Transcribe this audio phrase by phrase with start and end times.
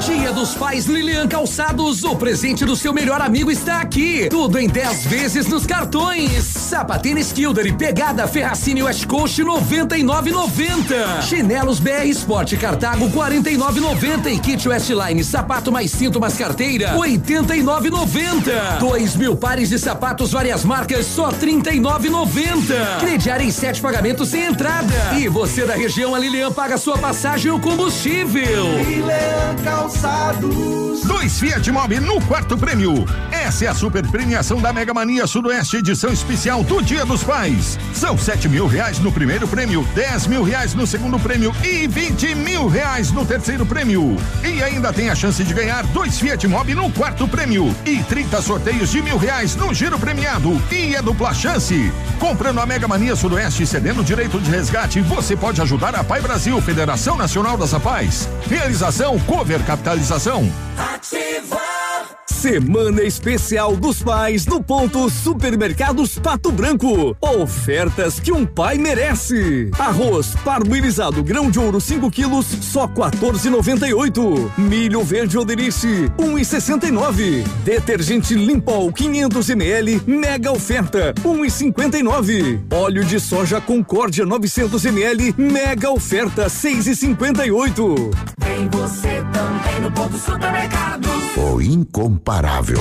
[0.00, 4.28] Dia dos Pais Lilian Calçados, o presente do seu melhor amigo está aqui.
[4.30, 6.44] Tudo em 10 vezes nos cartões.
[6.44, 11.22] Sapatênis Kilder e pegada Ferracini West Coast 99,90.
[11.22, 18.78] Chinelos BR Sport Cartago 49,90 e kit Westline sapato mais cinto mais carteira 89,90.
[18.78, 23.00] Dois mil pares de sapatos várias marcas só 39,90.
[23.00, 25.14] Crediar em sete pagamentos sem entrada.
[25.18, 28.66] E você da região a Lilian paga sua passagem e o combustível.
[28.78, 31.02] Lilian Calçados.
[31.04, 33.04] Dois Fiat Mobi no quarto prêmio.
[33.30, 37.78] Essa é a super premiação da Mega Mania Sudoeste edição especial do Dia dos Pais.
[37.92, 42.34] São sete mil reais no primeiro prêmio, dez mil reais no segundo prêmio e vinte
[42.34, 44.16] mil reais no terceiro prêmio.
[44.44, 48.42] E ainda tem a chance de ganhar dois Fiat Mobi no quarto prêmio e 30
[48.42, 50.60] sorteios de mil reais no giro premiado.
[50.70, 51.92] E é dupla chance.
[52.18, 56.20] Comprando a Mega Mania Sudoeste e cedendo direito de resgate, você pode ajudar a Pai
[56.20, 58.28] Brasil, Federação Nacional das Apais.
[58.48, 60.50] Realização Cover Capitalização.
[60.94, 62.17] Ativa.
[62.28, 67.16] Semana Especial dos Pais no ponto Supermercados Pato Branco.
[67.20, 69.70] Ofertas que um pai merece.
[69.78, 74.52] Arroz parboilizado grão de ouro 5 quilos só 14,98.
[74.58, 77.44] Milho verde Oderice 1,69.
[77.64, 82.60] Detergente Limpol 500 ml mega oferta 1,59.
[82.72, 88.14] Óleo de soja Concórdia 900 ml mega oferta 6,58.
[88.38, 91.17] Tem você também no ponto Supermercados.
[91.40, 92.80] O incomparável.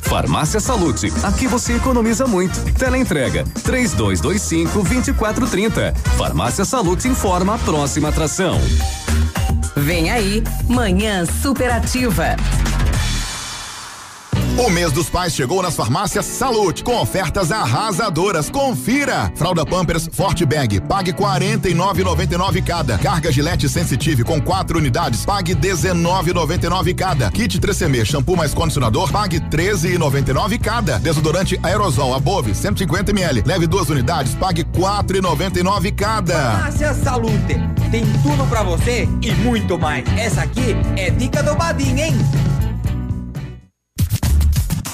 [0.00, 2.60] Farmácia Salute, aqui você economiza muito.
[2.74, 5.94] Teleentrega, três dois, dois cinco, vinte e quatro, trinta.
[6.18, 8.60] Farmácia Salute informa a próxima atração.
[9.74, 12.36] Vem aí, Manhã Superativa.
[14.58, 18.50] O mês dos pais chegou nas farmácias Salute com ofertas arrasadoras.
[18.50, 19.32] Confira!
[19.36, 22.98] Fralda Pampers Forte Bag, pague 49,99 cada.
[22.98, 27.30] Carga Gillette Sensitive com quatro unidades, pague 19,99 cada.
[27.30, 30.98] Kit 3CM shampoo mais condicionador, pague 13,99 cada.
[30.98, 36.34] Desodorante Aerosol Above 150 ml, leve duas unidades, pague 4,99 cada.
[36.34, 37.60] Farmácia Salute,
[37.92, 40.04] tem tudo para você e muito mais.
[40.18, 42.67] Essa aqui é dica do Badinho, hein?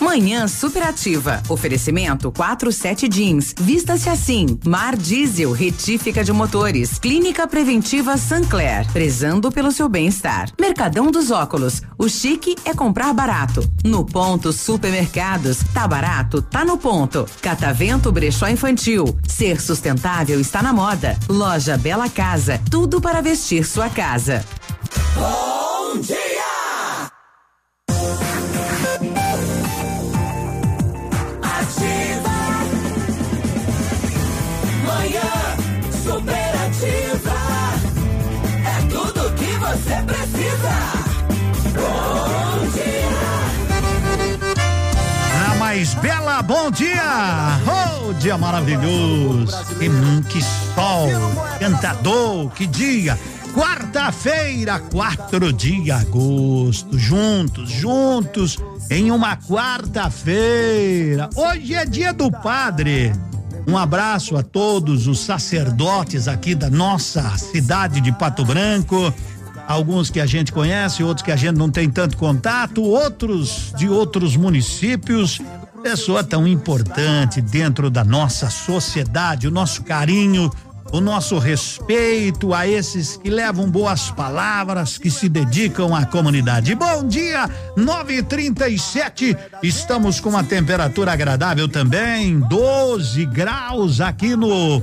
[0.05, 1.43] Manhã Superativa.
[1.49, 3.55] Oferecimento 47 Jeans.
[3.59, 4.59] Vista-se assim.
[4.63, 6.99] Mar Diesel, retífica de motores.
[6.99, 8.87] Clínica Preventiva Sancler.
[8.93, 10.51] Prezando pelo seu bem-estar.
[10.61, 11.81] Mercadão dos Óculos.
[11.97, 13.67] O chique é comprar barato.
[13.83, 15.61] No ponto Supermercados.
[15.73, 16.43] Tá barato?
[16.43, 17.27] Tá no ponto.
[17.41, 19.19] Catavento Brechó Infantil.
[19.27, 21.19] Ser sustentável está na moda.
[21.31, 22.61] Loja Bela Casa.
[22.71, 24.45] Tudo para vestir sua casa.
[25.17, 26.44] Bom dia!
[46.75, 47.61] Dia!
[47.67, 49.47] Oh, dia maravilhoso!
[49.79, 51.09] Que, hum, que sol,
[51.59, 53.19] cantador, que dia!
[53.55, 58.59] Quarta-feira, 4 de agosto, juntos, juntos,
[58.91, 61.31] em uma quarta-feira.
[61.37, 63.13] Hoje é dia do padre.
[63.67, 69.15] Um abraço a todos os sacerdotes aqui da nossa cidade de Pato Branco.
[69.69, 73.89] Alguns que a gente conhece, outros que a gente não tem tanto contato, outros de
[73.89, 75.41] outros municípios.
[75.85, 80.51] Pessoa tão importante dentro da nossa sociedade, o nosso carinho,
[80.91, 86.75] o nosso respeito a esses que levam boas palavras, que se dedicam à comunidade.
[86.75, 89.37] Bom dia, 9:37.
[89.63, 94.83] Estamos com uma temperatura agradável também, 12 graus aqui no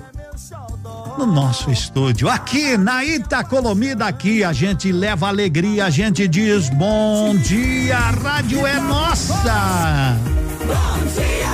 [1.18, 2.30] no nosso estúdio.
[2.30, 8.68] Aqui na Itacolomida, aqui a gente leva alegria, a gente diz bom dia, a rádio
[8.68, 10.16] é nossa.
[10.72, 11.52] Bom dia.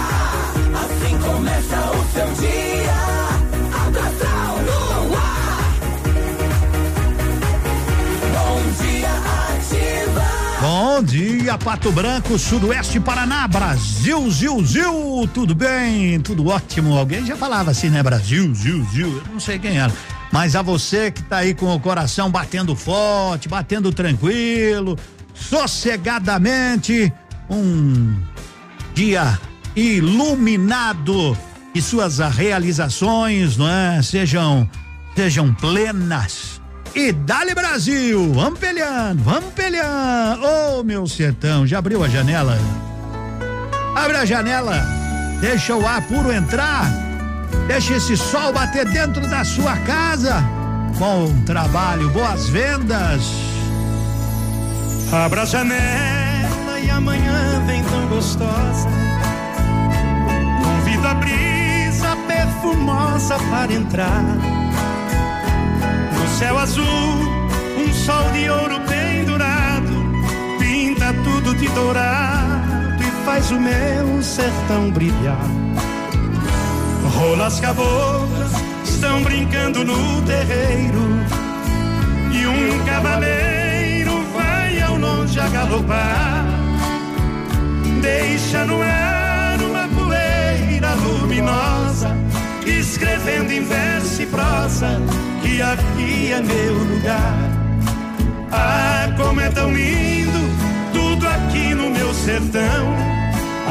[0.78, 3.00] Assim começa o seu dia.
[3.74, 5.74] Alto astral no ar.
[8.36, 9.10] Bom dia,
[9.56, 10.26] ativa.
[10.62, 16.20] Bom dia, Pato Branco, Sudoeste Paraná, Brasil, Zil, Zil, tudo bem?
[16.20, 16.96] Tudo ótimo.
[16.96, 18.04] Alguém já falava assim, né?
[18.04, 19.92] Brasil, Zil, Zil, eu não sei quem era.
[20.32, 24.96] Mas a você que tá aí com o coração batendo forte, batendo tranquilo,
[25.34, 27.12] sossegadamente,
[27.50, 28.16] um
[28.98, 29.40] dia
[29.76, 31.38] iluminado
[31.76, 34.02] e suas realizações, não é?
[34.02, 34.68] Sejam
[35.16, 36.60] sejam plenas.
[36.96, 40.44] E dale Brasil, vamos peleando, vamos peleando.
[40.44, 42.58] Ô, meu sertão, já abriu a janela?
[43.96, 44.84] Abre a janela,
[45.42, 46.92] deixa o ar puro entrar,
[47.68, 50.44] deixa esse sol bater dentro da sua casa.
[50.98, 53.22] Bom trabalho, boas vendas.
[55.12, 56.27] Abra a janela
[56.88, 58.90] e amanhã vem tão gostosa.
[60.64, 64.24] Convido a brisa perfumosa para entrar.
[66.14, 69.94] No céu azul, um sol de ouro pendurado,
[70.60, 75.48] pinta tudo de dourado e faz o meu sertão brilhar.
[77.16, 78.52] Rolas caboclas
[78.84, 81.02] estão brincando no terreiro
[82.32, 86.57] e um cavaleiro vai ao longe a galopar.
[88.08, 92.16] Deixa no ar uma poeira luminosa,
[92.66, 95.02] escrevendo em verso e prosa
[95.42, 97.38] que aqui é meu lugar.
[98.50, 100.40] Ah, como é tão lindo
[100.94, 102.96] tudo aqui no meu sertão.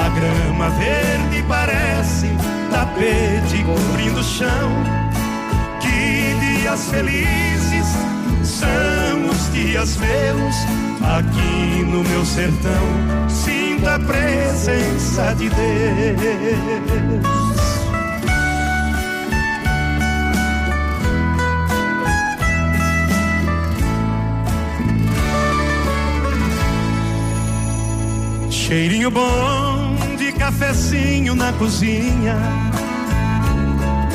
[0.05, 2.27] A grama verde parece
[2.71, 4.69] tapete cobrindo o chão.
[5.81, 7.87] Que dias felizes
[8.44, 10.56] são os dias meus
[11.00, 12.87] aqui no meu sertão.
[13.31, 16.96] Sinto a presença de Deus.
[28.50, 32.37] Cheirinho bom de cafezinho na cozinha.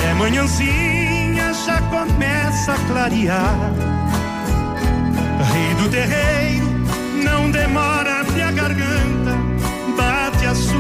[0.04, 3.56] É manhãzinha, já começa a clarear.
[5.54, 6.68] Rei do terreiro,
[7.24, 9.31] não demora até a garganta.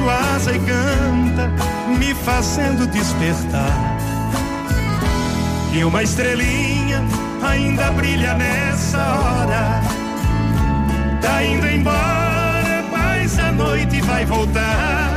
[0.09, 1.51] Asa e canta,
[1.97, 3.97] me fazendo despertar.
[5.73, 7.03] E uma estrelinha
[7.41, 9.81] ainda brilha nessa hora.
[11.21, 15.11] Tá indo embora, mas a noite vai voltar.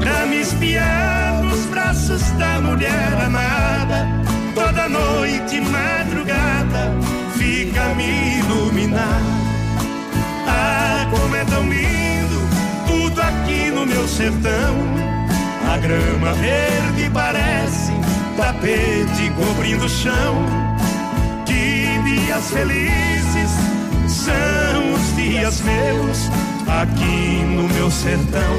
[0.00, 4.06] Pra me espiar nos braços da mulher amada.
[4.54, 6.92] Toda noite, madrugada,
[7.38, 9.22] fica me iluminar.
[10.46, 11.36] Ah, como
[13.78, 14.76] no meu sertão.
[15.72, 17.92] A grama verde parece
[18.36, 20.34] tapete cobrindo o chão.
[21.46, 23.50] Que dias felizes
[24.08, 26.28] são os dias meus
[26.68, 28.56] aqui no meu sertão.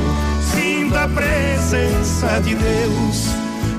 [0.54, 3.28] Sinto a presença de Deus.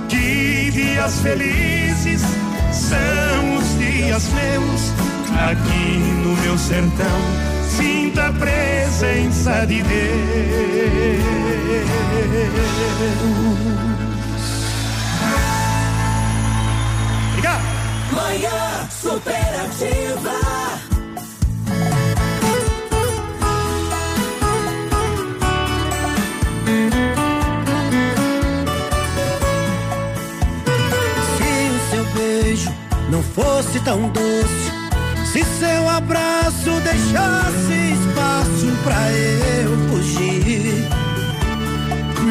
[0.08, 2.20] Que dias felizes
[2.72, 4.92] são os dias meus
[5.48, 7.49] aqui no meu sertão.
[8.20, 9.90] Sinto a presença de Deus.
[17.30, 17.62] Obrigado.
[18.12, 20.34] Manhã superativa.
[31.36, 32.70] Se o seu beijo
[33.10, 34.59] não fosse tão doce,
[35.32, 39.12] se seu abraço deixasse espaço pra
[39.62, 40.88] eu fugir,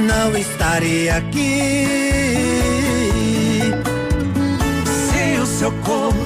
[0.06, 1.88] não estaria aqui.
[4.86, 6.18] Se o seu corpo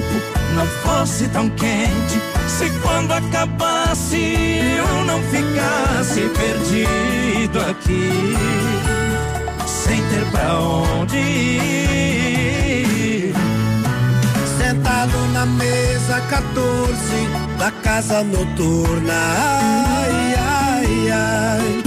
[0.56, 8.36] não fosse tão quente, se quando acabasse eu não ficasse perdido aqui,
[9.64, 11.84] sem ter pra onde ir.
[14.74, 16.48] Sentado na mesa 14
[17.56, 19.12] da casa noturna.
[19.12, 21.82] Ai, ai, ai.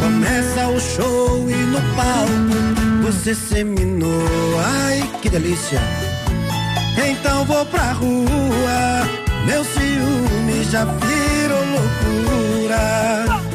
[0.00, 4.08] Começa o show e no palco você seminou.
[4.64, 5.78] Ai, que delícia.
[6.96, 9.06] Então vou pra rua.
[9.44, 13.45] Meu ciúme já virou loucura.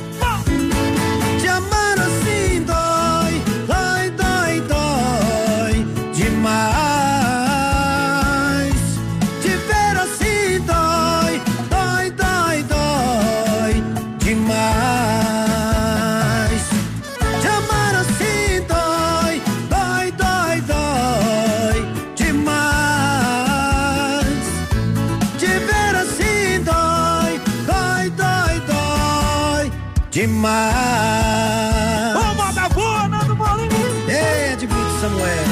[30.22, 32.16] Demais.
[32.16, 33.72] Ô, moda boa, Nando Molinho!
[34.08, 35.46] Ei, Edmito Samuel,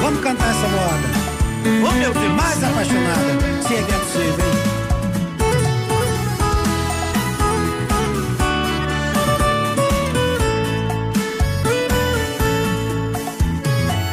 [0.00, 1.08] vamos cantar essa moda.
[1.88, 2.32] Ô, meu Deus!
[2.34, 4.58] Mais apaixonada, se é que é possível, hein?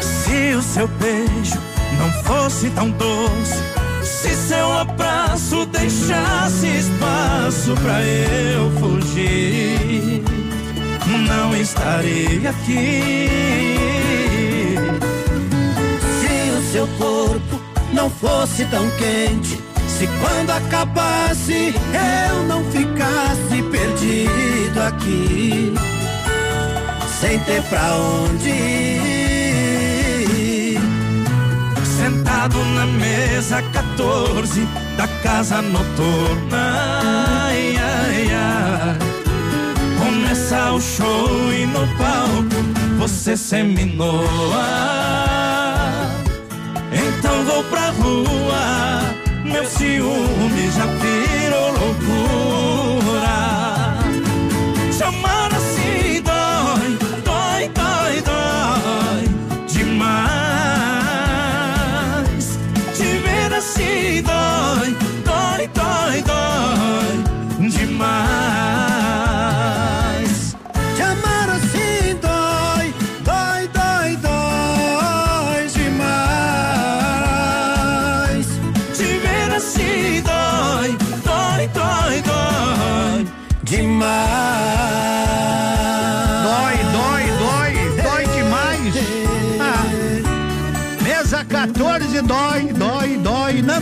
[0.01, 1.59] Se o seu beijo
[1.99, 3.61] não fosse tão doce,
[4.03, 5.06] se seu abraço
[5.67, 10.23] deixasse espaço pra eu fugir,
[11.27, 13.29] não estaria aqui.
[16.19, 17.61] Se o seu corpo
[17.93, 19.57] não fosse tão quente,
[19.97, 25.73] Se quando acabasse eu não ficasse perdido aqui,
[27.19, 29.17] sem ter pra onde ir.
[31.83, 36.99] Sentado na mesa 14 da casa noturna.
[37.45, 38.97] Ai, ai, ai.
[39.99, 44.25] Começa o show e no palco você seminoa.
[46.91, 49.13] Então vou pra rua,
[49.45, 52.66] meu ciúme já virou loucura.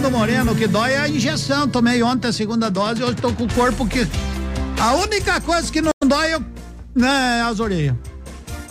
[0.05, 0.11] Dói.
[0.11, 1.67] Nando Moreno, que dói é a injeção.
[1.67, 4.07] Tomei ontem a segunda dose, hoje tô com o corpo que.
[4.79, 6.39] A única coisa que não dói é,
[6.93, 7.95] né, as orelhas.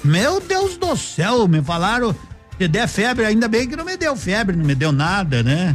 [0.02, 2.14] Meu Deus do céu, me falaram
[2.58, 5.74] que der febre, ainda bem que não me deu febre, não me deu nada, né?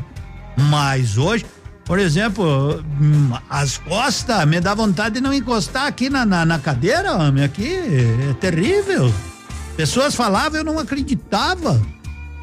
[0.70, 1.46] Mas hoje,
[1.84, 6.60] por exemplo, hum, as costas, me dá vontade de não encostar aqui na, na, na
[6.60, 7.80] cadeira, homem, aqui
[8.30, 9.12] é terrível.
[9.76, 11.82] Pessoas falavam, eu não acreditava.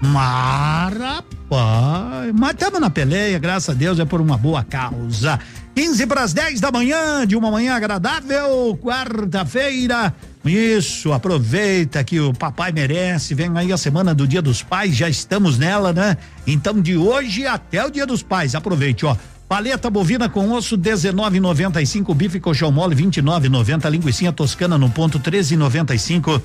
[0.02, 5.38] Mas, rapaz, mas estamos na peleia, graças a Deus, é por uma boa causa.
[5.74, 10.12] 15 para as 10 da manhã, de uma manhã agradável, quarta-feira.
[10.44, 13.34] Isso, aproveita que o papai merece.
[13.34, 16.16] Vem aí a semana do Dia dos Pais, já estamos nela, né?
[16.46, 19.16] Então, de hoje até o Dia dos Pais, aproveite, ó.
[19.48, 26.42] Paleta bovina com osso 19,95, bife colchão mole 29,90, linguiça toscana no ponto 13,95.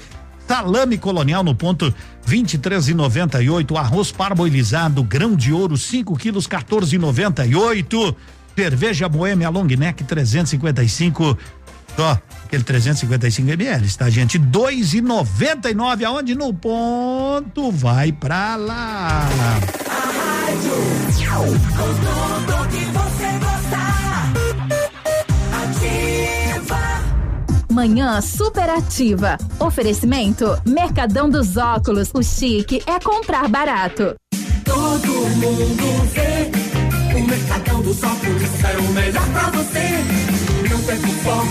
[0.51, 1.95] Salame colonial no ponto
[2.27, 8.13] 23,98, arroz parboilizado, grão de ouro 5 quilos 14,98.
[8.53, 11.37] Cerveja Boêmia Long Neck 355.
[11.97, 14.37] Ó, aquele 355 ml, tá, gente?
[14.37, 19.29] 2,99 aonde no ponto vai pra lá.
[21.37, 23.40] Com tudo que você
[27.71, 29.37] Manhã superativa.
[29.59, 32.11] Oferecimento Mercadão dos Óculos.
[32.13, 34.15] O chique é comprar barato.
[34.65, 36.51] Todo mundo vê.
[37.17, 40.69] O Mercadão dos Óculos é o melhor pra você.
[40.69, 41.47] Não perca o foco.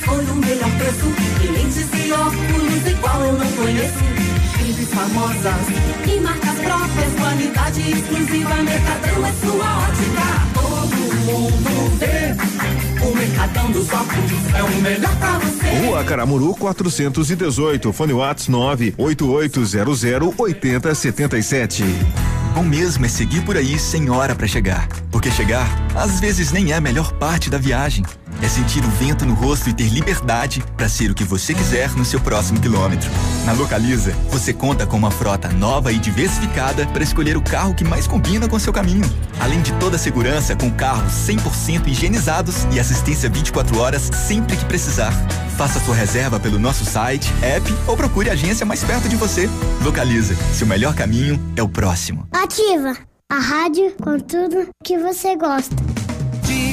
[0.00, 1.06] Foi o melhor preço.
[1.44, 4.10] E lentes e óculos igual eu não conheço.
[4.90, 5.66] Famosas
[6.06, 7.14] e marcas próprias.
[7.18, 8.54] Qualidade exclusiva.
[8.56, 10.59] Mercadão é sua ótica.
[11.24, 12.34] Mundo vê.
[13.04, 15.86] O Mercadão dos Óculos é o melhor pra você.
[15.86, 21.84] Rua Caramuru 418, fone Whats 98800 8077.
[22.54, 24.88] Bom mesmo é seguir por aí sem hora pra chegar.
[25.10, 28.04] Porque chegar, às vezes, nem é a melhor parte da viagem.
[28.42, 31.90] É sentir o vento no rosto e ter liberdade para ser o que você quiser
[31.90, 33.10] no seu próximo quilômetro.
[33.44, 37.84] Na Localiza, você conta com uma frota nova e diversificada para escolher o carro que
[37.84, 39.04] mais combina com seu caminho.
[39.38, 44.64] Além de toda a segurança com carros 100% higienizados e assistência 24 horas sempre que
[44.64, 45.12] precisar.
[45.58, 49.50] Faça sua reserva pelo nosso site, app ou procure a agência mais perto de você.
[49.82, 52.26] Localiza, seu melhor caminho é o próximo.
[52.32, 52.96] Ativa
[53.30, 55.89] a rádio com tudo que você gosta.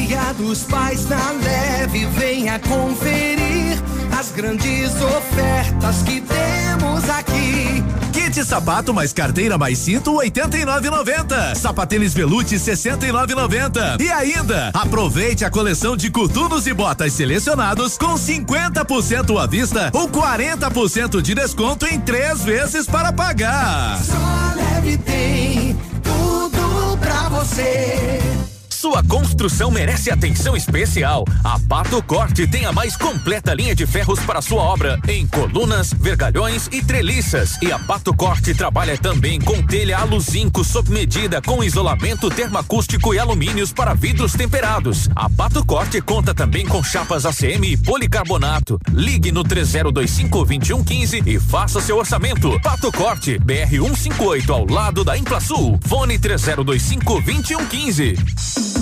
[0.07, 3.77] Dia dos Pais na leve, venha conferir
[4.17, 7.83] as grandes ofertas que temos aqui.
[8.13, 11.55] Kit sapato mais carteira mais cinto 89,90.
[11.55, 13.99] Sapatênis Velute 69,90.
[14.01, 20.07] E ainda, aproveite a coleção de coturnos e botas selecionados com 50% à vista ou
[20.07, 24.01] 40% de desconto em três vezes para pagar.
[24.01, 28.36] Só leve tem tudo pra você.
[28.79, 31.25] Sua construção merece atenção especial.
[31.43, 35.91] A Pato Corte tem a mais completa linha de ferros para sua obra, em colunas,
[35.91, 37.57] vergalhões e treliças.
[37.59, 43.19] E a Pato Corte trabalha também com telha aluzinco sob medida, com isolamento termoacústico e
[43.19, 45.09] alumínios para vidros temperados.
[45.15, 48.79] A Pato Corte conta também com chapas ACM e policarbonato.
[48.93, 52.61] Ligue no 3025 2115 e faça seu orçamento.
[52.61, 55.79] Pato Corte, BR 158 ao lado da Implasul.
[55.87, 58.76] Fone 3025 2115.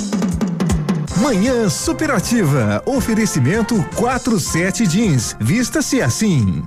[1.17, 2.83] Manhã superativa.
[2.85, 5.35] Oferecimento 47 jeans.
[5.39, 6.61] Vista-se assim.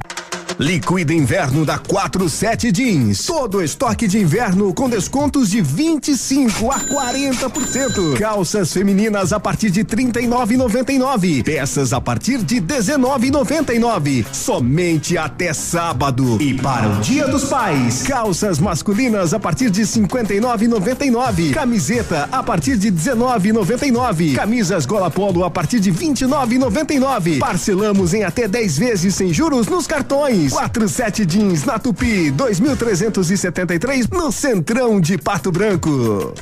[0.58, 3.24] Liquida Inverno da 47 Jeans.
[3.24, 8.18] Todo estoque de inverno com descontos de 25 a 40%.
[8.18, 11.44] Calças femininas a partir de 39,99.
[11.44, 14.26] Peças a partir de 19,99.
[14.32, 16.42] Somente até sábado.
[16.42, 21.52] E para o Dia dos Pais, calças masculinas a partir de 59,99.
[21.52, 24.34] Camiseta a partir de 19,99.
[24.34, 27.38] Camisas Gola Polo a partir de 29,99.
[27.38, 30.47] Parcelamos em até 10 vezes sem juros nos cartões.
[30.50, 36.34] 47 jeans na Tupi, 2.373 no Centrão de Pato Branco.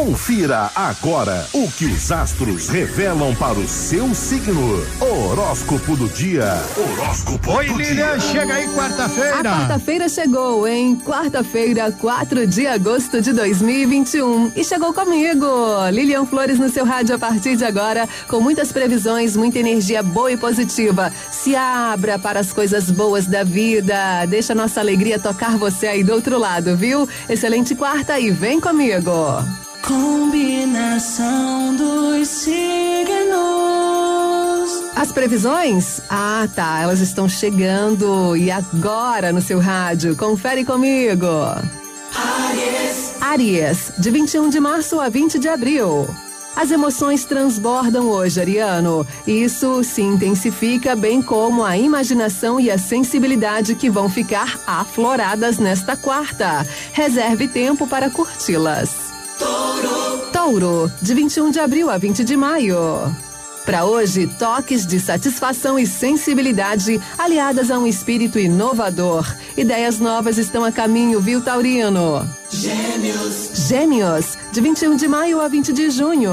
[0.00, 4.82] Confira agora o que os astros revelam para o seu signo.
[4.98, 6.54] Horóscopo do dia.
[6.74, 8.20] Horóscopo Oi, do Lilian, dia.
[8.20, 9.42] chega aí A quarta-feira.
[9.42, 10.98] quarta-feira chegou, hein?
[11.04, 14.52] Quarta-feira, 4 de agosto de 2021.
[14.56, 15.46] E chegou comigo,
[15.92, 20.32] Lilian Flores no seu rádio a partir de agora, com muitas previsões, muita energia boa
[20.32, 21.12] e positiva.
[21.30, 24.24] Se abra para as coisas boas da vida.
[24.24, 27.06] Deixa a nossa alegria tocar você aí do outro lado, viu?
[27.28, 29.12] Excelente quarta e vem comigo.
[29.82, 33.10] Combinação dos signos.
[34.94, 36.00] As previsões?
[36.08, 36.80] Ah, tá.
[36.80, 38.36] Elas estão chegando.
[38.36, 40.14] E agora no seu rádio.
[40.16, 41.26] Confere comigo.
[42.14, 43.14] Aries.
[43.20, 46.06] Aries, de 21 de março a 20 de abril.
[46.54, 49.06] As emoções transbordam hoje, Ariano.
[49.26, 55.96] Isso se intensifica, bem como a imaginação e a sensibilidade que vão ficar afloradas nesta
[55.96, 56.66] quarta.
[56.92, 59.09] Reserve tempo para curti-las.
[59.40, 60.30] Touro.
[60.32, 62.76] Touro, de 21 de abril a 20 de maio.
[63.64, 69.26] Para hoje, toques de satisfação e sensibilidade aliadas a um espírito inovador.
[69.56, 72.28] Ideias novas estão a caminho, viu, Taurino?
[72.50, 73.66] Gêmeos.
[73.66, 76.30] Gêmeos, de 21 de maio a 20 de junho.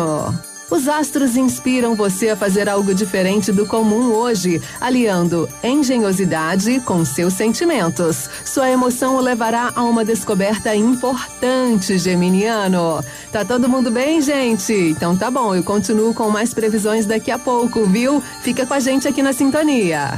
[0.69, 7.33] Os astros inspiram você a fazer algo diferente do comum hoje, aliando engenhosidade com seus
[7.33, 8.29] sentimentos.
[8.43, 13.03] Sua emoção o levará a uma descoberta importante, Geminiano.
[13.31, 14.74] Tá todo mundo bem, gente?
[14.74, 18.21] Então tá bom, eu continuo com mais previsões daqui a pouco, viu?
[18.41, 20.17] Fica com a gente aqui na sintonia.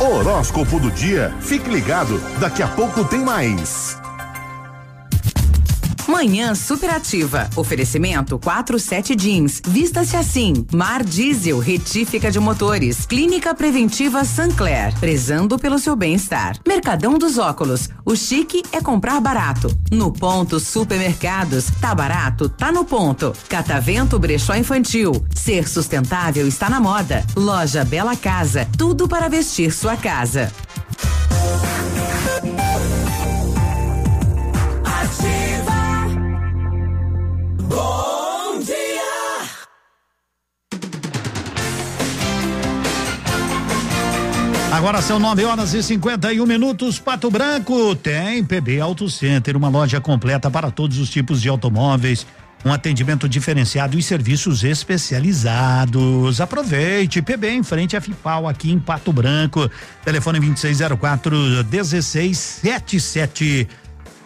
[0.00, 1.32] Horóscopo do dia.
[1.40, 3.96] Fique ligado, daqui a pouco tem mais.
[6.08, 7.50] Manhã superativa.
[7.54, 9.60] Oferecimento 47 Jeans.
[9.68, 10.66] Vista-se assim.
[10.72, 13.04] Mar Diesel, retífica de motores.
[13.04, 14.98] Clínica Preventiva Sancler.
[14.98, 16.56] Prezando pelo seu bem-estar.
[16.66, 17.90] Mercadão dos Óculos.
[18.06, 19.70] O chique é comprar barato.
[19.92, 21.66] No ponto Supermercados.
[21.78, 22.48] Tá barato?
[22.48, 23.34] Tá no ponto.
[23.46, 25.12] Catavento Brechó Infantil.
[25.34, 27.22] Ser sustentável está na moda.
[27.36, 28.66] Loja Bela Casa.
[28.78, 30.50] Tudo para vestir sua casa.
[37.68, 38.78] Bom dia.
[44.72, 46.98] Agora são 9 horas e 51 minutos.
[46.98, 52.26] Pato Branco tem PB Auto Center, uma loja completa para todos os tipos de automóveis.
[52.64, 56.40] Um atendimento diferenciado e serviços especializados.
[56.40, 59.70] Aproveite, PB em frente à Fipal aqui em Pato Branco.
[60.04, 63.68] Telefone 2604 1677.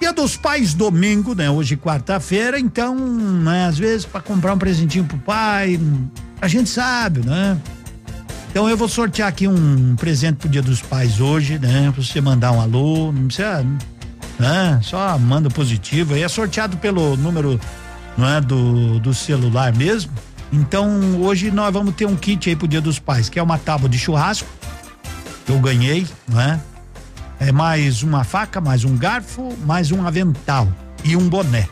[0.03, 1.49] Dia dos Pais domingo, né?
[1.49, 5.79] Hoje quarta-feira, então, né, às vezes para comprar um presentinho pro pai,
[6.41, 7.57] a gente sabe, né?
[8.51, 11.93] Então eu vou sortear aqui um presente pro Dia dos Pais hoje, né?
[11.95, 13.65] Pra você mandar um alô, não precisa,
[14.41, 14.81] né?
[14.83, 16.15] Só manda positivo.
[16.15, 17.61] Aí é sorteado pelo número,
[18.19, 18.41] não é?
[18.41, 20.11] Do, do celular mesmo.
[20.53, 23.57] Então hoje nós vamos ter um kit aí pro Dia dos Pais, que é uma
[23.57, 24.49] tábua de churrasco.
[25.47, 26.61] que Eu ganhei, não é?
[27.45, 30.69] É mais uma faca, mais um garfo, mais um avental
[31.03, 31.63] e um boné.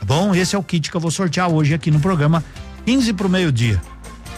[0.00, 0.34] Tá bom?
[0.34, 2.42] Esse é o kit que eu vou sortear hoje aqui no programa,
[2.86, 3.78] 15 pro meio-dia.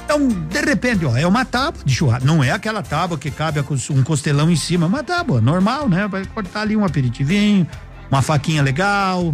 [0.05, 2.26] Então, de repente, ó, é uma tábua de churrasco.
[2.26, 6.09] Não é aquela tábua que cabe um costelão em cima, é uma tábua normal, né?
[6.09, 7.64] Vai cortar ali um aperitivinho,
[8.11, 9.33] uma faquinha legal,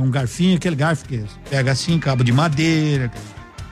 [0.00, 3.08] um garfinho, aquele garfo que pega assim, cabo de madeira,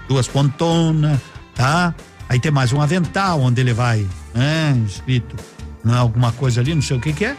[0.06, 1.18] duas pontonas,
[1.56, 1.92] tá?
[2.28, 4.80] Aí tem mais um avental onde ele vai, né?
[4.86, 5.34] Escrito,
[5.84, 7.36] não é alguma coisa ali, não sei o que que é.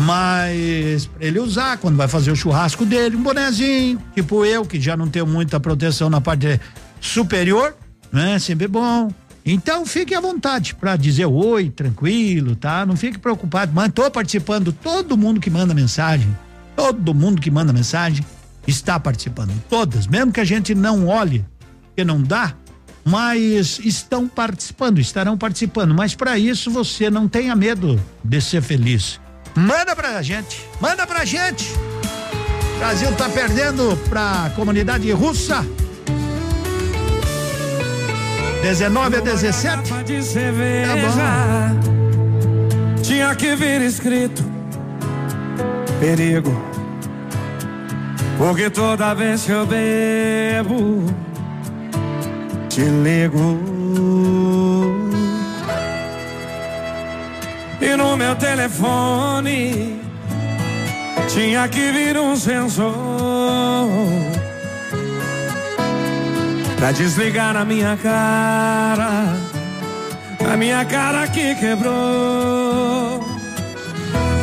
[0.00, 4.80] Mas pra ele usar quando vai fazer o churrasco dele, um bonezinho, tipo eu, que
[4.80, 6.60] já não tenho muita proteção na parte
[7.00, 7.76] superior,
[8.12, 8.38] né?
[8.38, 9.10] Sempre bom.
[9.46, 12.84] Então fique à vontade para dizer oi, tranquilo, tá?
[12.86, 13.72] Não fique preocupado.
[13.74, 16.34] Mas tô participando, todo mundo que manda mensagem,
[16.74, 18.24] todo mundo que manda mensagem
[18.66, 19.52] está participando.
[19.68, 21.44] Todas, mesmo que a gente não olhe,
[21.94, 22.54] que não dá,
[23.04, 25.94] mas estão participando, estarão participando.
[25.94, 29.20] Mas para isso você não tenha medo de ser feliz.
[29.54, 31.70] Manda pra gente, manda pra gente.
[32.74, 35.64] O Brasil tá perdendo pra comunidade russa.
[38.62, 40.04] 19 a 17?
[40.04, 40.90] de cerveja.
[43.02, 44.54] Tinha que vir escrito
[46.04, 46.52] perigo.
[48.36, 51.04] Porque toda vez que eu bebo,
[52.74, 53.60] te ligo.
[57.80, 60.00] E no meu telefone
[61.28, 62.92] tinha que vir um sensor
[66.76, 69.36] pra desligar na minha cara,
[70.52, 73.22] a minha cara que quebrou.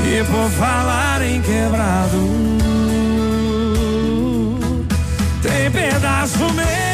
[0.06, 2.30] E por falar em quebrado,
[5.41, 6.90] tem pedaço meu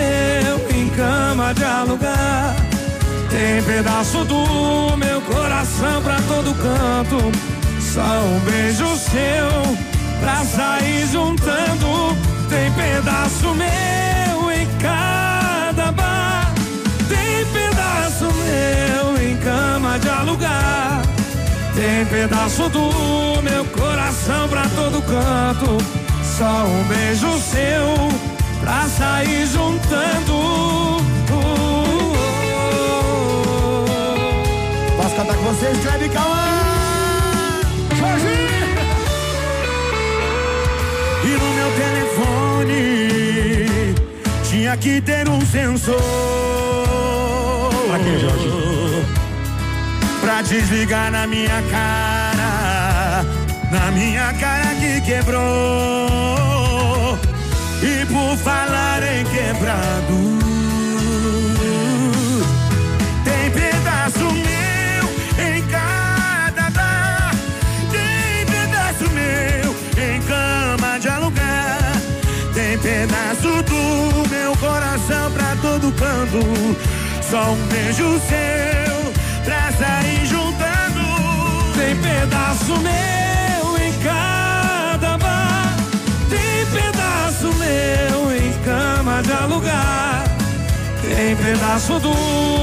[0.00, 2.56] meu em cama de alugar.
[3.28, 7.32] Tem pedaço do meu coração pra todo canto.
[7.80, 9.76] Só um beijo seu
[10.20, 12.16] pra sair juntando.
[12.48, 16.52] Tem pedaço meu em cada bar.
[17.08, 21.02] Tem pedaço meu em cama de alugar.
[21.74, 25.78] Tem pedaço do meu coração pra todo canto.
[26.36, 28.19] Só um beijo seu
[28.70, 31.02] pra sair juntando.
[34.96, 36.46] Posso cantar com vocês, Cleber Cauã?
[41.24, 42.84] E no meu telefone
[44.44, 45.96] tinha que ter um sensor.
[47.88, 48.50] Pra quê, Jorge?
[50.20, 53.24] Pra desligar na minha cara,
[53.72, 56.39] na minha cara que quebrou.
[58.30, 60.38] Por falar em quebrado,
[63.24, 67.34] tem pedaço meu em cada bar.
[67.90, 72.00] Tem pedaço meu em cama de alugar.
[72.54, 76.76] Tem pedaço do meu coração pra todo canto.
[77.28, 79.12] Só um beijo seu
[79.44, 81.02] pra sair juntando.
[81.76, 84.39] Tem pedaço meu em cada
[89.50, 90.24] alugar.
[91.02, 92.14] Tem pedaço do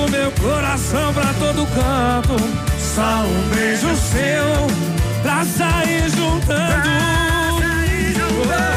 [0.10, 2.38] meu coração pra todo canto.
[2.80, 7.18] Só um beijo seu pra sair juntando.
[7.62, 8.77] Tem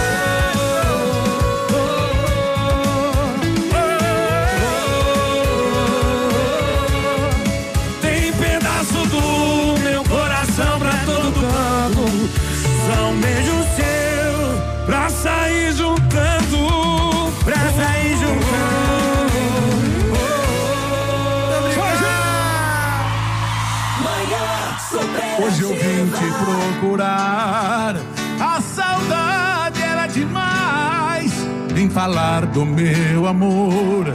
[31.93, 34.15] falar do meu amor.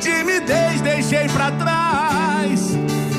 [0.00, 2.76] Timidez deixei pra trás.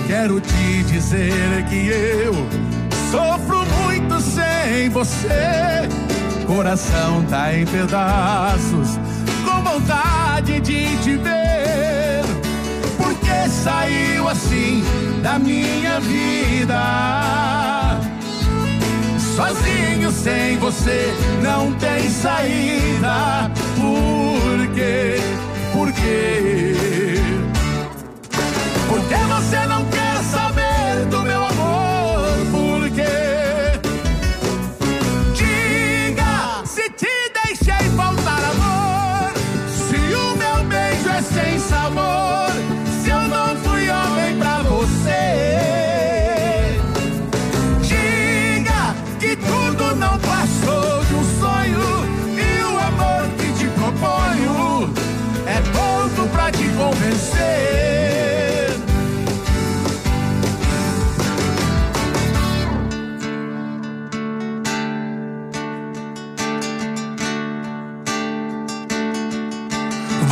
[0.08, 2.34] Quero te dizer que eu
[3.12, 5.90] sofro muito sem você.
[6.46, 9.00] Coração tá em pedaços,
[9.44, 12.24] com vontade de te ver.
[12.98, 14.84] Porque saiu assim
[15.24, 17.16] da minha vida.
[19.36, 23.52] Sozinho sem você não tem saída.
[23.76, 25.18] Por quê?
[25.74, 26.76] Por quê?
[28.88, 30.05] Porque você não quer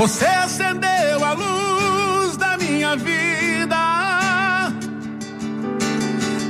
[0.04, 3.78] Você acendeu a luz da minha vida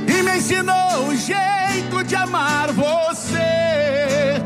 [0.08, 4.42] e me ensinou o jeito de amar você.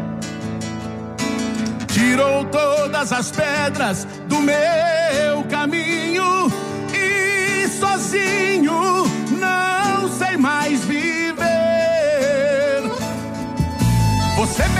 [1.86, 6.52] Tirou todas as pedras do meu caminho
[6.92, 9.04] e sozinho
[9.40, 11.32] não sei mais viver.
[14.36, 14.77] Você fez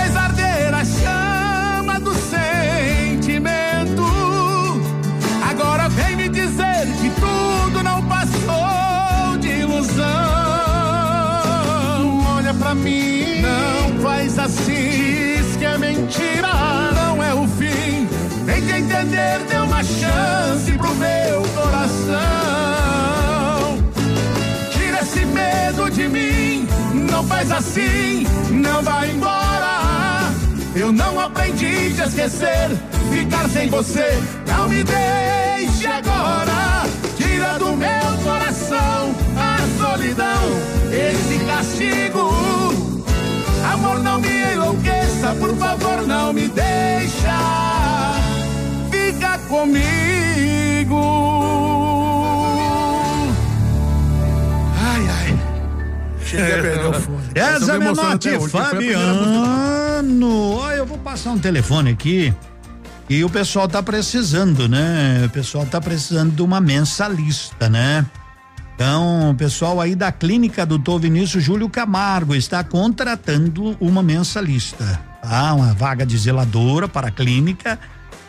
[27.39, 30.33] faz assim, não vai embora.
[30.75, 32.69] Eu não aprendi a esquecer,
[33.13, 36.85] ficar sem você, não me deixe agora.
[37.17, 40.43] Tira do meu coração a solidão,
[40.91, 42.29] esse castigo.
[43.73, 47.39] Amor, não me enlouqueça, por favor, não me deixa.
[48.91, 50.59] Fica comigo.
[56.29, 57.25] Cheguei a perder o fone.
[57.35, 60.57] Essa é Menotti Fabiano.
[60.57, 62.35] Olha, eu vou passar um telefone aqui.
[63.09, 65.23] E o pessoal tá precisando, né?
[65.25, 68.05] O pessoal tá precisando de uma mensalista, né?
[68.75, 70.99] Então, o pessoal aí da clínica do Dr.
[71.01, 75.55] Vinícius Júlio Camargo está contratando uma mensalista, tá?
[75.55, 77.79] Uma vaga de zeladora para a clínica,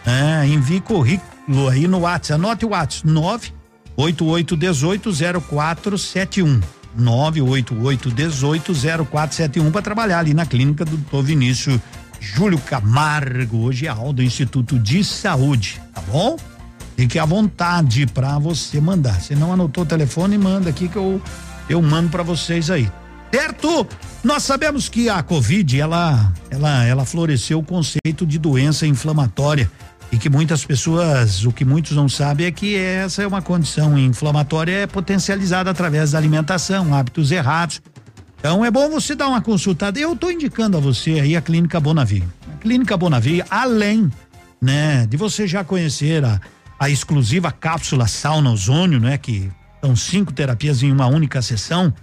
[0.05, 0.47] né?
[0.47, 3.53] Envie currículo aí no WhatsApp, anote o WhatsApp, nove
[6.99, 9.71] oito oito dezoito zero quatro sete um, nove oito oito dezoito zero quatro sete um
[9.71, 11.21] para trabalhar ali na clínica do Dr.
[11.21, 11.79] Vinícius
[12.19, 16.37] Júlio Camargo, hoje é aula do Instituto de Saúde, tá bom?
[16.97, 19.21] Fique à vontade para você mandar.
[19.21, 21.21] Se não anotou o telefone, manda aqui que eu
[21.69, 22.91] eu mando para vocês aí.
[23.31, 23.87] Certo?
[24.23, 29.71] Nós sabemos que a Covid, ela ela ela floresceu o conceito de doença inflamatória
[30.11, 33.97] e que muitas pessoas, o que muitos não sabem é que essa é uma condição
[33.97, 37.81] inflamatória é potencializada através da alimentação, hábitos errados.
[38.39, 39.99] Então é bom você dar uma consultada.
[39.99, 42.23] Eu estou indicando a você aí a Clínica Bonavi.
[42.51, 44.09] A Clínica Bonavi, além,
[44.61, 46.39] né, de você já conhecer a
[46.79, 49.17] a exclusiva cápsula sauna ozônio, né?
[49.17, 49.51] Que
[49.83, 51.93] são cinco terapias em uma única sessão.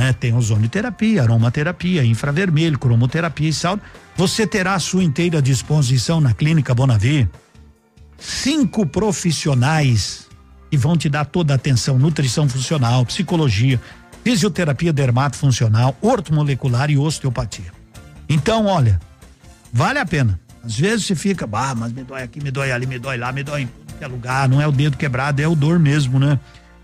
[0.00, 0.14] Né?
[0.14, 3.82] Tem ozonioterapia, aromaterapia, infravermelho, cromoterapia e sauna.
[4.16, 7.28] Você terá à sua inteira disposição na Clínica Bonavi
[8.16, 10.26] cinco profissionais
[10.70, 13.78] que vão te dar toda a atenção, nutrição funcional, psicologia,
[14.24, 17.70] fisioterapia dermatofuncional, ortomolecular e osteopatia.
[18.26, 18.98] Então, olha,
[19.70, 20.40] vale a pena.
[20.64, 23.32] Às vezes você fica, bah, mas me dói aqui, me dói ali, me dói lá,
[23.32, 25.78] me dói em tudo que é lugar, não é o dedo quebrado, é o dor
[25.78, 26.40] mesmo, né?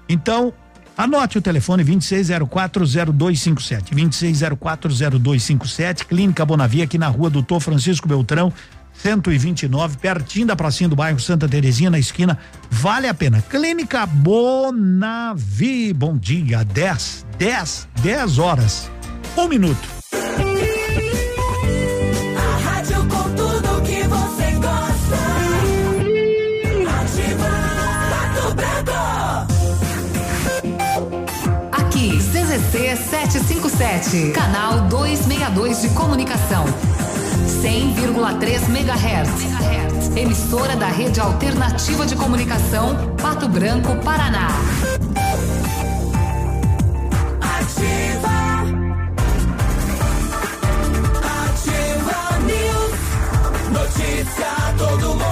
[0.07, 0.53] Então,
[0.97, 8.53] anote o telefone 26040257, 26040257, Clínica Bonavia aqui na rua Doutor Francisco Beltrão,
[8.95, 12.39] 129, pertinho da pracinha do bairro Santa Terezinha, na esquina.
[12.71, 13.43] Vale a pena.
[13.43, 15.93] Clínica Bonavi.
[15.93, 18.91] Bom dia, 10, 10, 10 horas.
[19.37, 19.96] Um minuto.
[33.77, 36.65] 757, canal 262 de comunicação.
[37.63, 40.17] 100,3 MHz.
[40.17, 44.49] Emissora da Rede Alternativa de Comunicação, Pato Branco, Paraná.
[47.43, 48.37] Ativa.
[51.45, 52.99] Ativa News.
[53.73, 54.47] Notícia
[54.79, 55.26] todo momento.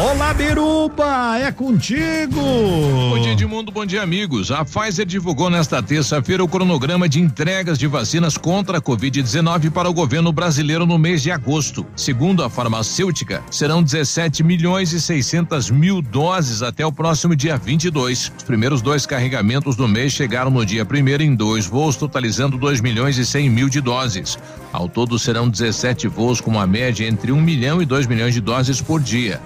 [0.00, 2.40] Olá, Biruba, é contigo.
[2.40, 3.72] Bom dia, Edmundo.
[3.72, 4.52] Bom dia, amigos.
[4.52, 9.90] A Pfizer divulgou nesta terça-feira o cronograma de entregas de vacinas contra a Covid-19 para
[9.90, 11.84] o governo brasileiro no mês de agosto.
[11.96, 18.30] Segundo a farmacêutica, serão 17 milhões e 600 mil doses até o próximo dia 22.
[18.36, 22.80] Os primeiros dois carregamentos do mês chegaram no dia primeiro em dois voos, totalizando 2
[22.80, 24.38] milhões e 100 mil de doses.
[24.72, 28.40] Ao todo, serão 17 voos com uma média entre 1 milhão e 2 milhões de
[28.40, 29.40] doses por dia.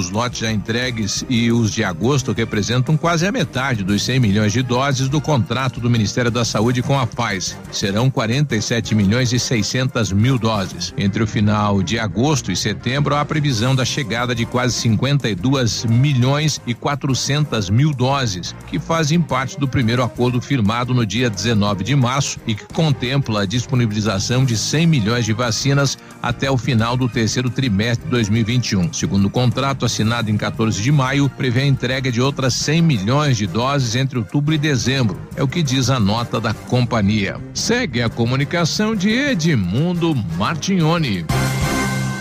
[0.00, 4.52] Os lotes já entregues e os de agosto representam quase a metade dos 100 milhões
[4.52, 7.58] de doses do contrato do Ministério da Saúde com a Pfizer.
[7.72, 10.94] Serão 47 milhões e 600 mil doses.
[10.96, 15.84] Entre o final de agosto e setembro, há a previsão da chegada de quase 52
[15.86, 21.82] milhões e 400 mil doses, que fazem parte do primeiro acordo firmado no dia 19
[21.82, 26.96] de março e que contempla a disponibilização de 100 milhões de vacinas até o final
[26.96, 28.92] do terceiro trimestre de 2021.
[28.92, 33.38] Segundo o contrato assinado em 14 de maio, prevê a entrega de outras 100 milhões
[33.38, 35.18] de doses entre outubro e dezembro.
[35.34, 37.40] É o que diz a nota da companhia.
[37.54, 41.24] Segue a comunicação de Edmundo Martignoni.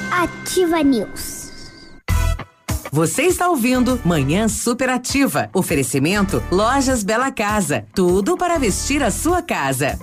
[0.10, 1.50] Ativa News.
[2.90, 5.50] Você está ouvindo Manhã Superativa.
[5.54, 7.86] Oferecimento Lojas Bela Casa.
[7.94, 10.00] Tudo para vestir a sua casa.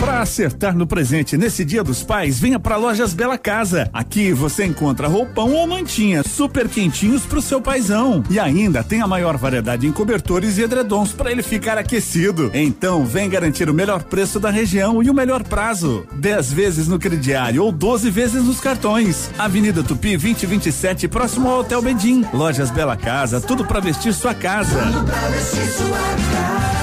[0.00, 3.90] Para acertar no presente nesse Dia dos Pais, venha para Lojas Bela Casa.
[3.92, 8.24] Aqui você encontra roupão ou mantinha super quentinhos pro seu paizão.
[8.30, 12.50] E ainda tem a maior variedade em cobertores e edredons para ele ficar aquecido.
[12.54, 16.06] Então, vem garantir o melhor preço da região e o melhor prazo.
[16.14, 19.30] 10 vezes no crediário ou 12 vezes nos cartões.
[19.38, 22.24] Avenida Tupi 2027, próximo ao Hotel Bedim.
[22.32, 24.78] Lojas Bela Casa, tudo para vestir sua casa.
[25.04, 26.79] Pra vestir sua casa.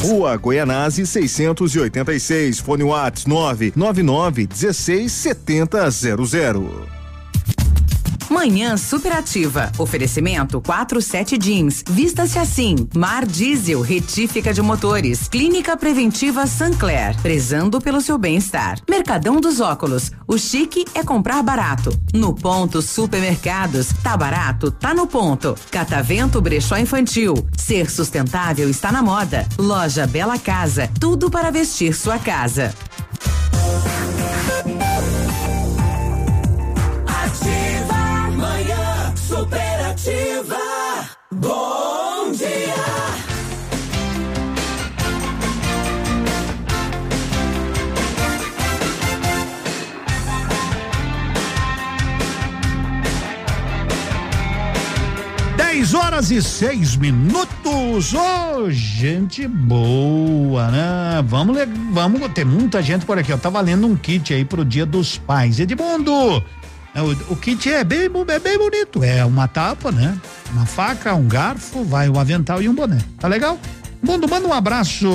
[0.04, 6.97] Rua Goianazzi 686, fone Whats 999 16 70 00.
[8.30, 9.72] Manhã superativa.
[9.78, 11.84] Oferecimento 47 Jeans.
[11.90, 12.76] Vista-se assim.
[12.96, 15.28] Mar Diesel, retífica de motores.
[15.28, 17.16] Clínica Preventiva Sancler.
[17.22, 18.80] Prezando pelo seu bem-estar.
[18.90, 20.12] Mercadão dos Óculos.
[20.28, 21.98] O chique é comprar barato.
[22.14, 23.90] No ponto Supermercados.
[24.04, 24.72] Tá barato?
[24.72, 25.56] Tá no ponto.
[25.72, 27.36] Catavento Brechó Infantil.
[27.56, 29.48] Ser sustentável está na moda.
[29.58, 30.90] Loja Bela Casa.
[31.00, 32.74] Tudo para vestir sua casa.
[41.40, 42.74] Bom dia.
[55.56, 58.16] Dez horas e seis minutos.
[58.16, 61.24] Ô, gente boa, né?
[61.24, 61.56] Vamos,
[61.92, 63.32] vamos ter muita gente por aqui.
[63.32, 65.60] Eu tava lendo um kit aí pro Dia dos Pais.
[65.60, 66.44] Edmundo,
[67.02, 69.04] o, o kit é bem, é bem bonito.
[69.04, 70.18] É uma tapa, né?
[70.52, 73.00] Uma faca, um garfo, vai um avental e um boné.
[73.20, 73.60] Tá legal?
[74.02, 75.08] Mundo, manda um abraço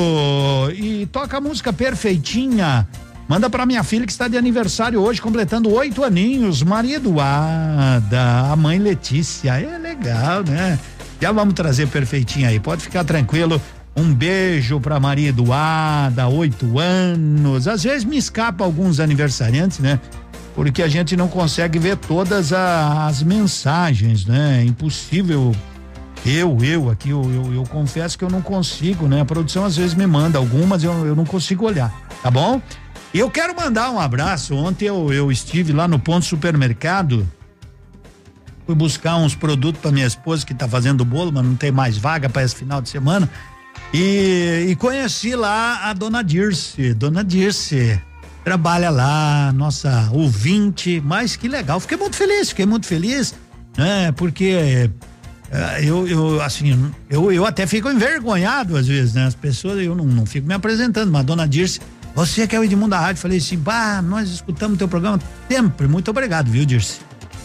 [0.74, 2.86] e toca a música perfeitinha.
[3.28, 8.56] Manda pra minha filha que está de aniversário hoje, completando oito aninhos, Maria Eduarda, a
[8.56, 9.58] mãe Letícia.
[9.58, 10.78] É legal, né?
[11.20, 13.62] Já vamos trazer perfeitinha aí, pode ficar tranquilo.
[13.94, 17.68] Um beijo pra Maria Eduarda, oito anos.
[17.68, 20.00] Às vezes me escapa alguns aniversariantes, né?
[20.54, 24.60] Porque a gente não consegue ver todas a- as mensagens, né?
[24.60, 25.54] É impossível
[26.24, 29.22] eu, eu aqui, eu, eu, eu confesso que eu não consigo, né?
[29.22, 32.60] A produção às vezes me manda algumas, eu, eu não consigo olhar, tá bom?
[33.14, 34.54] E eu quero mandar um abraço.
[34.54, 37.26] Ontem eu, eu estive lá no ponto supermercado,
[38.66, 41.96] fui buscar uns produtos para minha esposa que tá fazendo bolo, mas não tem mais
[41.96, 43.28] vaga para esse final de semana.
[43.92, 46.94] E, e conheci lá a dona Dirce.
[46.94, 48.00] Dona Dirce
[48.44, 51.78] trabalha lá, nossa ouvinte, mas que legal.
[51.80, 53.34] Fiquei muito feliz, fiquei muito feliz,
[53.76, 54.12] né?
[54.12, 54.90] Porque
[55.50, 59.26] eh, eu, eu, assim, eu, eu até fico envergonhado às vezes, né?
[59.26, 61.80] As pessoas, eu não, não fico me apresentando, mas dona Dirce,
[62.14, 65.86] você que é o Edmundo da Rádio, falei assim, bah, nós escutamos teu programa sempre,
[65.86, 67.00] muito obrigado, viu, Dirce?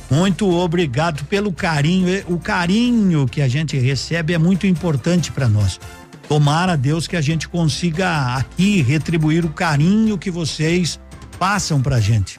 [0.10, 5.80] Muito obrigado pelo carinho, o carinho que a gente recebe é muito importante para nós.
[6.28, 11.00] Tomara a Deus que a gente consiga aqui retribuir o carinho que vocês
[11.40, 12.38] passam pra gente.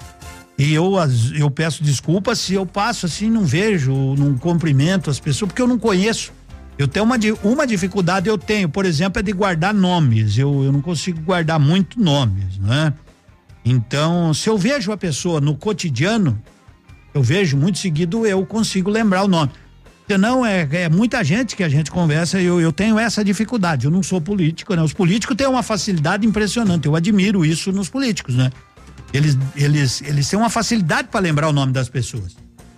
[0.59, 0.95] E eu,
[1.36, 5.68] eu peço desculpas se eu passo assim, não vejo, não cumprimento as pessoas, porque eu
[5.68, 6.32] não conheço.
[6.76, 10.36] Eu tenho uma, uma dificuldade, eu tenho, por exemplo, é de guardar nomes.
[10.36, 12.93] Eu, eu não consigo guardar muito nomes, né?
[13.64, 16.41] Então, se eu vejo a pessoa no cotidiano,
[17.14, 19.51] eu vejo muito seguido, eu consigo lembrar o nome.
[20.11, 23.84] Senão é, é muita gente que a gente conversa, eu, eu tenho essa dificuldade.
[23.84, 24.82] Eu não sou político, né?
[24.82, 26.86] Os políticos têm uma facilidade impressionante.
[26.86, 28.50] Eu admiro isso nos políticos, né?
[29.12, 32.36] Eles, eles, eles têm uma facilidade para lembrar o nome das pessoas.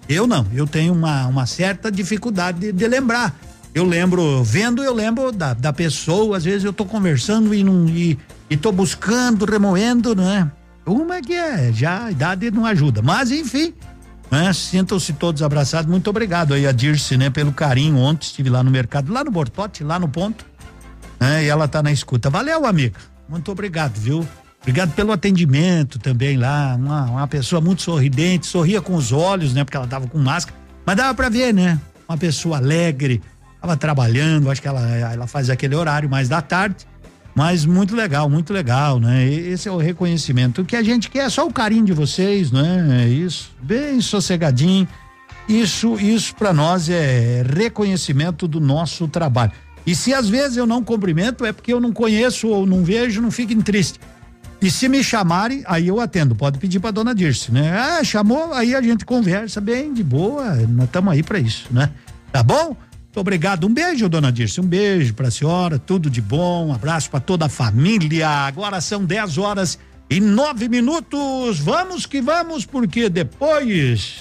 [0.09, 3.33] Eu não, eu tenho uma, uma certa dificuldade de, de lembrar.
[3.72, 7.89] eu lembro, vendo, eu lembro da, da pessoa, às vezes eu tô conversando e não
[7.89, 8.18] e,
[8.49, 10.51] e tô buscando, remoendo, não é?
[10.85, 13.72] Uma que é, já a idade não ajuda, mas enfim,
[14.31, 14.53] né?
[14.53, 17.31] Sintam-se todos abraçados, muito obrigado aí a Dirce, né?
[17.31, 20.45] Pelo carinho, ontem estive lá no mercado, lá no Bortote, lá no ponto,
[21.18, 21.45] né?
[21.45, 24.26] E ela tá na escuta, valeu amiga, muito obrigado, viu?
[24.61, 29.64] Obrigado pelo atendimento também lá, uma, uma pessoa muito sorridente, sorria com os olhos, né?
[29.64, 31.81] Porque ela tava com máscara, mas dava para ver, né?
[32.09, 33.22] Uma pessoa alegre,
[33.61, 36.87] tava trabalhando, acho que ela, ela faz aquele horário mais da tarde,
[37.35, 39.26] mas muito legal, muito legal, né?
[39.26, 40.62] Esse é o reconhecimento.
[40.62, 43.05] O que a gente quer é só o carinho de vocês, né?
[43.05, 44.87] É isso, bem sossegadinho.
[45.49, 49.53] Isso, isso para nós é reconhecimento do nosso trabalho.
[49.87, 53.20] E se às vezes eu não cumprimento, é porque eu não conheço ou não vejo,
[53.20, 53.99] não fiquem tristes.
[54.62, 56.35] E se me chamarem, aí eu atendo.
[56.37, 57.72] Pode pedir para dona Dirce, né?
[57.72, 60.55] Ah, chamou, aí a gente conversa bem, de boa.
[60.68, 61.91] Nós estamos aí para isso, né?
[62.31, 62.76] Tá bom?
[63.15, 63.67] Obrigado.
[63.67, 64.61] Um beijo, dona Dirce.
[64.61, 65.79] Um beijo para a senhora.
[65.79, 66.69] Tudo de bom.
[66.69, 68.29] Um abraço para toda a família.
[68.29, 71.59] Agora são 10 horas e nove minutos.
[71.59, 74.19] Vamos que vamos, porque depois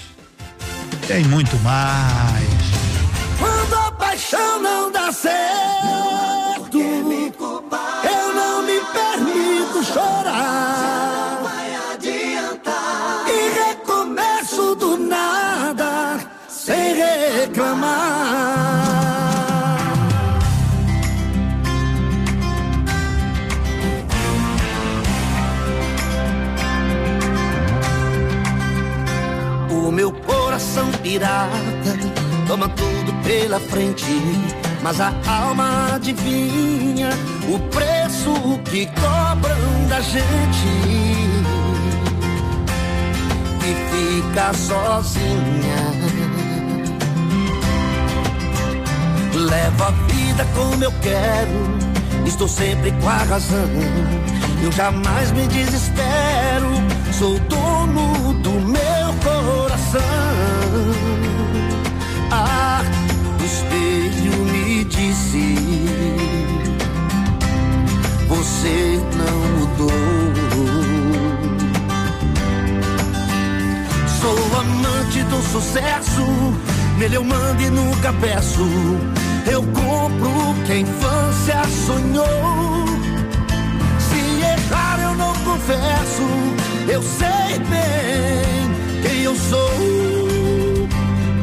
[1.06, 2.44] tem muito mais.
[3.38, 5.89] Quando a paixão não dá certo,
[29.90, 31.98] O meu coração pirata
[32.46, 34.06] toma tudo pela frente,
[34.84, 37.10] mas a alma adivinha
[37.52, 38.32] o preço
[38.70, 40.68] que cobram da gente
[43.64, 45.82] e fica sozinha.
[49.34, 53.68] Levo a vida como eu quero, estou sempre com a razão.
[54.62, 56.68] Eu jamais me desespero,
[57.12, 58.39] sou dono
[68.60, 69.90] Você não mudou.
[74.20, 76.26] Sou amante do sucesso,
[76.98, 78.60] nele eu mando e nunca peço.
[79.50, 82.84] Eu compro o que a infância sonhou.
[83.98, 86.22] Se errar eu não confesso,
[86.86, 89.70] eu sei bem quem eu sou.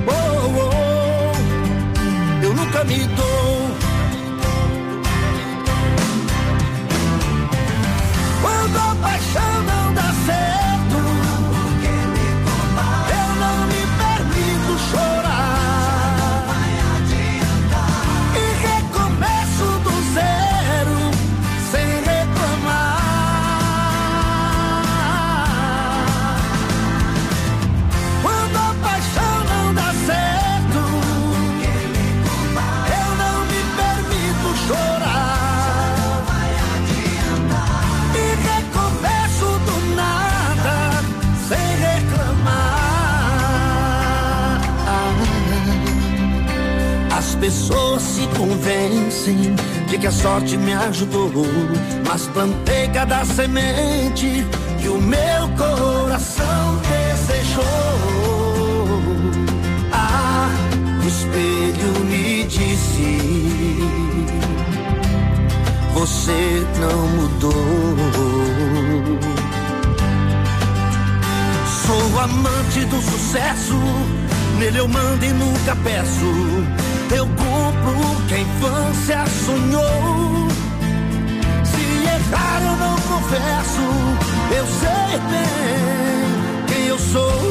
[0.05, 3.36] Oh, oh, eu nunca me dou.
[9.01, 10.56] Paixão não dá certo,
[48.47, 49.55] convencem
[49.87, 51.31] de que a sorte me ajudou,
[52.07, 54.45] mas plantei cada semente
[54.79, 57.63] que o meu coração desejou.
[59.91, 60.49] Ah,
[61.03, 63.79] o espelho me disse:
[65.93, 67.53] Você não mudou.
[71.85, 73.75] Sou amante do sucesso,
[74.59, 76.86] nele eu mando e nunca peço.
[77.09, 80.47] Eu compro o que a infância sonhou.
[81.63, 83.81] Se errar eu não confesso,
[84.55, 87.41] eu sei bem quem eu sou.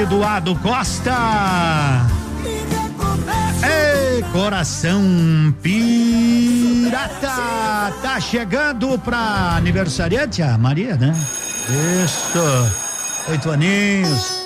[0.00, 2.06] Eduardo Costa.
[3.62, 5.02] Ei, coração
[5.60, 7.02] pirata,
[8.00, 11.12] tá chegando pra aniversariante, a Maria, né?
[12.04, 12.38] Isso.
[13.28, 14.37] Oito aninhos.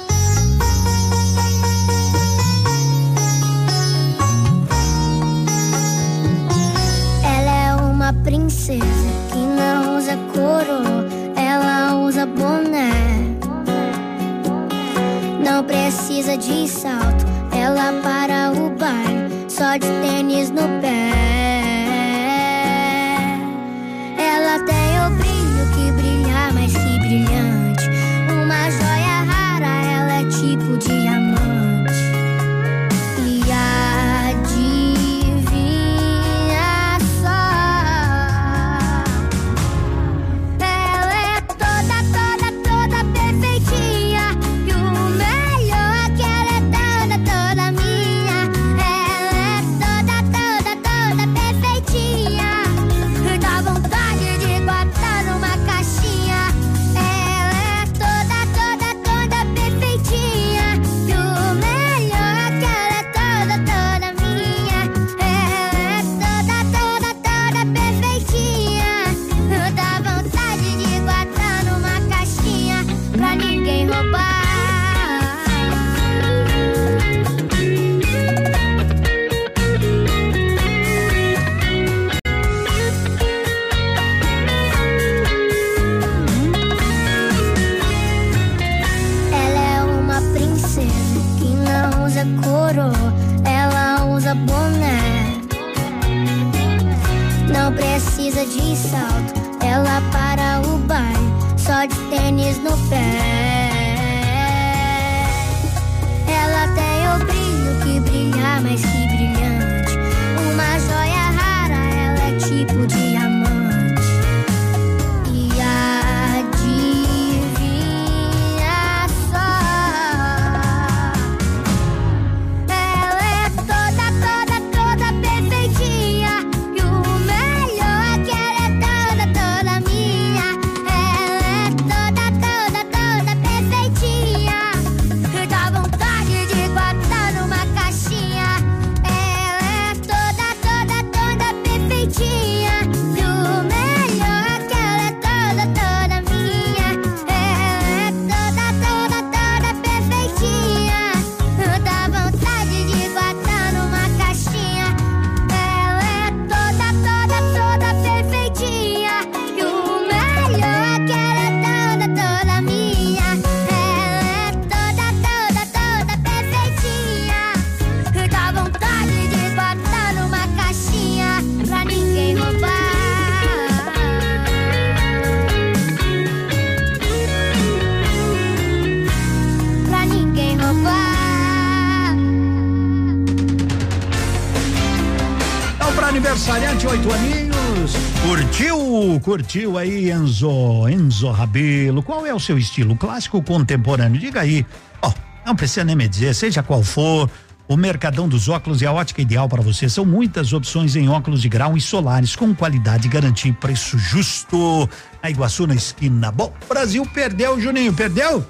[189.33, 189.79] Curtiu?
[189.79, 190.87] Aí, Enzo?
[190.91, 192.03] Enzo Rabelo.
[192.03, 192.95] Qual é o seu estilo?
[192.95, 194.21] Clássico contemporâneo?
[194.21, 194.67] Diga aí.
[195.01, 195.11] Ó,
[195.47, 197.31] não precisa nem me dizer, seja qual for.
[197.67, 199.89] O Mercadão dos Óculos é a ótica ideal para você.
[199.89, 204.87] São muitas opções em óculos de grau e solares com qualidade, garantia e preço justo.
[205.23, 206.31] A Iguaçu na esquina.
[206.31, 208.47] Bom, Brasil perdeu, Juninho, perdeu?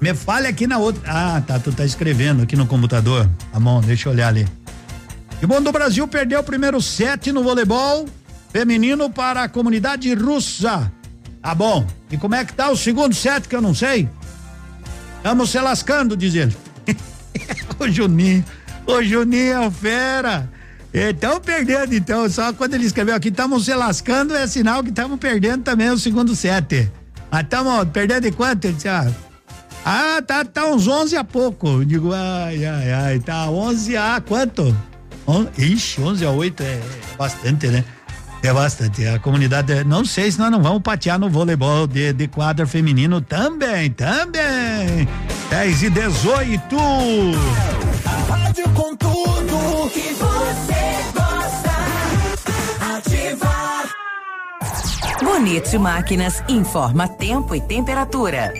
[0.00, 1.02] Me fale aqui na outra.
[1.04, 3.28] Ah, tá, tu tá escrevendo aqui no computador.
[3.52, 4.46] Tá bom, deixa eu olhar ali.
[5.42, 8.06] E bom do Brasil perdeu o primeiro set no voleibol
[8.54, 10.88] feminino para a comunidade russa.
[11.42, 11.84] Tá bom.
[12.08, 14.08] E como é que tá o segundo set que eu não sei?
[15.16, 16.56] Estamos se lascando, diz ele.
[17.80, 18.44] o Juninho.
[18.86, 20.48] O Juninho é um fera.
[20.92, 22.30] Estão perdendo, então.
[22.30, 25.98] Só quando ele escreveu aqui, estamos se lascando, é sinal que estamos perdendo também o
[25.98, 26.88] segundo set.
[27.32, 28.66] Mas estamos perdendo de quanto?
[28.66, 29.12] Ele disse, ah,
[29.84, 31.66] ah, tá, tá uns 11 a pouco.
[31.66, 34.76] Eu digo, ai, ai, ai, tá 11 a quanto?
[35.26, 37.84] On, ixi, 11 a 8 é, é bastante, né?
[38.44, 39.06] É bastante.
[39.06, 43.22] A comunidade, não sei se nós não vamos patear no voleibol de, de quadra feminino
[43.22, 45.08] também, também.
[45.48, 46.76] 10 e 18.
[48.04, 50.74] A rádio com tudo que você
[51.14, 51.70] gosta.
[52.98, 53.88] Ativar.
[55.22, 58.52] Bonito Máquinas informa tempo e temperatura.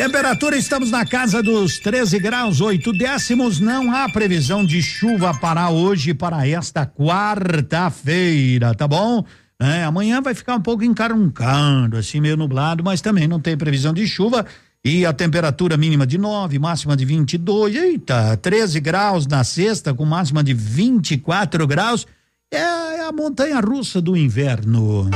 [0.00, 3.60] Temperatura, estamos na casa dos 13 graus, 8 décimos.
[3.60, 9.22] Não há previsão de chuva para hoje, para esta quarta-feira, tá bom?
[9.60, 13.92] É, amanhã vai ficar um pouco encaruncando, assim, meio nublado, mas também não tem previsão
[13.92, 14.46] de chuva.
[14.82, 17.76] E a temperatura mínima de 9, máxima de 22.
[17.76, 22.06] Eita, 13 graus na sexta, com máxima de 24 graus.
[22.50, 25.10] É, é a montanha russa do inverno.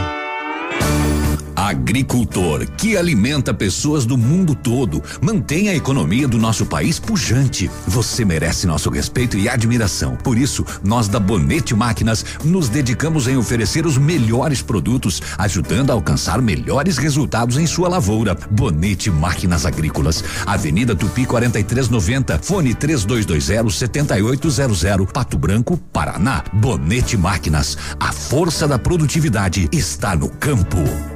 [1.64, 7.70] Agricultor que alimenta pessoas do mundo todo, mantém a economia do nosso país pujante.
[7.88, 10.14] Você merece nosso respeito e admiração.
[10.14, 15.94] Por isso, nós da Bonete Máquinas nos dedicamos em oferecer os melhores produtos, ajudando a
[15.94, 18.36] alcançar melhores resultados em sua lavoura.
[18.50, 26.44] Bonete Máquinas Agrícolas, Avenida Tupi 4390, fone 3220 7800, Pato Branco, Paraná.
[26.52, 31.14] Bonete Máquinas, a força da produtividade está no campo.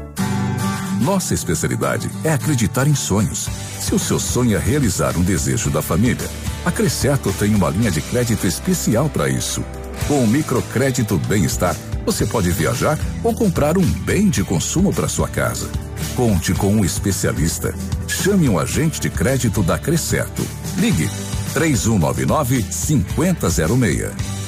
[1.01, 3.49] Nossa especialidade é acreditar em sonhos.
[3.79, 6.29] Se o seu sonho é realizar um desejo da família,
[6.65, 9.65] a Crescerto tem uma linha de crédito especial para isso.
[10.09, 15.29] Com o microcrédito Bem-Estar, você pode viajar ou comprar um bem de consumo para sua
[15.29, 15.69] casa.
[16.17, 17.75] Conte com um especialista.
[18.09, 20.45] Chame um agente de crédito da Crescerto.
[20.77, 21.09] Ligue
[21.55, 24.39] 3199 5006.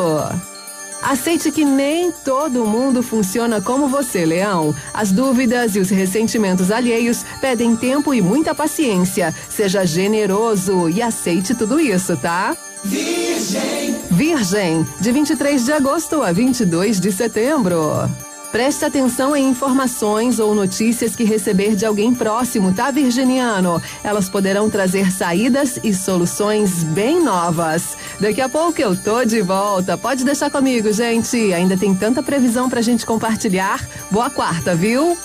[1.02, 4.74] Aceite que nem todo mundo funciona como você, Leão.
[4.94, 9.34] As dúvidas e os ressentimentos alheios pedem tempo e muita paciência.
[9.48, 12.56] Seja generoso e aceite tudo isso, tá?
[12.82, 13.96] Virgem.
[14.10, 18.08] Virgem, de 23 de agosto a 22 de setembro.
[18.50, 23.82] Preste atenção em informações ou notícias que receber de alguém próximo, tá, Virginiano?
[24.02, 27.96] Elas poderão trazer saídas e soluções bem novas.
[28.20, 29.98] Daqui a pouco eu tô de volta.
[29.98, 31.52] Pode deixar comigo, gente.
[31.52, 33.86] Ainda tem tanta previsão pra gente compartilhar.
[34.10, 35.18] Boa quarta, viu?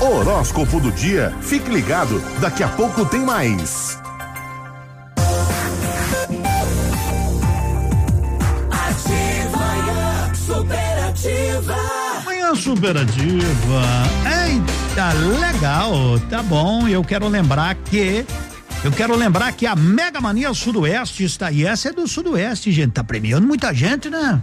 [0.00, 1.34] Horóscopo do dia.
[1.40, 3.98] Fique ligado, daqui a pouco tem mais.
[11.26, 11.76] Superativa.
[12.24, 13.82] Manhã superativa.
[14.46, 16.20] Eita, legal.
[16.30, 16.86] Tá bom.
[16.86, 18.24] Eu quero lembrar que.
[18.84, 21.64] Eu quero lembrar que a Mega Mania Sudoeste está aí.
[21.64, 22.92] Essa é do Sudoeste, gente.
[22.92, 24.40] Tá premiando muita gente, né?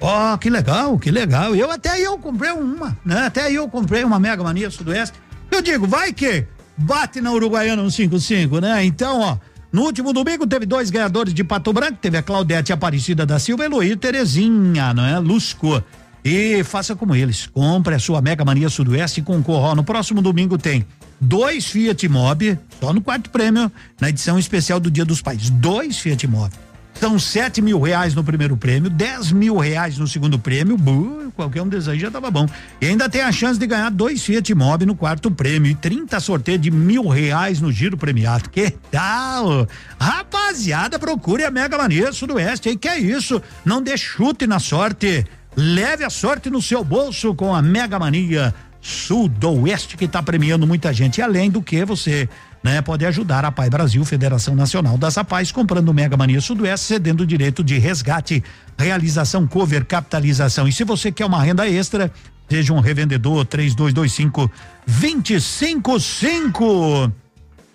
[0.00, 1.54] Ó, que legal, que legal.
[1.54, 3.26] Eu até eu comprei uma, né?
[3.26, 5.18] Até eu comprei uma Mega Mania Sudoeste.
[5.50, 6.46] Eu digo, vai que
[6.76, 8.84] bate na Uruguaiana no 55, né?
[8.84, 9.36] Então, ó,
[9.72, 13.64] no último domingo teve dois ganhadores de Pato Branco, teve a Claudete Aparecida da Silva
[13.64, 15.18] e Luí Terezinha, não é?
[15.18, 15.82] Lusco.
[16.24, 19.68] E faça como eles, compre a sua Mega Mania Sudoeste e concorra.
[19.68, 20.86] Ó, no próximo domingo tem
[21.20, 25.50] dois Fiat Mobi, só no quarto prêmio, na edição especial do Dia dos Pais.
[25.50, 26.54] Dois Fiat Mobi.
[26.94, 31.62] São sete mil reais no primeiro prêmio, dez mil reais no segundo prêmio, buh, qualquer
[31.62, 32.46] um desses já tava bom.
[32.78, 36.20] E ainda tem a chance de ganhar dois Fiat Mobi no quarto prêmio e 30
[36.20, 38.50] sorteios de mil reais no giro premiado.
[38.50, 39.66] Que tal?
[39.98, 43.40] Rapaziada, procure a Mega Mania Sudoeste aí, que é isso.
[43.64, 45.24] Não dê chute na sorte.
[45.56, 50.92] Leve a sorte no seu bolso com a Mega Mania Sudoeste, que está premiando muita
[50.92, 51.18] gente.
[51.18, 52.28] E além do que você
[52.62, 57.22] né, pode ajudar a Pai Brasil, Federação Nacional das APAES, comprando Mega Mania Sudoeste, cedendo
[57.22, 58.42] o direito de resgate,
[58.78, 60.66] realização, cover, capitalização.
[60.68, 62.10] E se você quer uma renda extra,
[62.48, 64.50] seja um revendedor 3225
[64.86, 67.12] 255.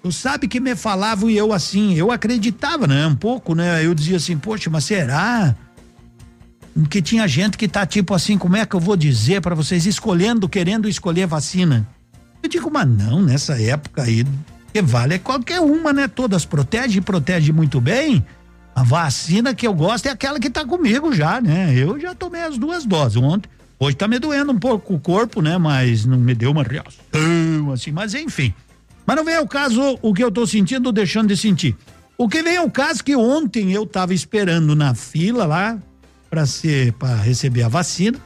[0.01, 3.07] Tu sabe que me falavam e eu assim, eu acreditava, né?
[3.07, 3.84] Um pouco, né?
[3.84, 5.55] Eu dizia assim, poxa, mas será?
[6.84, 9.86] Que tinha gente que tá tipo assim, como é que eu vou dizer para vocês,
[9.86, 11.88] escolhendo, querendo escolher vacina.
[12.43, 14.26] Eu digo, mas não, nessa época aí,
[14.73, 16.07] que vale é qualquer uma, né?
[16.07, 18.26] Todas protegem e protege muito bem.
[18.76, 21.73] A vacina que eu gosto é aquela que tá comigo já, né?
[21.73, 23.49] Eu já tomei as duas doses ontem.
[23.80, 25.57] Hoje tá me doendo um pouco o corpo, né?
[25.57, 28.53] Mas não me deu uma reação, assim, mas enfim.
[29.05, 31.76] Mas não vem ao caso o que eu tô sentindo ou deixando de sentir.
[32.17, 35.78] O que vem ao caso que ontem eu tava esperando na fila lá
[36.36, 38.19] para ser para receber a vacina.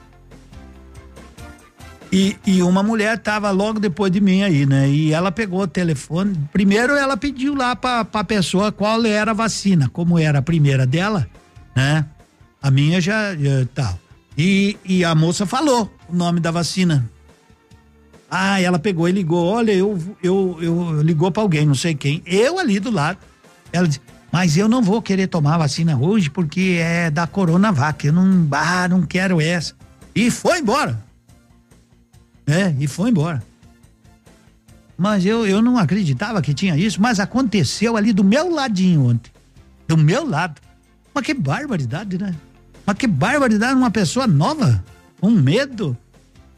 [2.12, 4.90] E, e uma mulher tava logo depois de mim aí, né?
[4.90, 6.36] E ela pegou o telefone.
[6.52, 10.88] Primeiro ela pediu lá pra, pra pessoa qual era a vacina, como era a primeira
[10.88, 11.30] dela,
[11.76, 12.04] né?
[12.60, 14.00] A minha já, já tal.
[14.36, 17.08] E, e a moça falou o nome da vacina.
[18.32, 19.46] Ah, ela pegou e ligou.
[19.46, 22.24] Olha, eu, eu, eu ligou para alguém, não sei quem.
[22.26, 23.20] Eu ali do lado.
[23.72, 24.02] Ela disse,
[24.32, 28.06] mas eu não vou querer tomar vacina hoje porque é da Coronavac.
[28.06, 29.74] Eu não, ah, não quero essa.
[30.14, 31.04] E foi embora.
[32.46, 33.44] É, e foi embora.
[34.98, 39.32] Mas eu, eu não acreditava que tinha isso, mas aconteceu ali do meu ladinho ontem.
[39.88, 40.62] Do meu lado.
[41.14, 42.36] Mas que barbaridade, né?
[42.86, 44.84] Mas que barbaridade, uma pessoa nova,
[45.22, 45.98] um medo,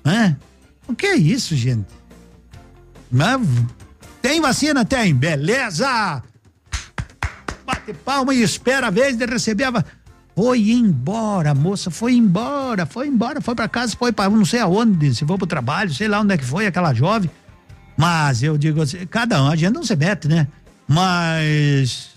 [0.03, 0.36] né?
[0.88, 1.88] O que é isso, gente?
[3.11, 3.39] Mas
[4.22, 4.84] tem vacina?
[4.84, 6.24] Tem, beleza!
[7.72, 9.86] Bate palma e espera a vez de receber a.
[10.36, 15.13] Foi embora, moça, foi embora, foi embora, foi para casa, foi para não sei aonde,
[15.13, 17.30] se for pro trabalho, sei lá onde é que foi aquela jovem.
[17.97, 20.47] Mas eu digo assim, cada um, a gente não se mete, né?
[20.88, 22.11] Mas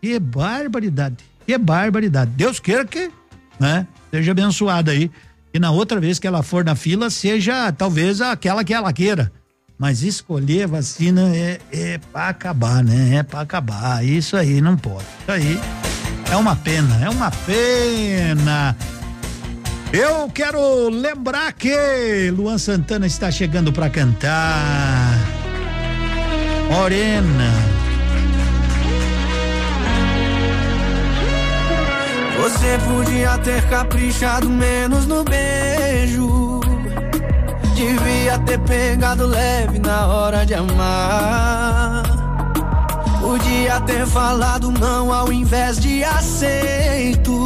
[0.00, 2.30] que barbaridade, que barbaridade.
[2.36, 3.10] Deus queira que,
[3.58, 5.10] né, seja abençoada aí.
[5.52, 9.32] E na outra vez que ela for na fila, seja talvez aquela que ela queira.
[9.78, 13.16] Mas escolher vacina é, é para acabar, né?
[13.16, 14.04] É para acabar.
[14.04, 15.04] Isso aí não pode.
[15.20, 15.60] Isso aí
[16.30, 18.76] é uma pena, é uma pena.
[19.92, 25.14] Eu quero lembrar que Luan Santana está chegando para cantar.
[26.70, 27.52] Morena.
[32.38, 36.55] Você podia ter caprichado menos no beijo.
[37.76, 42.04] Devia ter pegado leve na hora de amar.
[43.20, 47.44] Podia ter falado não ao invés de aceito.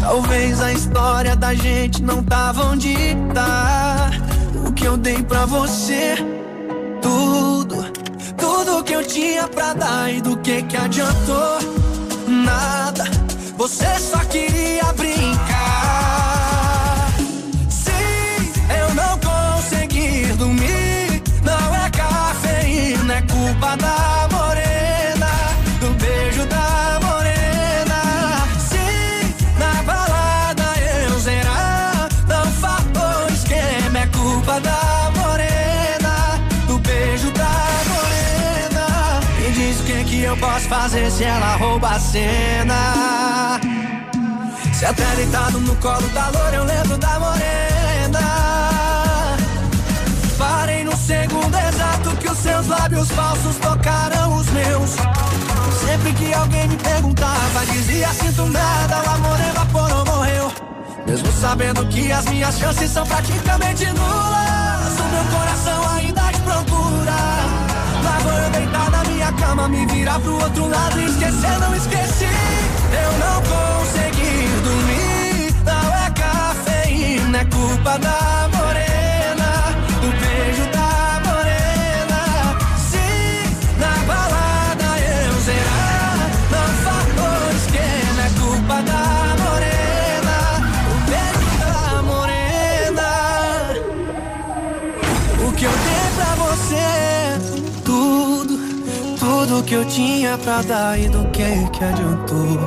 [0.00, 2.94] Talvez a história da gente não tava onde
[3.34, 4.08] tá.
[4.64, 6.14] O que eu dei pra você,
[7.02, 7.74] tudo,
[8.36, 11.58] tudo que eu tinha pra dar e do que que adiantou?
[12.28, 13.02] Nada,
[13.56, 15.17] você só queria brincar.
[40.88, 43.60] Fazer se ela rouba a cena.
[44.72, 48.20] Se até deitado no colo da loura eu lembro da morena.
[50.38, 54.90] Parei no segundo exato que os seus lábios falsos tocaram os meus.
[55.84, 60.52] Sempre que alguém me perguntava, dizia sinto nada, o amor evaporou, morreu.
[61.06, 67.37] Mesmo sabendo que as minhas chances são praticamente nulas, o meu coração ainda te procura.
[68.22, 72.24] Vou eu deitar na minha cama, me virar pro outro lado e esquecer, não esqueci.
[73.04, 78.37] Eu não consegui dormir, não é cafeína, é culpa da
[99.68, 102.58] que eu tinha pra dar e do que que adiantou?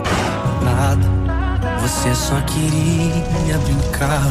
[0.64, 4.22] Nada, você só queria brincar.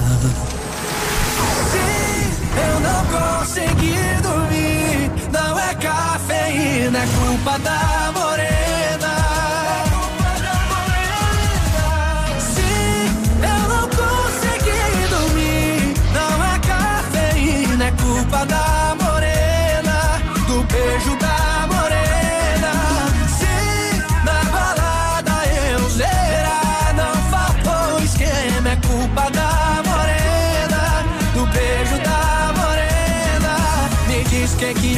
[1.73, 3.05] Sim, eu não
[3.41, 7.59] consegui dormir, não é cafeína, é culpa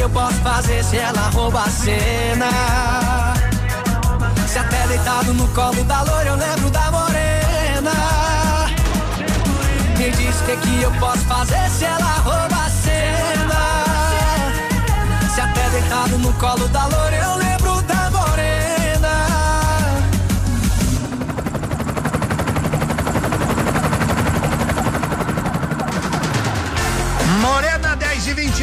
[0.03, 2.49] eu posso fazer se ela rouba a cena.
[4.47, 7.93] Se até deitado no colo da loira eu lembro da morena.
[9.97, 13.61] Me diz o que, que eu posso fazer se ela rouba a cena.
[15.33, 17.22] Se até deitado no colo da loura eu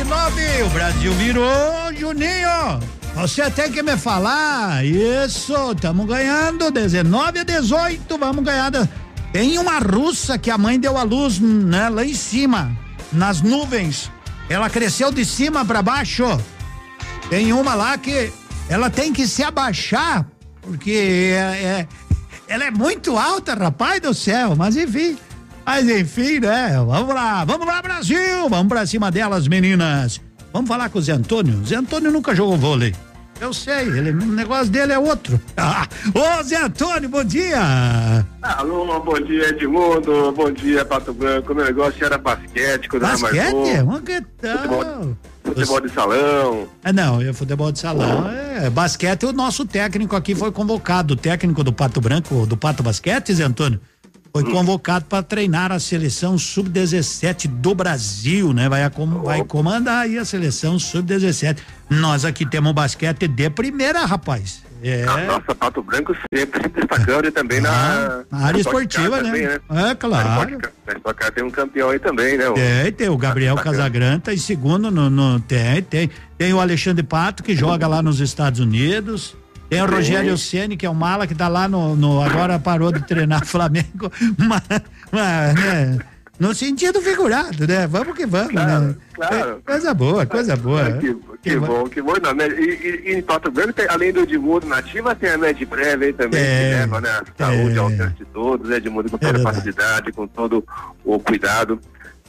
[0.04, 2.80] 29, o Brasil virou, Juninho.
[3.16, 4.82] Você tem que me falar.
[4.82, 8.72] Isso, estamos ganhando 19 a 18, vamos ganhar.
[9.30, 12.74] Tem uma russa que a mãe deu à luz, né, lá em cima,
[13.12, 14.10] nas nuvens.
[14.48, 16.24] Ela cresceu de cima para baixo.
[17.28, 18.32] Tem uma lá que
[18.70, 20.26] ela tem que se abaixar,
[20.62, 21.88] porque é, é-
[22.48, 25.18] ela é muito alta, rapaz do céu, mas enfim.
[25.64, 26.72] Mas enfim, né?
[26.86, 28.48] Vamos lá, vamos lá, Brasil!
[28.48, 30.20] Vamos pra cima delas, meninas.
[30.52, 31.64] Vamos falar com o Zé Antônio.
[31.64, 32.94] Zé Antônio nunca jogou vôlei.
[33.40, 35.40] Eu sei, ele, o negócio dele é outro.
[36.14, 38.26] Ô, Zé Antônio, bom dia!
[38.42, 41.54] Alô, bom dia Edmundo, bom dia Pato Branco.
[41.54, 43.82] Meu negócio era basquete, quando era mais Basquete?
[43.82, 44.02] novo.
[44.42, 45.16] Tal?
[45.42, 46.68] Futebol de salão.
[46.84, 48.28] Ah, não, eu futebol de salão.
[48.30, 52.82] É, basquete, o nosso técnico aqui foi convocado, o técnico do Pato Branco, do Pato
[52.82, 53.80] Basquete, Zé Antônio,
[54.32, 58.68] foi convocado para treinar a seleção sub-17 do Brasil, né?
[58.68, 58.88] Vai,
[59.24, 61.58] vai comandar aí a seleção sub-17.
[61.88, 64.62] Nós aqui temos basquete de primeira, rapaz.
[64.82, 65.04] É.
[65.26, 69.30] Nossa, Pato Branco sempre se destacando e também na, na área esportiva, né?
[69.30, 69.44] também,
[69.90, 70.58] É, claro.
[71.04, 72.48] Na Car tem um campeão aí também, né?
[72.48, 73.76] O- Tem, tem o Gabriel Bacana.
[73.76, 76.10] Casagranta em segundo no, no- tem, tem.
[76.38, 79.36] Tem o Alexandre Pato que joga lá nos Estados Unidos.
[79.70, 79.86] Tem o.
[79.86, 83.44] Rogério Ceni que é o mala que tá lá no, no- agora parou de treinar
[83.46, 84.62] Flamengo, mas,
[85.10, 85.98] mas, né,
[86.38, 87.86] no sentido figurado, né?
[87.86, 88.94] Vamos que vamos, né?
[89.14, 89.58] claro.
[89.66, 90.92] É, coisa boa, coisa boa.
[90.92, 92.14] Que, que bom, que bom.
[92.22, 92.48] Não, né?
[92.48, 96.40] e, e- em Pato Branco, tem, além do Edmundo nativa, tem a Medprev aí também,
[96.40, 99.32] É, que leva né, a saúde ao alcance de todos, né, Edmundo, com toda a
[99.34, 99.56] verdade.
[99.56, 100.64] facilidade, com todo
[101.04, 101.78] o cuidado.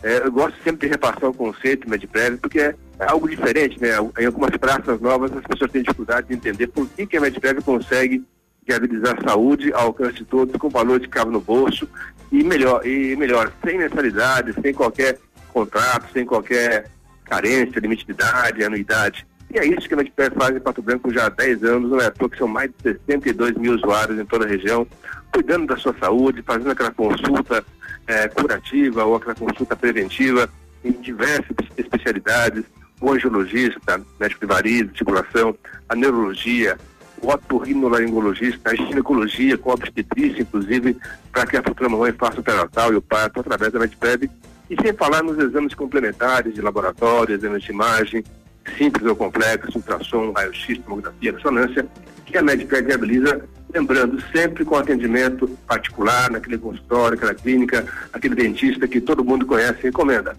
[0.03, 3.89] É, eu gosto sempre de repassar o conceito Medprev, porque é, é algo diferente, né?
[4.19, 7.61] Em algumas praças novas, as pessoas têm dificuldade de entender por que, que a Medprev
[7.61, 8.23] consegue
[8.67, 11.87] viabilizar a saúde ao alcance de todos, com valor de cabo no bolso,
[12.31, 15.19] e melhor, e melhor, sem mensalidade, sem qualquer
[15.53, 16.89] contrato, sem qualquer
[17.25, 19.27] carência, limite de idade, anuidade.
[19.53, 21.99] E é isso que a Medipé faz em Pato Branco já há 10 anos, não
[21.99, 24.87] é à toa que são mais de 62 mil usuários em toda a região,
[25.33, 27.63] cuidando da sua saúde, fazendo aquela consulta
[28.07, 30.49] eh, curativa ou aquela consulta preventiva
[30.83, 32.63] em diversas especialidades,
[32.99, 35.55] o angiologista, médico de variz, articulação,
[35.89, 36.77] a neurologia,
[37.21, 40.97] o otorrinolaringologista, a ginecologia, com obstetrícia, inclusive,
[41.31, 44.29] para que a futura mamãe faça o pré-natal e o parto através da Mediped,
[44.69, 48.23] e sem falar nos exames complementares de laboratório, exames de imagem,
[48.77, 51.85] simples ou complexos, ultrassom, raio-x, tomografia, ressonância,
[52.31, 53.41] que a Mediped viabiliza,
[53.73, 59.79] lembrando sempre com atendimento particular, naquele consultório, aquela clínica, aquele dentista que todo mundo conhece
[59.81, 60.35] e recomenda.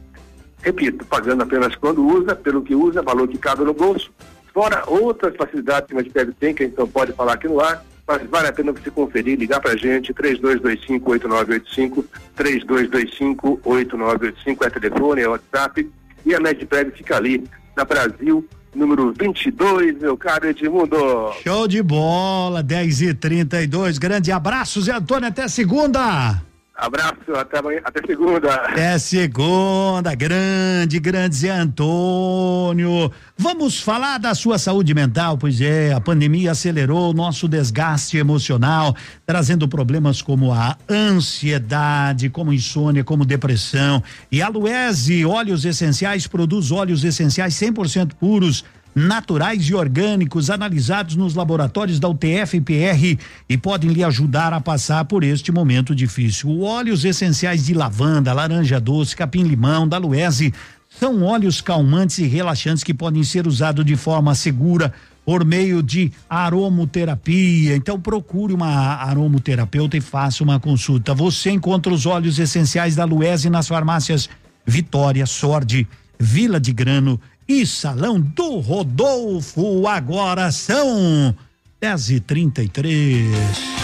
[0.62, 4.10] Repito, pagando apenas quando usa, pelo que usa, valor que cabe no bolso,
[4.52, 7.60] fora outras facilidades que a Mediped tem, que a gente não pode falar aqui no
[7.60, 12.04] ar, mas vale a pena você conferir, ligar pra gente, 3225-8985,
[12.36, 15.88] 3225-8985 é telefone, é WhatsApp,
[16.24, 17.44] e a Mediped fica ali,
[17.76, 21.32] na Brasil, número 22, meu caro Edmundo.
[21.42, 26.42] Show de bola, 10 e 32 Grande abraço, Zé Antônio, até segunda.
[26.74, 28.54] Abraço, até até segunda.
[28.54, 33.12] Até segunda, grande, grande Zé Antônio.
[33.36, 38.96] Vamos falar da sua saúde mental, pois é, a pandemia acelerou o nosso desgaste emocional,
[39.26, 44.02] trazendo problemas como a ansiedade, como insônia, como depressão.
[44.30, 48.64] E a Luese Óleos Essenciais produz óleos essenciais 100% puros
[48.94, 53.18] naturais e orgânicos analisados nos laboratórios da UTF-PR
[53.48, 56.60] e podem lhe ajudar a passar por este momento difícil.
[56.60, 60.52] Óleos essenciais de lavanda, laranja doce, capim-limão, da Luese
[60.98, 64.92] são óleos calmantes e relaxantes que podem ser usados de forma segura
[65.24, 67.76] por meio de aromoterapia.
[67.76, 71.14] Então procure uma aromoterapeuta e faça uma consulta.
[71.14, 74.28] Você encontra os óleos essenciais da Luese nas farmácias
[74.66, 75.88] Vitória, Sorte,
[76.18, 79.86] Vila de Grano e Salão do Rodolfo.
[79.86, 81.34] Agora são
[81.80, 83.82] 10 e 33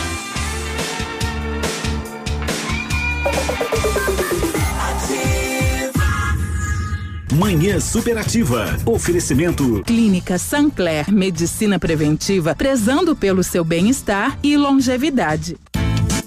[7.38, 8.76] Manhã Superativa.
[8.84, 9.82] Oferecimento.
[9.86, 15.56] Clínica Sancler, medicina preventiva, prezando pelo seu bem-estar e longevidade.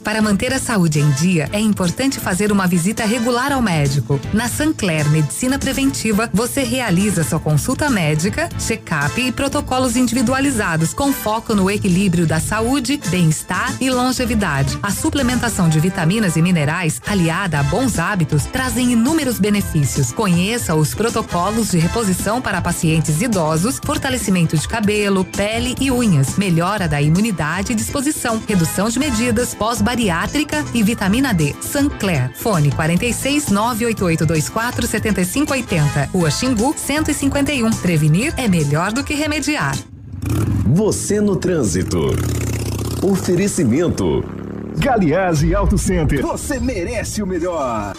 [0.03, 4.19] Para manter a saúde em dia, é importante fazer uma visita regular ao médico.
[4.33, 11.53] Na Sancler Medicina Preventiva, você realiza sua consulta médica, check-up e protocolos individualizados com foco
[11.53, 14.77] no equilíbrio da saúde, bem-estar e longevidade.
[14.81, 20.11] A suplementação de vitaminas e minerais, aliada a bons hábitos, trazem inúmeros benefícios.
[20.11, 26.87] Conheça os protocolos de reposição para pacientes idosos, fortalecimento de cabelo, pele e unhas, melhora
[26.87, 29.53] da imunidade e disposição, redução de medidas,
[29.91, 31.53] pós-bariátrica e vitamina D.
[31.61, 32.31] Sancler.
[32.35, 36.09] Fone 46 98824 7580.
[36.11, 37.69] Rua Xingu 151.
[37.71, 39.75] Prevenir é melhor do que remediar.
[40.65, 41.99] Você no trânsito.
[43.03, 44.23] Oferecimento.
[44.77, 46.21] Galiase Auto Center.
[46.21, 47.93] Você merece o melhor.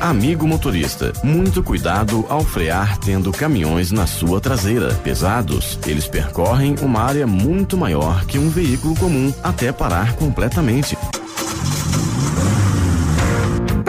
[0.00, 4.94] Amigo motorista, muito cuidado ao frear tendo caminhões na sua traseira.
[5.02, 10.96] Pesados, eles percorrem uma área muito maior que um veículo comum até parar completamente.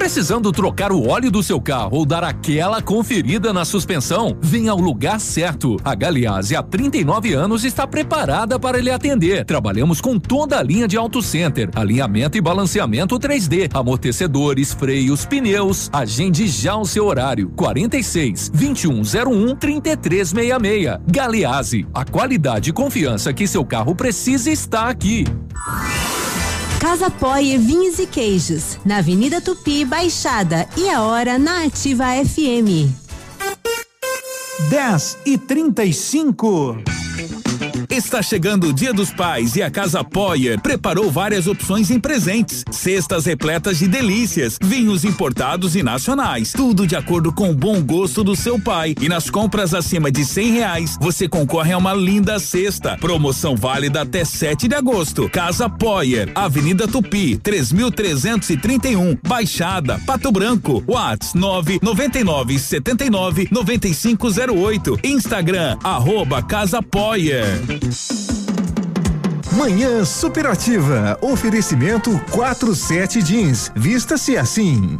[0.10, 4.36] Precisando trocar o óleo do seu carro ou dar aquela conferida na suspensão?
[4.42, 5.78] Venha ao lugar certo.
[5.86, 9.46] A Galiase há 39 anos está preparada para lhe atender.
[9.46, 15.92] Trabalhamos com toda a linha de Auto Center, alinhamento e balanceamento 3D, amortecedores, freios, pneus.
[15.94, 17.50] Agende já o seu horário.
[17.50, 21.02] 46 2101 3366.
[21.06, 25.24] Galiase, a qualidade e confiança que seu carro precisa está aqui.
[26.80, 32.90] Casa Poie Vinhos e Queijos, na Avenida Tupi, Baixada e a hora na Ativa FM.
[34.70, 36.78] 10 e 35
[37.92, 42.64] Está chegando o Dia dos Pais e a Casa Poyer preparou várias opções em presentes.
[42.70, 46.54] Cestas repletas de delícias, vinhos importados e nacionais.
[46.54, 48.94] Tudo de acordo com o bom gosto do seu pai.
[49.02, 52.96] E nas compras acima de cem reais, você concorre a uma linda cesta.
[52.96, 55.28] Promoção válida até 7 de agosto.
[55.28, 60.84] Casa Poyer, Avenida Tupi, 3331, Baixada, Pato Branco.
[60.88, 65.00] Whats 999 79 9508.
[65.04, 67.79] Instagram, arroba Casa Poyer.
[69.52, 71.18] Manhã Superativa.
[71.22, 73.72] Oferecimento 47 Jeans.
[73.76, 75.00] Vista-se assim.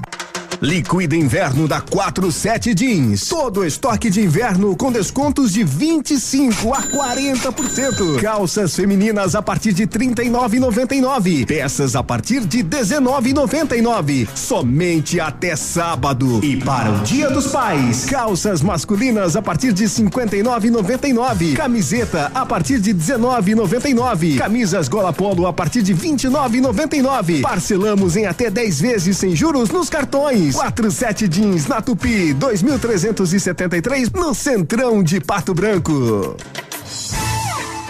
[0.62, 3.30] Liquida Inverno da 47 Jeans.
[3.30, 8.22] Todo estoque de inverno com descontos de 25 a 40%.
[8.22, 11.46] Calças femininas a partir de 39,99.
[11.46, 14.28] Peças a partir de 19,99.
[14.36, 16.44] Somente até sábado.
[16.44, 21.56] E para o Dia dos Pais, calças masculinas a partir de 59,99.
[21.56, 24.38] Camiseta a partir de 19,99.
[24.38, 27.42] Camisas Gola Polo a partir de 29,99.
[27.42, 30.39] Parcelamos em até 10 vezes sem juros nos cartões.
[30.48, 36.38] 47 Jeans na Tupi, 2.373 no Centrão de Pato Branco.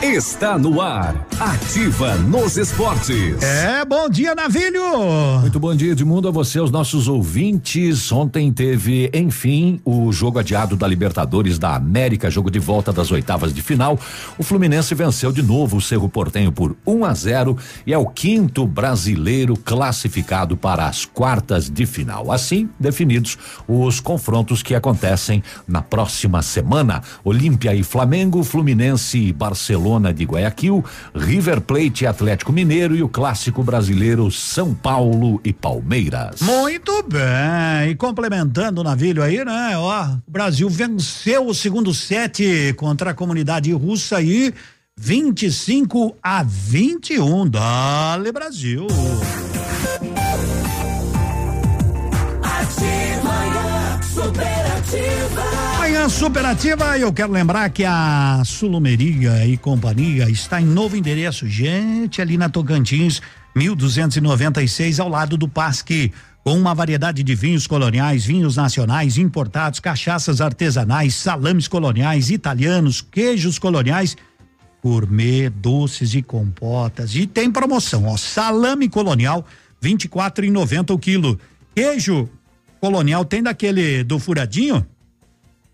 [0.02, 1.28] Está no ar.
[1.38, 3.43] Ativa nos esportes.
[3.43, 4.82] É, bom dia, Navilho!
[5.41, 8.10] Muito bom dia, Edmundo, a você, aos nossos ouvintes.
[8.10, 13.54] Ontem teve, enfim, o jogo adiado da Libertadores da América, jogo de volta das oitavas
[13.54, 14.00] de final.
[14.38, 18.06] O Fluminense venceu de novo o Cerro Portenho por 1 a 0 e é o
[18.06, 22.32] quinto brasileiro classificado para as quartas de final.
[22.32, 23.38] Assim, definidos
[23.68, 27.02] os confrontos que acontecem na próxima semana.
[27.22, 30.86] Olímpia e Flamengo, Fluminense e Barcelona de Guayaquil,
[31.16, 36.42] River Plate e Atlético Mineiro e o clássico brasileiro São Paulo e Palmeiras.
[36.42, 37.90] Muito bem.
[37.90, 39.78] E complementando o navilho aí, né?
[39.78, 44.54] Ó, o Brasil venceu o segundo set contra a comunidade russa aí.
[44.96, 47.50] 25 a 21.
[47.50, 48.86] Dale Brasil.
[52.44, 55.59] Ativa, superativa.
[55.90, 62.22] Manhã superativa, eu quero lembrar que a Sulumeria e Companhia está em novo endereço, gente,
[62.22, 63.20] ali na Tocantins,
[63.56, 66.14] 1296, ao lado do Pasque.
[66.44, 73.58] Com uma variedade de vinhos coloniais, vinhos nacionais, importados, cachaças artesanais, salames coloniais, italianos, queijos
[73.58, 74.16] coloniais,
[74.84, 77.16] gourmet, doces e compotas.
[77.16, 79.44] E tem promoção, ó, salame colonial,
[79.84, 81.40] 24,90 o quilo.
[81.74, 82.30] Queijo
[82.80, 84.86] colonial tem daquele do furadinho,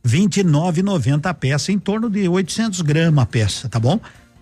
[0.06, 4.00] 29,90 a peça, em torno de 800 gramas a peça, tá bom?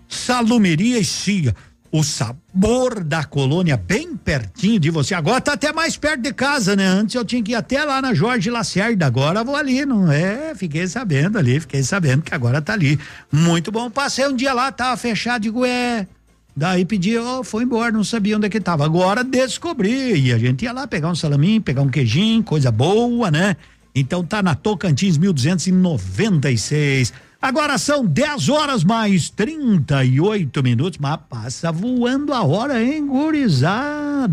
[0.10, 1.56] Salumeria e Chia,
[1.92, 5.14] o sabor da colônia bem pertinho de você.
[5.14, 6.86] Agora tá até mais perto de casa, né?
[6.86, 10.54] Antes eu tinha que ir até lá na Jorge Lacerda, agora vou ali, não é?
[10.56, 13.00] Fiquei sabendo ali, fiquei sabendo que agora tá ali.
[13.32, 13.90] Muito bom.
[13.90, 16.08] Passei um dia lá, tava fechado, digo, é.
[16.56, 18.86] Daí pedi, oh, foi embora, não sabia onde é que tava.
[18.86, 20.20] Agora descobri.
[20.20, 23.56] E a gente ia lá pegar um salaminho, pegar um queijinho, coisa boa, né?
[23.96, 27.14] Então tá na Tocantins 1296.
[27.42, 34.32] Agora são 10 horas mais 38 minutos, mas passa voando a hora, engurizada.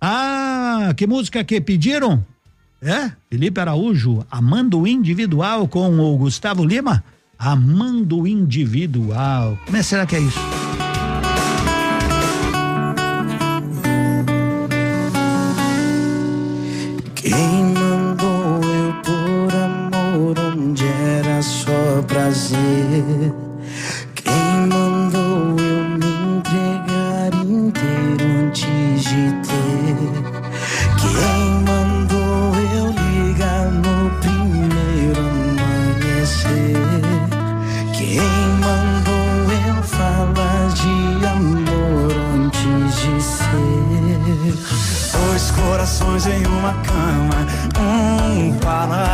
[0.00, 2.24] Ah, que música que pediram?
[2.80, 3.12] É?
[3.28, 7.04] Felipe Araújo, Amando Individual com o Gustavo Lima?
[7.38, 9.58] Amando Individual.
[9.66, 10.67] Como é, será que é isso?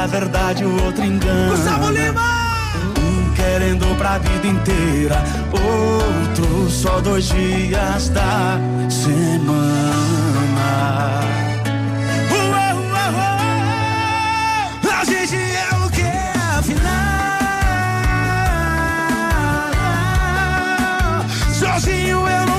[0.07, 1.51] verdade, o outro engana.
[1.57, 2.21] Gustavo Lima!
[2.99, 9.95] Um querendo pra vida inteira, outro só dois dias da semana.
[12.31, 13.21] o erro o erro
[15.01, 16.03] A gente é o que
[16.59, 16.95] afinal.
[21.53, 22.54] Sozinho eu não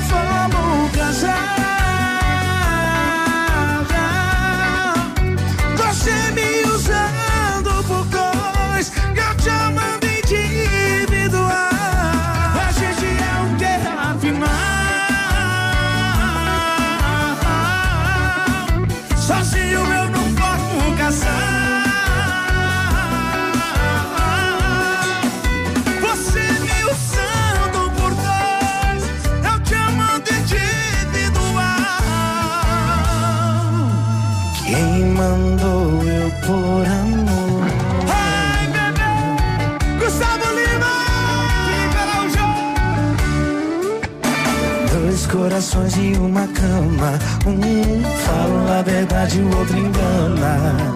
[46.47, 47.19] cama.
[47.45, 50.95] Um fala a verdade, o outro engana.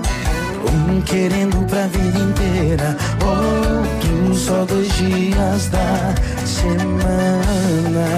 [0.71, 6.13] Um querendo pra vida inteira, outro só dois dias da
[6.45, 8.09] semana.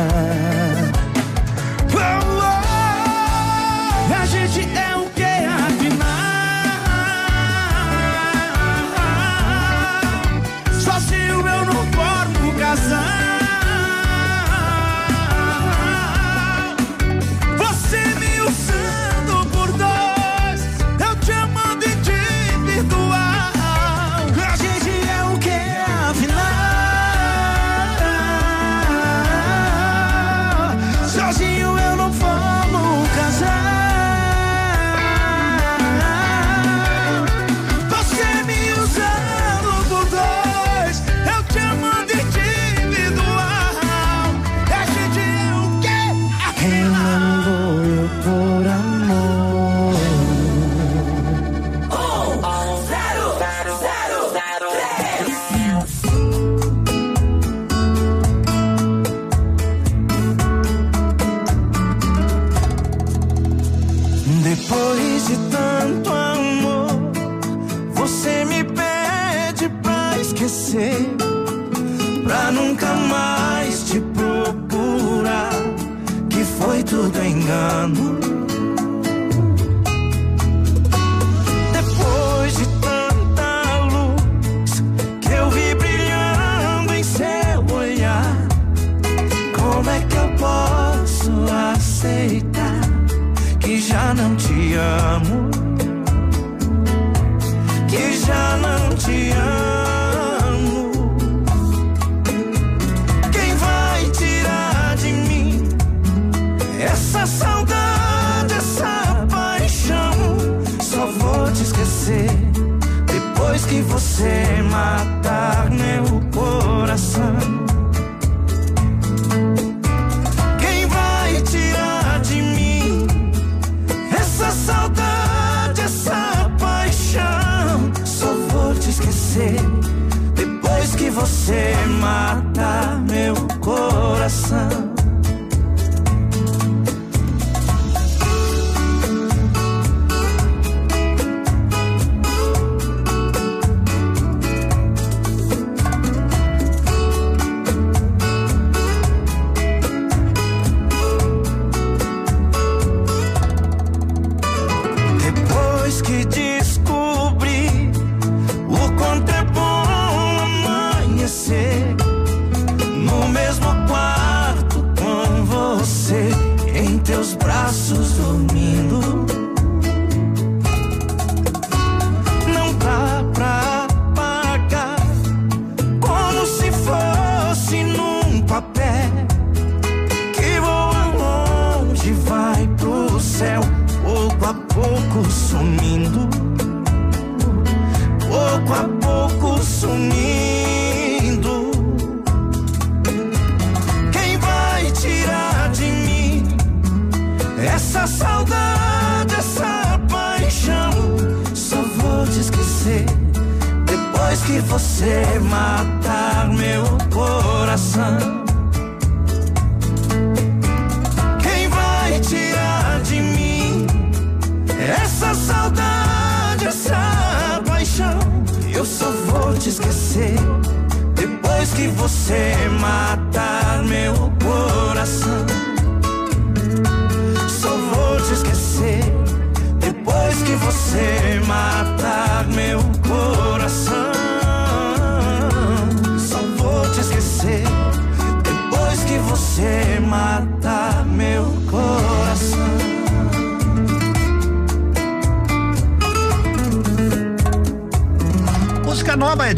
[113.72, 116.03] que você matar meu
[116.34, 117.61] coração.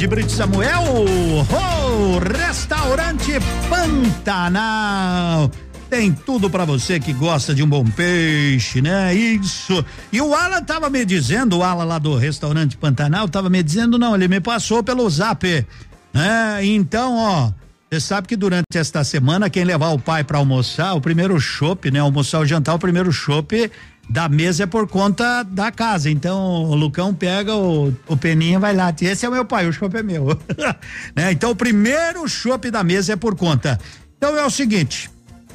[0.03, 0.83] De Brito Samuel.
[1.49, 3.31] Oh, Restaurante
[3.69, 5.49] Pantanal.
[5.89, 9.15] Tem tudo pra você que gosta de um bom peixe, né?
[9.15, 9.85] Isso.
[10.11, 13.97] E o Alan tava me dizendo, o Alan lá do restaurante Pantanal tava me dizendo,
[13.97, 15.65] não, ele me passou pelo zap.
[16.13, 16.65] né?
[16.65, 17.51] Então, ó,
[17.89, 21.89] você sabe que durante esta semana, quem levar o pai pra almoçar, o primeiro chopp,
[21.89, 21.99] né?
[21.99, 23.71] Almoçar ou jantar, o primeiro chopp
[24.09, 26.09] da mesa é por conta da casa.
[26.09, 28.93] Então, o Lucão pega o, o peninha, vai lá.
[29.01, 30.27] Esse é o meu pai, o chopp é meu.
[31.15, 31.31] né?
[31.31, 33.79] Então, o primeiro chopp da mesa é por conta.
[34.17, 35.09] Então, é o seguinte.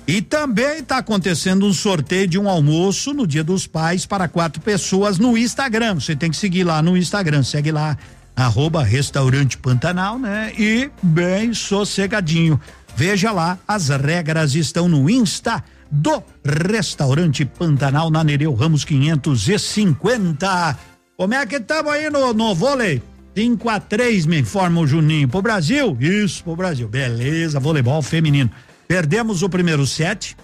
[0.06, 4.60] E também está acontecendo um sorteio de um almoço no Dia dos Pais para quatro
[4.62, 5.96] pessoas no Instagram.
[5.96, 7.42] Você tem que seguir lá no Instagram.
[7.42, 7.96] Segue lá,
[8.34, 10.50] arroba restaurante Pantanal, né?
[10.58, 12.58] E bem sossegadinho.
[12.96, 20.78] Veja lá, as regras estão no Insta do Restaurante Pantanal na Nereu Ramos 550.
[21.16, 23.02] Como é que estamos aí no, no vôlei?
[23.36, 25.28] 5 a 3 me informa o Juninho.
[25.28, 25.96] Pro Brasil?
[26.00, 26.88] Isso, pro Brasil.
[26.88, 28.50] Beleza, voleibol feminino.
[28.86, 30.36] Perdemos o primeiro set.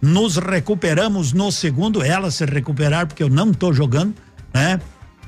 [0.00, 2.02] Nos recuperamos no segundo.
[2.02, 4.14] Elas se recuperaram porque eu não tô jogando,
[4.52, 4.80] né?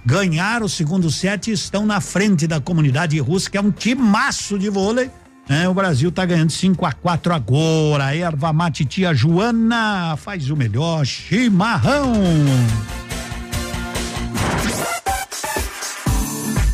[0.05, 4.59] Ganharam o segundo set e estão na frente da comunidade russa, que é um timaço
[4.59, 5.11] de vôlei.
[5.49, 5.69] Né?
[5.69, 8.07] o Brasil tá ganhando 5 a 4 agora.
[8.07, 12.13] A erva mate tia Joana faz o melhor chimarrão.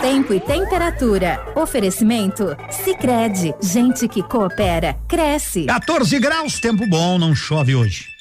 [0.00, 1.40] Tempo e temperatura.
[1.56, 2.56] Oferecimento?
[2.70, 5.64] Sicredi Gente que coopera, cresce.
[5.64, 8.13] 14 graus, tempo bom, não chove hoje.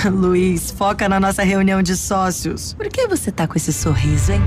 [0.10, 2.74] Luiz, foca na nossa reunião de sócios.
[2.74, 4.40] Por que você tá com esse sorriso, hein?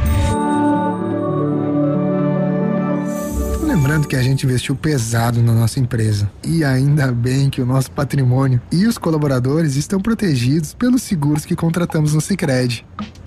[3.61, 6.31] Lembrando que a gente investiu pesado na nossa empresa.
[6.43, 11.55] E ainda bem que o nosso patrimônio e os colaboradores estão protegidos pelos seguros que
[11.55, 12.85] contratamos no Sicredi.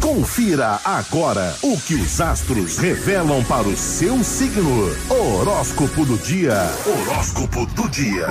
[0.00, 4.90] Confira agora o que os astros revelam para o seu signo.
[5.08, 6.54] Horóscopo do dia.
[6.86, 8.26] Horóscopo do dia.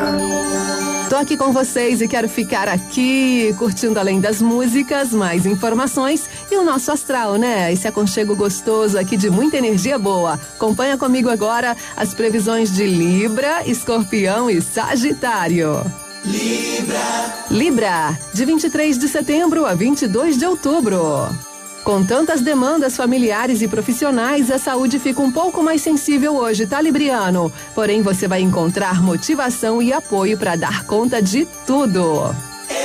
[1.09, 6.55] Tô aqui com vocês e quero ficar aqui curtindo além das músicas, mais informações e
[6.55, 7.71] o nosso astral, né?
[7.71, 10.39] Esse aconchego gostoso aqui de muita energia boa.
[10.55, 15.83] Acompanha comigo agora as previsões de Libra, Escorpião e Sagitário.
[16.23, 17.45] Libra.
[17.49, 21.50] Libra, de 23 de setembro a 22 de outubro.
[21.83, 26.79] Com tantas demandas familiares e profissionais, a saúde fica um pouco mais sensível hoje, tá,
[26.79, 27.51] Libriano?
[27.73, 32.35] Porém, você vai encontrar motivação e apoio para dar conta de tudo.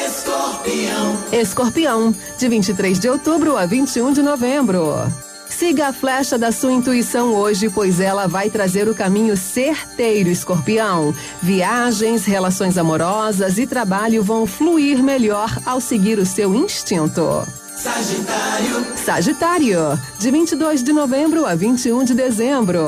[0.07, 1.19] Escorpião.
[1.31, 5.26] Escorpião, de 23 de outubro a 21 de novembro.
[5.49, 11.15] Siga a flecha da sua intuição hoje, pois ela vai trazer o caminho certeiro, escorpião.
[11.43, 17.47] Viagens, relações amorosas e trabalho vão fluir melhor ao seguir o seu instinto.
[17.77, 18.87] Sagitário.
[18.97, 22.81] Sagitário, de 22 de novembro a 21 de dezembro.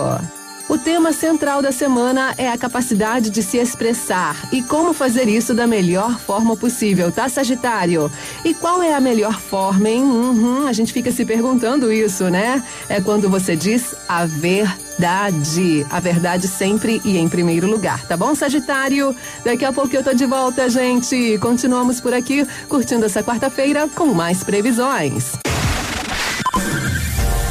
[0.68, 5.54] O tema central da semana é a capacidade de se expressar e como fazer isso
[5.54, 8.12] da melhor forma possível, tá, Sagitário?
[8.44, 10.02] E qual é a melhor forma, hein?
[10.02, 12.62] Uhum, a gente fica se perguntando isso, né?
[12.86, 15.86] É quando você diz a verdade.
[15.88, 19.16] A verdade sempre e em primeiro lugar, tá bom, Sagitário?
[19.42, 21.38] Daqui a pouco eu tô de volta, gente.
[21.38, 25.32] Continuamos por aqui, curtindo essa quarta-feira com mais previsões.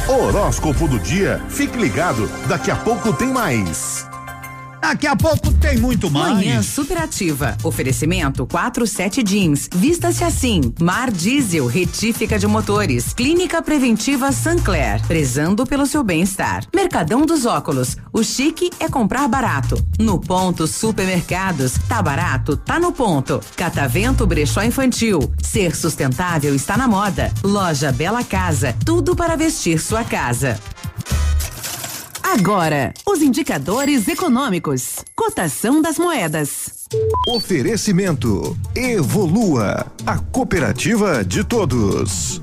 [0.08, 1.38] Horóscopo do dia.
[1.50, 4.07] Fique ligado, daqui a pouco tem mais.
[4.88, 6.32] Daqui a pouco tem muito mais.
[6.32, 7.54] Manhã superativa.
[7.62, 9.68] Oferecimento 47 Jeans.
[9.70, 10.72] Vista-se assim.
[10.80, 13.12] Mar Diesel, retífica de motores.
[13.12, 15.06] Clínica Preventiva Sancler.
[15.06, 16.64] Prezando pelo seu bem-estar.
[16.74, 17.98] Mercadão dos Óculos.
[18.14, 19.76] O chique é comprar barato.
[19.98, 21.74] No ponto Supermercados.
[21.86, 22.56] Tá barato?
[22.56, 23.42] Tá no ponto.
[23.56, 25.30] Catavento Brechó Infantil.
[25.42, 27.30] Ser sustentável está na moda.
[27.44, 28.74] Loja Bela Casa.
[28.86, 30.58] Tudo para vestir sua casa.
[32.22, 34.96] Agora, os indicadores econômicos.
[35.14, 36.86] Cotação das moedas.
[37.28, 42.40] Oferecimento Evolua, a cooperativa de todos.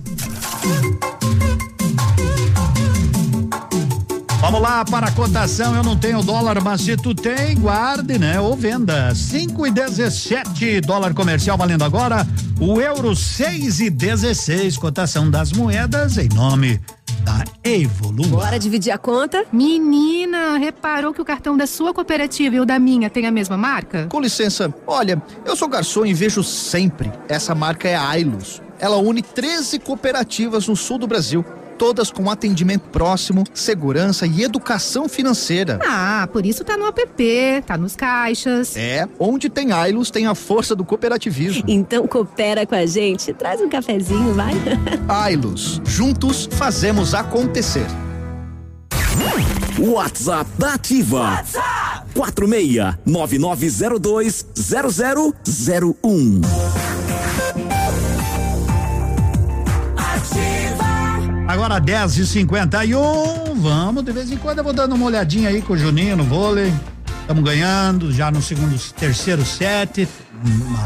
[4.46, 5.76] Vamos lá para a cotação.
[5.76, 8.40] Eu não tenho dólar, mas se tu tem, guarde, né?
[8.40, 9.14] Ou venda.
[9.16, 12.28] 5 e 17 dólar comercial valendo agora.
[12.60, 14.78] O euro 6 e 16.
[14.78, 16.80] Cotação das moedas em nome
[17.26, 18.28] da Evolua.
[18.28, 19.44] Bora dividir a conta?
[19.52, 23.58] Menina, reparou que o cartão da sua cooperativa e o da minha tem a mesma
[23.58, 24.06] marca?
[24.08, 27.12] Com licença, olha, eu sou garçom e vejo sempre.
[27.28, 28.62] Essa marca é a Ailos.
[28.80, 31.44] Ela une 13 cooperativas no sul do Brasil.
[31.78, 35.80] Todas com atendimento próximo, segurança e educação financeira.
[35.86, 38.76] Ah, por isso tá no app, tá nos caixas.
[38.78, 41.64] É, onde tem Ailos tem a força do cooperativismo.
[41.68, 44.54] Então coopera com a gente, traz um cafezinho, vai.
[45.08, 47.86] Ailos, juntos fazemos acontecer.
[49.78, 51.20] WhatsApp da Ativa.
[51.20, 56.95] WhatsApp 46 9902 0001.
[61.56, 65.62] Agora 10 e 51 vamos, de vez em quando eu vou dando uma olhadinha aí
[65.62, 66.72] com o Juninho no vôlei.
[67.22, 70.06] Estamos ganhando já no segundo, terceiro set.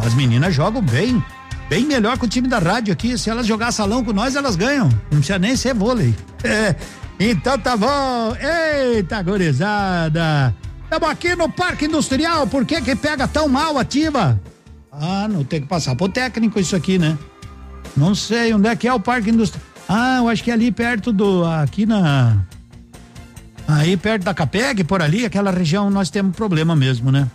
[0.06, 1.24] As meninas jogam bem,
[1.68, 3.18] bem melhor que o time da rádio aqui.
[3.18, 4.90] Se elas jogar salão com nós, elas ganham.
[5.10, 6.14] Não precisa nem ser vôlei.
[6.44, 6.76] É,
[7.20, 8.36] então tá bom.
[8.40, 10.56] Eita, gorizada.
[10.84, 12.46] Estamos aqui no Parque Industrial.
[12.46, 14.40] Por que que pega tão mal ativa?
[14.92, 17.18] Ah, não tem que passar pro técnico isso aqui, né?
[17.98, 19.69] Não sei onde é que é o Parque Industrial.
[19.92, 21.44] Ah, eu acho que é ali perto do.
[21.44, 22.38] Aqui na.
[23.68, 27.28] Aí perto da Capeg, por ali, aquela região nós temos problema mesmo, né?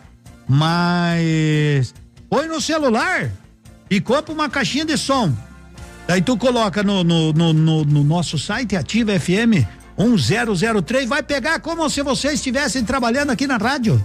[0.49, 1.93] Mas.
[2.31, 3.29] Põe no celular
[3.91, 5.35] e compra uma caixinha de som.
[6.07, 9.67] Daí tu coloca no, no, no, no, no nosso site, Ativa FM
[9.99, 14.03] 1003, vai pegar como se vocês estivessem trabalhando aqui na rádio.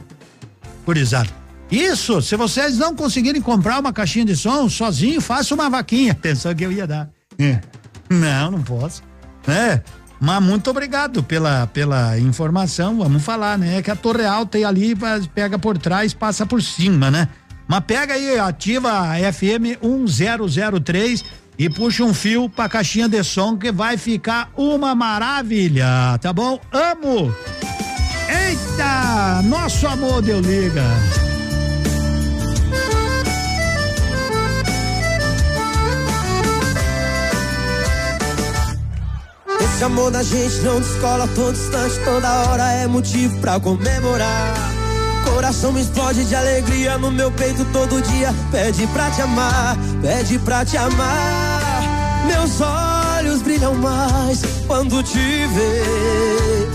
[0.86, 1.30] Curizado.
[1.70, 6.16] Isso, se vocês não conseguirem comprar uma caixinha de som sozinho, faça uma vaquinha.
[6.22, 7.10] Pensou que eu ia dar.
[7.38, 7.60] É.
[8.10, 9.04] Não, não posso.
[9.48, 9.82] É.
[10.20, 12.98] Mas muito obrigado pela, pela informação.
[12.98, 13.78] Vamos falar, né?
[13.78, 14.94] É que a Torre Alta e ali
[15.34, 17.30] pega por trás, passa por cima, né?
[17.68, 21.24] Mas pega aí, ativa a FM 1003
[21.58, 26.60] e puxa um fio pra caixinha de som que vai ficar uma maravilha, tá bom?
[26.72, 27.34] Amo!
[28.28, 29.42] Eita!
[29.44, 30.84] Nosso amor deu liga!
[39.74, 44.54] Esse amor da gente não descola todo instante, toda hora é motivo pra comemorar.
[45.26, 48.34] Coração me explode de alegria no meu peito todo dia.
[48.52, 51.82] Pede pra te amar, pede pra te amar.
[52.26, 56.68] Meus olhos brilham mais quando te vê.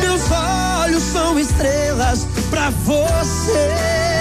[0.00, 4.17] Meus olhos são estrelas pra você.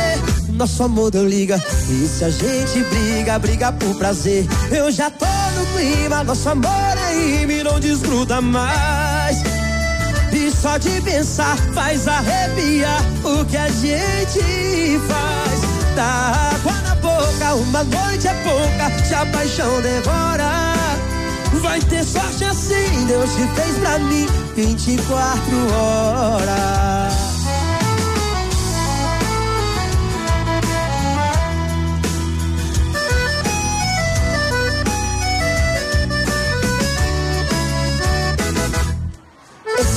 [0.58, 1.64] Nosso amor deu liga.
[1.88, 4.44] E se a gente briga, briga por prazer.
[4.72, 9.38] Eu já tô no clima, nosso amor é me não desgruda mais.
[10.34, 15.62] E só de pensar faz arrepiar o que a gente faz.
[15.96, 20.74] Dá água na boca, uma noite é pouca, se a paixão devora.
[21.62, 27.27] Vai ter sorte assim, Deus te fez pra mim 24 horas.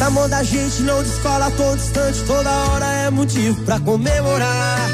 [0.01, 4.89] Esse amor da gente não descola, tô distante, toda hora é motivo pra comemorar.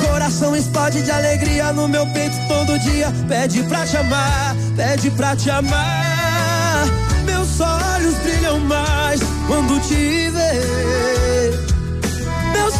[0.00, 3.12] Coração explode de alegria no meu peito todo dia.
[3.28, 6.86] Pede pra te amar, pede pra te amar.
[7.26, 11.60] Meus olhos brilham mais quando te ver.
[12.54, 12.74] Meus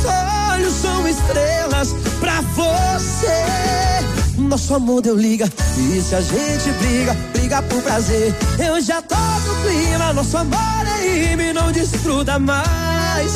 [0.54, 4.38] olhos são estrelas pra você.
[4.38, 5.46] Nosso amor deu liga,
[5.76, 8.34] e se a gente briga, briga por prazer.
[8.66, 13.32] Eu já tô no clima, nosso amor rime, não desfruta mais.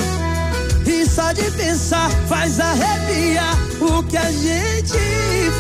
[0.87, 4.99] E só de pensar faz arrepiar o que a gente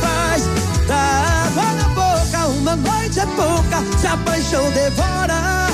[0.00, 0.42] faz.
[0.86, 5.68] Dá água na boca, uma noite é pouca, se a paixão devora.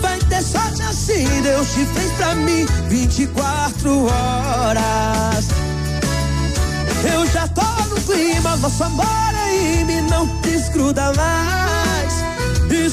[0.00, 5.46] Vai ter sorte assim, Deus te fez pra mim 24 horas.
[7.12, 9.06] Eu já tô no clima, nosso amor
[9.44, 12.35] aí me não desgruda mais.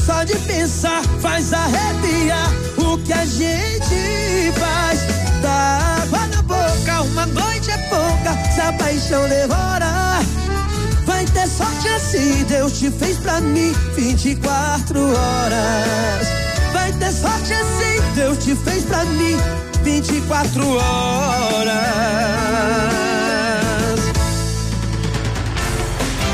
[0.06, 5.00] Só de pensar faz arrepiar o que a gente faz.
[5.42, 10.20] Dá água na boca, uma noite é pouca, se a paixão devora.
[11.06, 16.28] Vai ter sorte assim, Deus te fez pra mim 24 horas.
[16.74, 19.38] Vai ter sorte assim, Deus te fez pra mim
[19.84, 21.74] 24 horas.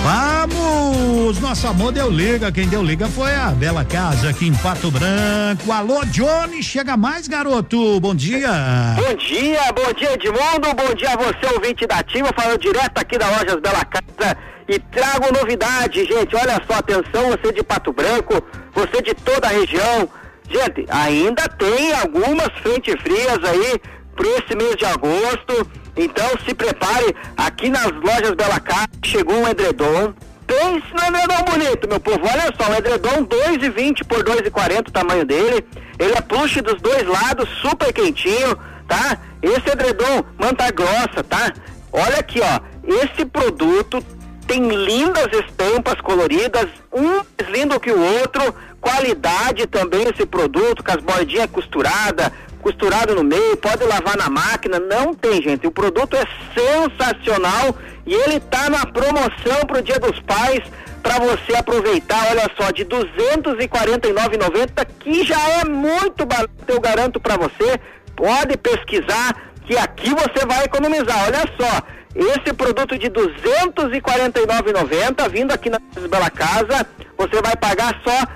[0.10, 1.40] Vamos!
[1.40, 2.52] Nosso amor deu liga.
[2.52, 5.72] Quem deu liga foi a Bela Casa aqui em Pato Branco.
[5.72, 7.99] Alô, Johnny, chega mais, garoto.
[7.99, 8.49] Bom dia.
[8.95, 13.19] Bom dia, bom dia Edmundo, bom dia a você, ouvinte da Ativa, falando direto aqui
[13.19, 14.36] da Lojas Bela Casa
[14.68, 19.52] e trago novidade, gente, olha só, atenção, você de Pato Branco, você de toda a
[19.52, 20.10] região,
[20.49, 23.80] gente, ainda tem algumas frentes frias aí
[24.15, 25.68] para esse mês de agosto,
[26.04, 30.14] então se prepare, aqui nas Lojas Bela Casa chegou um edredom,
[30.48, 35.26] pense no edredom bonito, meu povo, olha só, um edredom 2,20 por 2,40 o tamanho
[35.26, 35.66] dele,
[36.00, 38.58] ele é plush dos dois lados, super quentinho,
[38.88, 39.18] tá?
[39.42, 41.54] Esse edredom, manta grossa, tá?
[41.92, 42.60] Olha aqui, ó,
[43.04, 44.04] esse produto
[44.48, 50.92] tem lindas estampas coloridas, um mais lindo que o outro, qualidade também esse produto, com
[50.92, 52.32] as bordinhas costuradas,
[52.62, 57.76] costurado no meio, pode lavar na máquina, não tem gente, o produto é sensacional
[58.06, 60.62] e ele tá na promoção pro Dia dos Pais,
[61.02, 67.38] para você aproveitar, olha só, de 249,90, que já é muito barato, eu garanto para
[67.38, 67.80] você.
[68.16, 71.26] Pode pesquisar que aqui você vai economizar.
[71.26, 71.82] Olha só,
[72.16, 75.80] esse produto de 249,90 vindo aqui na
[76.10, 76.86] Bela Casa,
[77.18, 78.28] você vai pagar só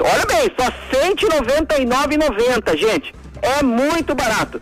[0.00, 3.14] Olha bem, só 199,90, gente.
[3.40, 4.60] É muito barato.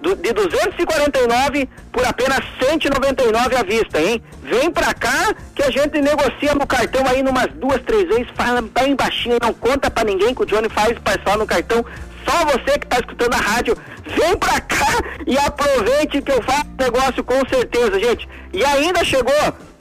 [0.00, 4.22] Do, de 249 por apenas 199 à vista, hein?
[4.42, 8.60] Vem pra cá que a gente negocia no cartão aí numas duas, três vezes, fala
[8.60, 11.84] bem baixinho, não conta pra ninguém que o Johnny faz parcela no cartão.
[12.24, 16.66] Só você que tá escutando a rádio, vem pra cá e aproveite que eu faço
[16.78, 18.28] negócio com certeza, gente.
[18.52, 19.32] E ainda chegou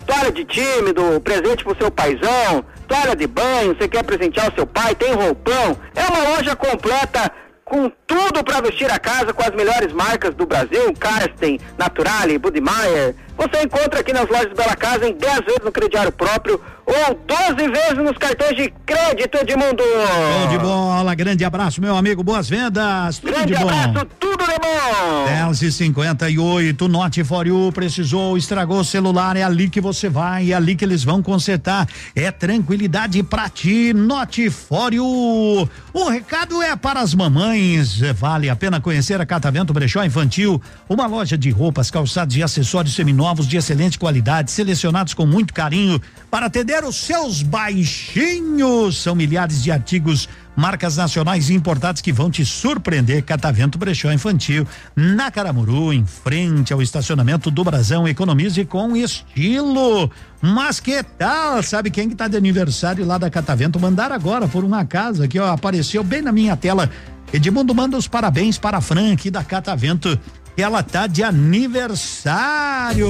[0.06, 4.56] toalha de time, do presente pro seu paizão, toalha de banho, você quer presentear o
[4.56, 5.78] seu pai, tem roupão.
[5.94, 7.32] É uma loja completa
[7.64, 13.16] com tudo para vestir a casa com as melhores marcas do Brasil, Karsten, Naturale, Budmeier.
[13.38, 17.70] Você encontra aqui nas lojas Bela Casa em 10 vezes no crediário próprio ou 12
[17.72, 19.84] vezes nos cartões de crédito, Edmundo.
[19.84, 23.68] Show de bola, grande abraço, meu amigo, boas vendas, tudo Grande de bom.
[23.70, 25.26] abraço, tudo de bom.
[25.48, 30.52] 10 e 58 Note for you, precisou, estragou o celular, é ali que você vai,
[30.52, 31.88] é ali que eles vão consertar.
[32.16, 35.68] É tranquilidade pra ti, Note for you.
[35.92, 41.08] O recado é para as mamães, vale a pena conhecer a Catavento Brechó Infantil, uma
[41.08, 42.94] loja de roupas, calçados e acessórios
[43.26, 46.00] seminovos de excelente qualidade, selecionados com muito carinho
[46.30, 49.02] para atender os seus baixinhos.
[49.02, 53.24] São milhares de artigos marcas nacionais e importadas que vão te surpreender.
[53.24, 58.08] Catavento Brechó Infantil, na Caramuru, em frente ao estacionamento do Brasão.
[58.08, 60.12] Economize com estilo.
[60.40, 61.64] Mas que tal?
[61.64, 63.80] Sabe quem que tá de aniversário lá da Catavento?
[63.80, 66.92] Mandaram agora por uma casa que ó, apareceu bem na minha tela.
[67.34, 70.20] Edmundo manda os parabéns para a Fran aqui da Catavento.
[70.58, 73.10] Ela tá de aniversário.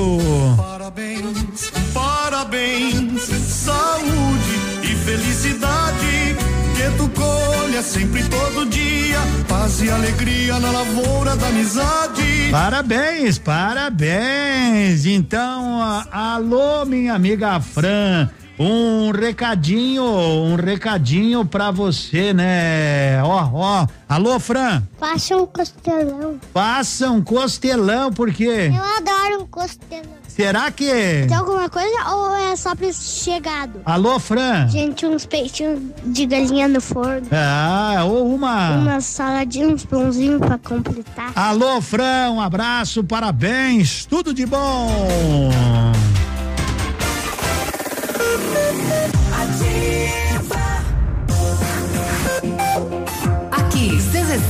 [0.57, 6.35] Parabéns, parabéns, saúde e felicidade.
[6.76, 12.49] Que tu colha sempre todo dia, paz e alegria na lavoura da amizade.
[12.51, 15.05] Parabéns, parabéns.
[15.05, 15.81] Então,
[16.11, 18.30] alô, minha amiga Fran.
[18.57, 23.22] Um recadinho, um recadinho pra você, né?
[23.22, 23.88] Ó, ó.
[24.07, 24.82] Alô, Fran.
[24.98, 26.40] Faça um costelão.
[26.53, 28.72] Passa um costelão, por quê?
[28.73, 30.26] Eu adoro um costelão.
[30.26, 30.86] Será que.
[31.27, 33.82] Tem alguma coisa ou é só pra chegado?
[33.86, 34.68] Alô, Fran?
[34.69, 37.27] Gente, uns peitinhos de galinha no forno.
[37.32, 38.72] Ah, ou uma.
[38.72, 41.32] Uma saladinha, uns pãozinhos pra completar.
[41.36, 44.90] Alô, Fran, um abraço, parabéns, tudo de bom.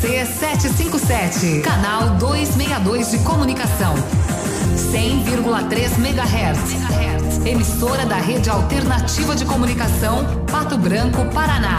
[0.06, 3.96] CZC 757, canal 262 de comunicação.
[4.94, 7.44] 100,3 MHz.
[7.44, 11.78] Emissora da Rede Alternativa de Comunicação, Pato Branco, Paraná.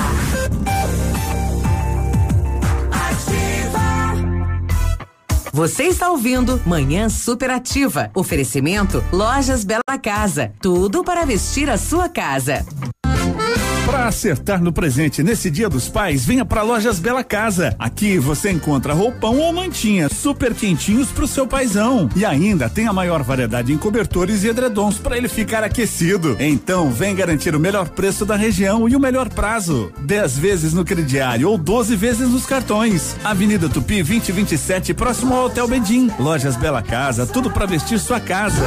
[5.52, 8.10] Você está ouvindo Manhã Superativa.
[8.12, 10.52] Oferecimento Lojas Bela Casa.
[10.60, 12.66] Tudo para vestir a sua casa.
[14.06, 17.74] Para acertar no presente nesse Dia dos Pais, venha para Lojas Bela Casa.
[17.76, 22.08] Aqui você encontra roupão ou mantinha super quentinhos pro seu paizão.
[22.14, 26.36] E ainda tem a maior variedade em cobertores e edredons para ele ficar aquecido.
[26.38, 29.90] Então, vem garantir o melhor preço da região e o melhor prazo.
[30.02, 33.16] 10 vezes no crediário ou 12 vezes nos cartões.
[33.24, 36.12] Avenida Tupi 2027, próximo ao Hotel Bedim.
[36.16, 38.62] Lojas Bela Casa, tudo para vestir sua casa.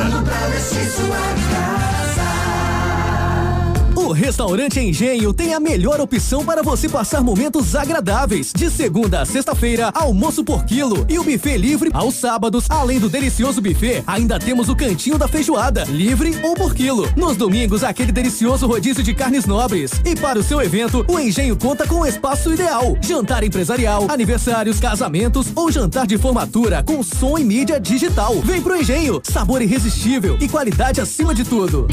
[4.10, 8.52] O restaurante Engenho tem a melhor opção para você passar momentos agradáveis.
[8.52, 12.66] De segunda a sexta-feira, almoço por quilo e o buffet livre aos sábados.
[12.70, 17.08] Além do delicioso buffet, ainda temos o cantinho da feijoada, livre ou por quilo.
[17.16, 19.92] Nos domingos, aquele delicioso rodízio de carnes nobres.
[20.04, 24.80] E para o seu evento, o Engenho conta com o espaço ideal: jantar empresarial, aniversários,
[24.80, 28.42] casamentos ou jantar de formatura com som e mídia digital.
[28.42, 31.88] Vem pro Engenho, sabor irresistível e qualidade acima de tudo.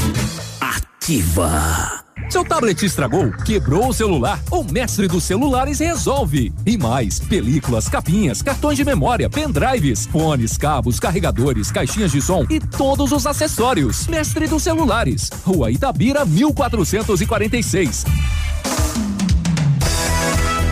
[0.59, 2.06] Ativa.
[2.29, 6.53] Seu tablet estragou, quebrou o celular, o mestre dos celulares resolve.
[6.65, 12.59] E mais, películas, capinhas, cartões de memória, pendrives, fones, cabos, carregadores, caixinhas de som e
[12.59, 14.07] todos os acessórios.
[14.07, 18.05] Mestre dos celulares, Rua Itabira 1446.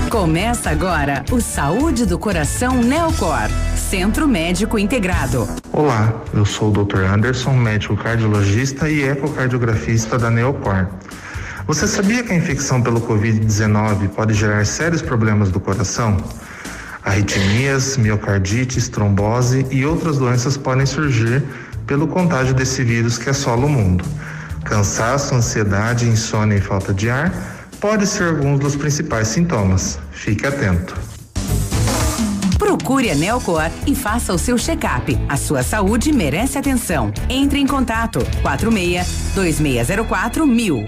[0.10, 3.50] Começa agora o Saúde do Coração Neocor.
[3.76, 5.48] Centro Médico Integrado.
[5.74, 7.04] Olá, eu sou o Dr.
[7.04, 10.88] Anderson, médico cardiologista e ecocardiografista da Neocor.
[11.68, 16.16] Você sabia que a infecção pelo Covid-19 pode gerar sérios problemas do coração?
[17.04, 21.44] Arritmias, miocardites, trombose e outras doenças podem surgir
[21.88, 24.06] pelo contágio desse vírus que assola o mundo.
[24.64, 27.34] Cansaço, ansiedade, insônia e falta de ar
[27.80, 29.98] podem ser alguns dos principais sintomas.
[30.12, 30.96] Fique atento.
[32.60, 35.18] Procure a Neocor e faça o seu check-up.
[35.28, 37.12] A sua saúde merece atenção.
[37.28, 40.86] Entre em contato 46 2604 mil.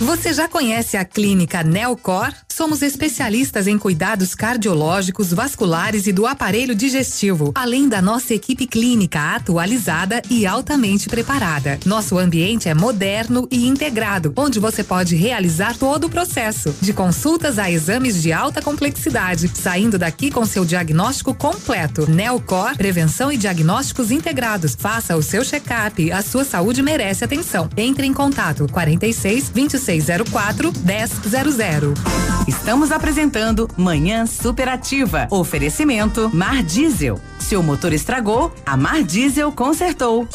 [0.00, 2.32] Você já conhece a clínica Neocor?
[2.52, 9.36] Somos especialistas em cuidados cardiológicos, vasculares e do aparelho digestivo, além da nossa equipe clínica
[9.36, 11.78] atualizada e altamente preparada.
[11.86, 17.58] Nosso ambiente é moderno e integrado, onde você pode realizar todo o processo, de consultas
[17.58, 22.10] a exames de alta complexidade, saindo daqui com seu diagnóstico completo.
[22.10, 24.76] Neocor, prevenção e diagnósticos integrados.
[24.76, 27.70] Faça o seu check-up, a sua saúde merece atenção.
[27.76, 32.39] Entre em contato 46 2604 1000.
[32.48, 35.28] Estamos apresentando Manhã Superativa.
[35.30, 37.20] Oferecimento Mar Diesel.
[37.38, 40.26] Seu motor estragou, a Mar Diesel consertou.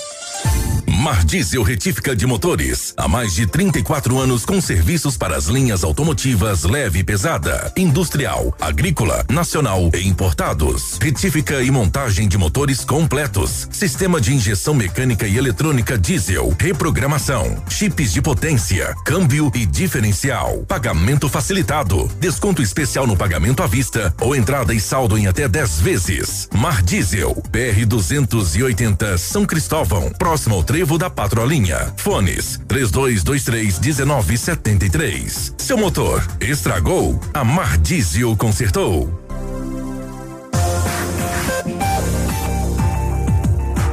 [1.05, 2.91] Mar Diesel Retífica de Motores.
[2.97, 8.51] Há mais de 34 anos com serviços para as linhas automotivas leve e pesada, industrial,
[8.59, 10.97] agrícola, nacional e importados.
[10.99, 13.67] Retífica e montagem de motores completos.
[13.71, 16.55] Sistema de injeção mecânica e eletrônica diesel.
[16.59, 17.55] Reprogramação.
[17.69, 18.95] Chips de potência.
[19.05, 20.63] Câmbio e diferencial.
[20.67, 22.09] Pagamento facilitado.
[22.19, 26.49] Desconto especial no pagamento à vista ou entrada e saldo em até 10 vezes.
[26.51, 27.35] Mar Diesel.
[27.51, 30.11] PR 280 São Cristóvão.
[30.17, 31.93] Próximo ao Trevo novo da Patrolinha.
[31.97, 35.53] Fones 3223 1973.
[35.57, 37.19] Seu motor estragou?
[37.33, 39.21] A Mar Diesel consertou.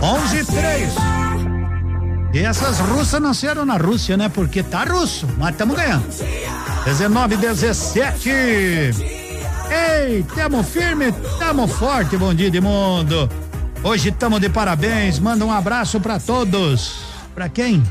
[0.01, 0.95] 11 e 3.
[2.35, 4.29] E essas russas nasceram na Rússia, né?
[4.29, 6.07] Porque tá russo, mas estamos ganhando.
[6.85, 8.31] 19 17.
[9.71, 13.29] Ei, tamo firme, tamo forte, bom dia de mundo.
[13.85, 17.03] Hoje estamos de parabéns, manda um abraço para todos.
[17.35, 17.83] Para quem?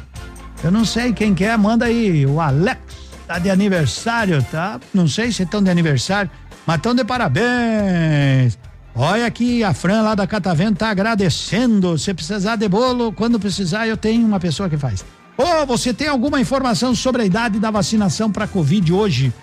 [0.63, 2.25] Eu não sei quem que é, manda aí.
[2.25, 2.79] O Alex
[3.27, 4.79] tá de aniversário, tá?
[4.93, 6.31] Não sei se estão de aniversário,
[6.65, 8.57] mas estão de parabéns.
[8.95, 11.97] Olha aqui, a Fran lá da Catavento tá agradecendo.
[11.97, 15.03] Se precisar de bolo, quando precisar, eu tenho uma pessoa que faz.
[15.37, 19.33] Ô, você tem alguma informação sobre a idade da vacinação para Covid hoje?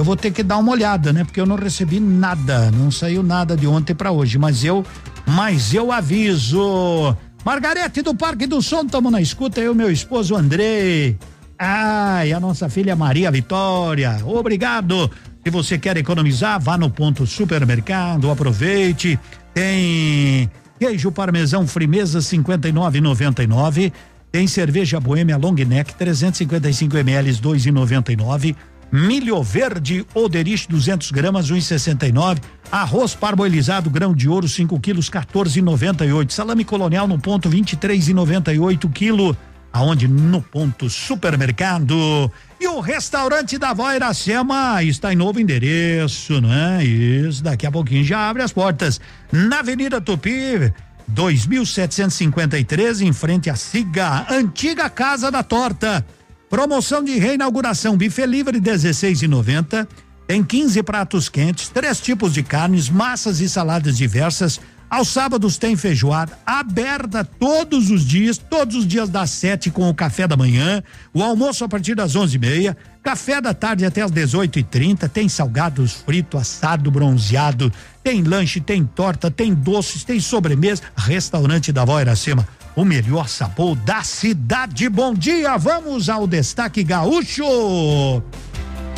[0.00, 1.24] Eu vou ter que dar uma olhada, né?
[1.24, 4.82] Porque eu não recebi nada, não saiu nada de ontem para hoje, mas eu,
[5.26, 7.14] mas eu aviso.
[7.44, 11.16] Margarete do Parque do Som, tamo na escuta, eu meu esposo André.
[11.58, 14.22] Ah, a nossa filha Maria Vitória.
[14.24, 15.10] Obrigado.
[15.44, 19.20] Se você quer economizar, vá no ponto supermercado, aproveite.
[19.52, 23.92] Tem queijo parmesão frimeza 59,99.
[24.32, 28.56] Tem cerveja boêmia long neck 355 ml 2,99.
[28.92, 32.40] Milho verde Oderich 200 gramas 1,69.
[32.72, 36.30] Arroz parboilizado grão de ouro 5 quilos 14,98.
[36.30, 39.36] Salame colonial no ponto 23,98 quilo.
[39.72, 40.08] Aonde?
[40.08, 42.30] No ponto supermercado.
[42.60, 46.84] E o restaurante da Vó Iracema está em novo endereço, né?
[46.84, 49.00] Isso, daqui a pouquinho já abre as portas.
[49.30, 50.72] Na Avenida Tupi,
[51.06, 56.04] 2753, em frente à Siga, antiga Casa da Torta.
[56.50, 59.86] Promoção de reinauguração, buffet livre 16,90.
[60.26, 64.60] Tem 15 pratos quentes, três tipos de carnes, massas e saladas diversas.
[64.90, 69.94] Aos sábados tem feijoada aberta todos os dias, todos os dias das sete com o
[69.94, 70.82] café da manhã,
[71.14, 74.64] o almoço a partir das onze e meia, café da tarde até as dezoito e
[74.64, 77.72] trinta, tem salgados frito, assado, bronzeado,
[78.02, 83.76] tem lanche, tem torta, tem doces, tem sobremesa, restaurante da Vó Iracema, o melhor sabor
[83.76, 84.88] da cidade.
[84.88, 88.22] Bom dia, vamos ao destaque gaúcho.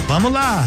[0.07, 0.65] Vamos lá.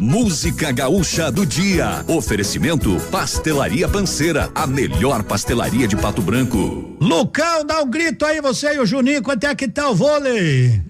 [0.00, 2.04] Música Gaúcha do Dia.
[2.06, 6.96] Oferecimento Pastelaria Panceira, a melhor pastelaria de Pato Branco.
[7.00, 10.82] Lucão, dá um grito aí, você e o Juninho, quanto é que tá o vôlei?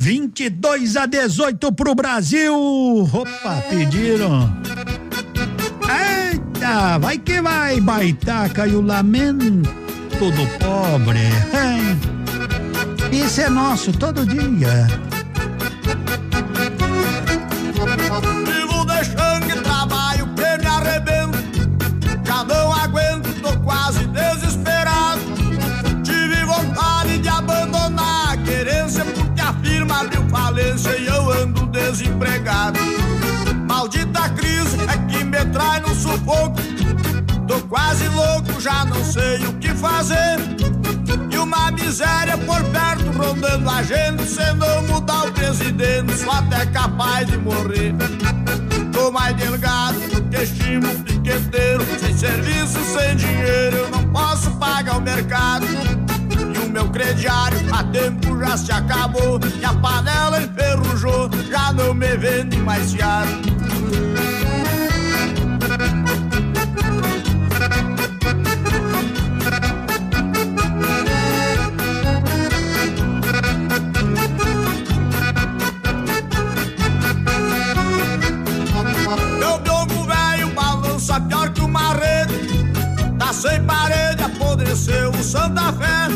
[0.00, 2.54] 22 a 18 pro Brasil.
[2.54, 4.48] Opa, pediram.
[7.00, 9.62] Vai que vai, baitaca e o lamento
[10.18, 11.20] do pobre.
[13.10, 14.86] Isso é nosso todo dia.
[18.44, 21.38] Vivo deixando que trabalho que me arrebento.
[22.26, 25.22] Já não aguento, tô quase desesperado.
[26.04, 32.97] Tive vontade de abandonar a querência porque a firma abriu falência e eu ando desempregado.
[36.28, 36.60] Sufoco.
[37.46, 40.36] Tô quase louco, já não sei o que fazer.
[41.30, 44.24] E uma miséria por perto rondando a gente.
[44.24, 47.94] Se não mudar o presidente, sou até capaz de morrer.
[48.92, 51.84] Tô mais delgado do que chimo piqueteiro.
[51.98, 55.66] Sem serviço, sem dinheiro, eu não posso pagar o mercado.
[55.66, 59.40] E o meu crediário a tempo já se acabou.
[59.58, 63.48] E a panela enferrujou, já não me vende mais fiado.
[81.08, 82.68] Balança pior que uma rede.
[83.18, 86.08] Tá sem parede, apodreceu o Santa Fé.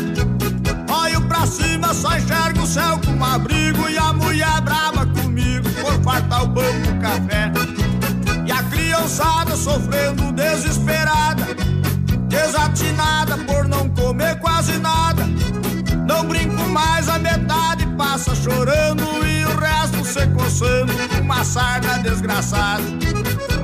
[0.91, 3.89] Olho pra cima, só enxergo o céu com abrigo.
[3.89, 7.51] E a mulher brava comigo por fartar o pão com café.
[8.45, 11.43] E a criançada sofrendo desesperada.
[12.27, 15.23] Desatinada por não comer quase nada.
[16.07, 19.32] Não brinco mais, a metade passa chorando e
[20.13, 20.93] se coçando.
[21.21, 22.83] Uma sarna desgraçada.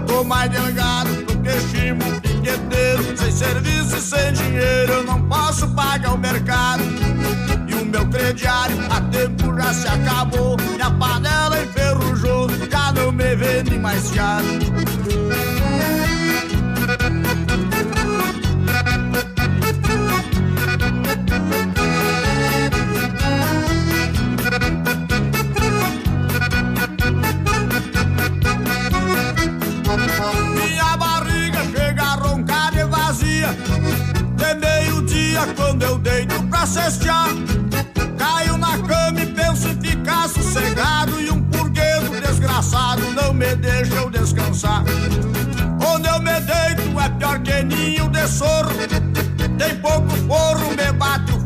[0.08, 3.18] Tô mais delgado do que chimo piqueteiro.
[3.18, 6.84] Sem serviço e sem dinheiro, eu não posso pagar o mercado.
[7.68, 10.58] E o meu crediário a tempo já se acabou.
[10.78, 14.48] E a panela enferrujou, já não me vende mais fiado.
[36.60, 37.30] Pra cestear.
[38.18, 41.20] Caio na cama e penso em ficar sossegado.
[41.22, 44.84] E um purguedo desgraçado não me deixa eu descansar.
[45.88, 48.72] Onde eu me deito é pior que ninho de sorro.
[49.58, 51.39] Tem pouco forro, me bate o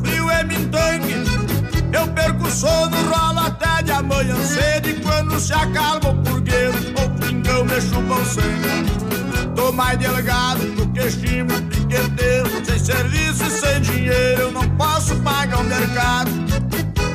[2.04, 4.90] Eu perco o sono, rolo até de amanhã cedo.
[4.90, 9.54] E quando se acalma o purguedo, o pingão me chupa o sangue.
[9.56, 12.50] Tô mais delgado do que chimo piqueteiro.
[12.66, 16.30] Sem serviço e sem dinheiro, eu não posso pagar o mercado.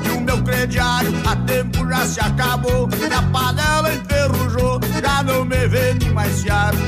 [0.07, 2.89] E o meu crediário a tempo já se acabou.
[2.89, 6.79] Minha panela enferrujou, já não me vende mais fiado.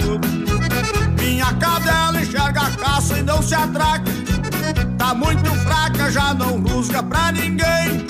[0.00, 0.26] Tudo.
[1.20, 4.10] Minha cadela enxerga caça e não se atraca.
[4.98, 8.06] Tá muito fraca, já não rusga pra ninguém.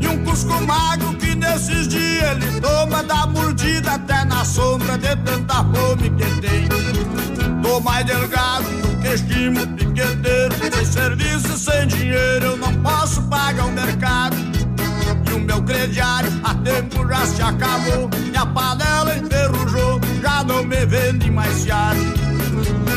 [0.00, 5.16] E um cusco magro que nesses dias ele toma da mordida até na sombra de
[5.16, 6.68] tanta fome que tem.
[7.62, 10.54] Tô mais delgado do que estimo piqueteiro.
[10.74, 14.36] Sem serviço, sem dinheiro, eu não posso pagar o mercado.
[15.30, 18.10] E o meu crediário a tempo já se acabou.
[18.20, 19.63] Minha panela enferrujou,
[20.24, 22.93] já não me vende mais fiado.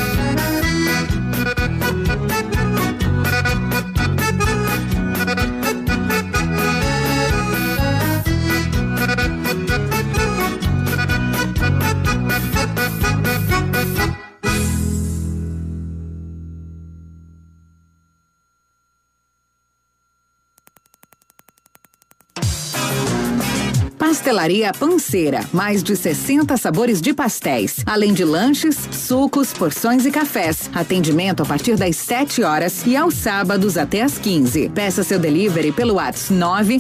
[24.28, 30.70] Pastelaria Panceira, mais de 60 sabores de pastéis, além de lanches, sucos, porções e cafés.
[30.76, 34.68] Atendimento a partir das 7 horas e aos sábados até às 15.
[34.76, 36.36] Peça seu delivery pelo WhatsApp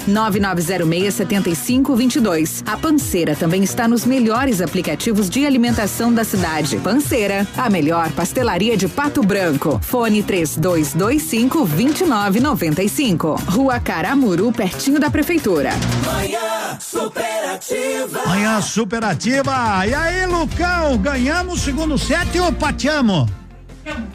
[0.10, 2.64] 999067522.
[2.66, 6.76] A Panceira também está nos melhores aplicativos de alimentação da cidade.
[6.80, 9.80] Panceira, a melhor pastelaria de Pato Branco.
[9.82, 13.36] Fone 3225 2995.
[13.48, 15.70] Rua Caramuru, pertinho da prefeitura.
[16.06, 16.78] Manhã
[17.38, 18.26] superativa.
[18.26, 19.88] Manhã superativa.
[19.88, 23.30] E aí, Lucão, ganhamos o segundo set ou pateamos?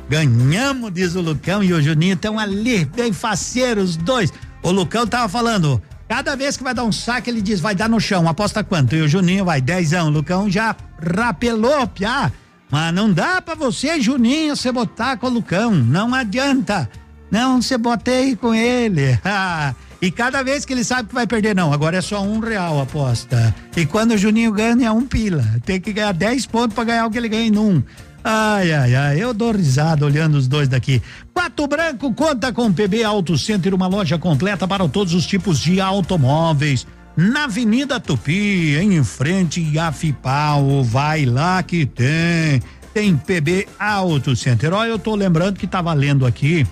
[0.09, 4.33] Ganhamos, diz o Lucão e o Juninho estão ali, bem faceiros os dois.
[4.63, 7.89] O Lucão tava falando, cada vez que vai dar um saque, ele diz, vai dar
[7.89, 8.95] no chão, aposta quanto?
[8.95, 10.09] E o Juninho vai, dezão.
[10.09, 12.31] O Lucão já rapelou, piá.
[12.71, 16.89] Mas não dá pra você, Juninho, você botar com o Lucão, não adianta.
[17.31, 19.19] Não, você botei com ele.
[20.03, 22.81] e cada vez que ele sabe que vai perder, não, agora é só um real
[22.81, 23.55] a aposta.
[23.77, 25.45] E quando o Juninho ganha, é um pila.
[25.65, 27.81] Tem que ganhar 10 pontos pra ganhar o que ele ganha em um.
[28.25, 31.01] Ai, ai, ai, eu dou risada olhando os dois daqui.
[31.33, 35.81] Pato Branco conta com PB Auto Center, uma loja completa para todos os tipos de
[35.81, 36.85] automóveis.
[37.17, 42.61] Na Avenida Tupi, em frente a Fipal, vai lá que tem.
[42.93, 44.73] Tem PB Auto Center.
[44.73, 46.67] Ó, eu tô lembrando que tá valendo aqui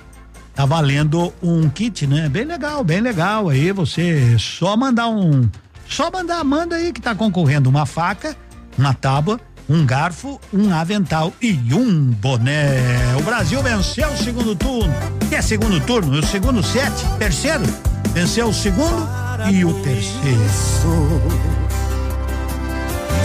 [0.61, 2.29] tá valendo um kit, né?
[2.29, 3.49] Bem legal, bem legal.
[3.49, 5.49] Aí você só mandar um,
[5.89, 8.37] só mandar, manda aí que tá concorrendo uma faca,
[8.77, 12.77] uma tábua, um garfo, um avental e um boné.
[13.19, 14.93] O Brasil venceu o segundo turno.
[15.31, 16.19] Que é segundo turno?
[16.19, 17.65] O segundo set, terceiro?
[18.13, 19.09] Venceu o segundo
[19.51, 20.39] e o terceiro.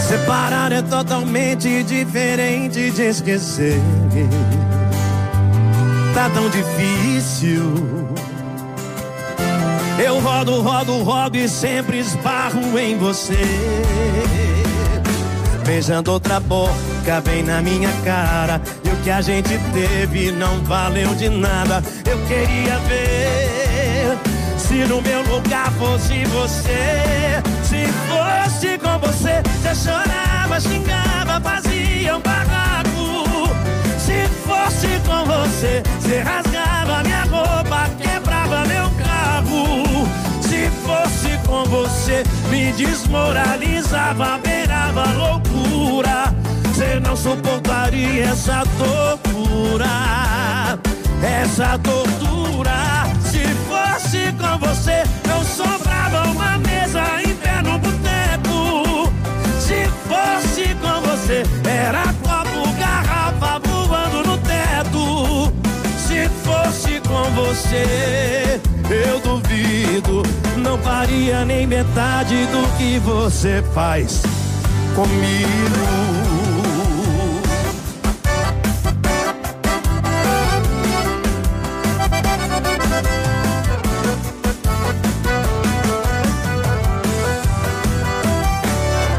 [0.08, 3.78] Separar é totalmente diferente de esquecer.
[6.16, 7.60] Tá tão difícil.
[10.02, 13.36] Eu rodo, rodo, rodo e sempre esbarro em você.
[15.66, 18.62] Beijando outra boca bem na minha cara.
[18.82, 21.82] E o que a gente teve não valeu de nada.
[22.10, 24.16] Eu queria ver
[24.56, 27.42] se no meu lugar fosse você.
[27.62, 32.75] Se fosse com você, você chorava, xingava, fazia um barraco.
[34.76, 40.06] Se fosse com você, você rasgava minha roupa, quebrava meu carro.
[40.42, 46.34] Se fosse com você, me desmoralizava, beirava loucura.
[46.64, 49.86] Você não suportaria essa tortura,
[51.22, 53.06] essa tortura.
[53.24, 59.10] Se fosse com você, não sobrava uma mesa em pé no boteco.
[59.58, 62.45] Se fosse com você, era copo,
[67.36, 68.58] você,
[68.90, 70.22] eu duvido.
[70.56, 74.22] Não faria nem metade do que você faz
[74.94, 76.16] comigo.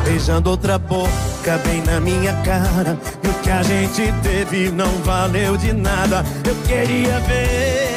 [0.04, 2.98] beijando outra boca bem na minha cara.
[3.24, 6.26] E o que a gente teve não valeu de nada.
[6.46, 7.97] Eu queria ver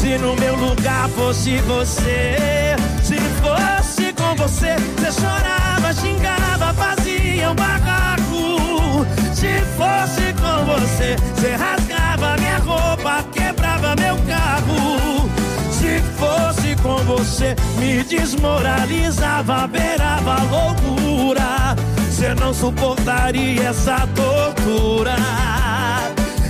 [0.00, 2.74] se no meu lugar fosse você.
[3.02, 9.06] Se fosse com você, você chorava, xingava, fazia um barraco.
[9.34, 15.30] Se fosse com você, você rasgava minha roupa, quebrava meu carro.
[15.70, 21.76] Se fosse com você, me desmoralizava, beirava loucura.
[22.10, 25.16] Você não suportaria essa tortura,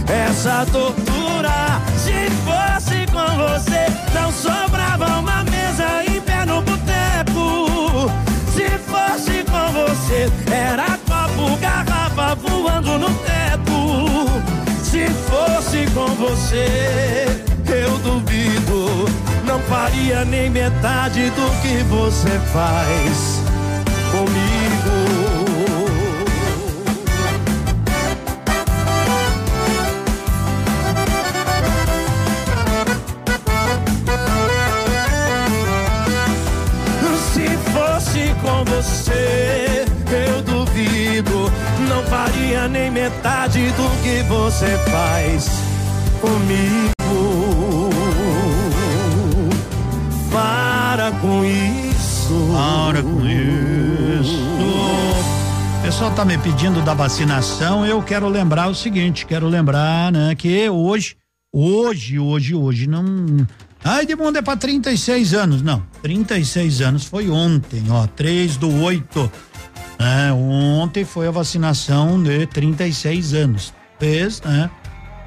[0.09, 1.81] essa tortura.
[1.97, 8.11] Se fosse com você, não sobrava uma mesa em pé no boteco.
[8.55, 14.27] Se fosse com você, era copo, garrafa voando no teto.
[14.83, 17.27] Se fosse com você,
[17.69, 19.07] eu duvido,
[19.45, 23.43] não faria nem metade do que você faz
[24.11, 25.00] comigo.
[42.11, 45.49] Faria nem metade do que você faz
[46.21, 46.91] comigo.
[50.33, 52.51] Para com isso.
[52.53, 54.51] Para com isso.
[55.79, 57.87] O pessoal tá me pedindo da vacinação.
[57.87, 61.17] Eu quero lembrar o seguinte, quero lembrar, né, que hoje,
[61.55, 63.47] hoje, hoje, hoje não
[63.83, 65.63] Ai, de mundo é para 36 anos.
[65.63, 69.33] Não, 36 anos foi ontem, ó, 3 do 8.
[70.01, 73.75] É, ontem foi a vacinação de 36 anos.
[73.99, 74.71] Fez, né?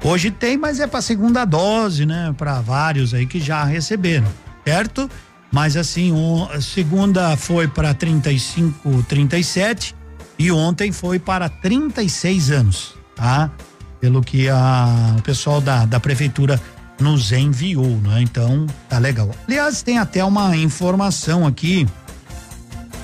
[0.02, 2.34] Hoje tem, mas é para segunda dose, né?
[2.36, 4.26] Para vários aí que já receberam,
[4.66, 5.08] certo?
[5.52, 6.12] Mas assim,
[6.52, 9.94] a segunda foi para 35, 37
[10.36, 13.52] e ontem foi para 36 anos, tá?
[14.00, 16.60] Pelo que a, o pessoal da, da prefeitura
[16.98, 18.20] nos enviou, né?
[18.20, 19.30] Então, tá legal.
[19.46, 21.86] Aliás, tem até uma informação aqui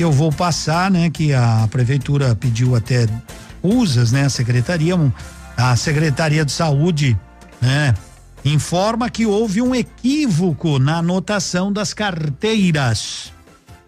[0.02, 1.10] eu vou passar, né?
[1.10, 3.06] Que a prefeitura pediu até
[3.62, 4.24] usas, né?
[4.24, 4.94] A secretaria,
[5.56, 7.18] a Secretaria de Saúde,
[7.60, 7.94] né?
[8.44, 13.32] Informa que houve um equívoco na anotação das carteiras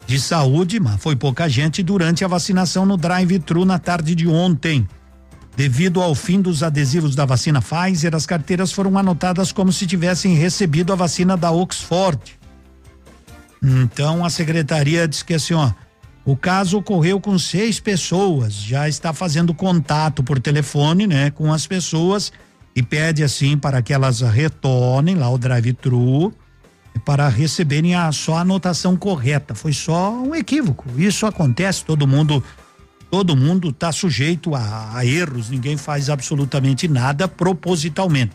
[0.06, 4.86] de saúde, mas foi pouca gente durante a vacinação no drive-thru na tarde de ontem.
[5.56, 10.34] Devido ao fim dos adesivos da vacina Pfizer, as carteiras foram anotadas como se tivessem
[10.34, 12.18] recebido a vacina da Oxford.
[13.62, 15.70] Então a secretaria disse que assim, ó,
[16.24, 21.66] o caso ocorreu com seis pessoas, já está fazendo contato por telefone, né, com as
[21.66, 22.32] pessoas
[22.74, 26.32] e pede assim para que elas retornem lá ao drive-thru
[27.04, 29.54] para receberem a só anotação correta.
[29.54, 30.84] Foi só um equívoco.
[30.96, 32.42] Isso acontece, todo mundo
[33.10, 38.32] todo mundo está sujeito a, a, erros, ninguém faz absolutamente nada propositalmente.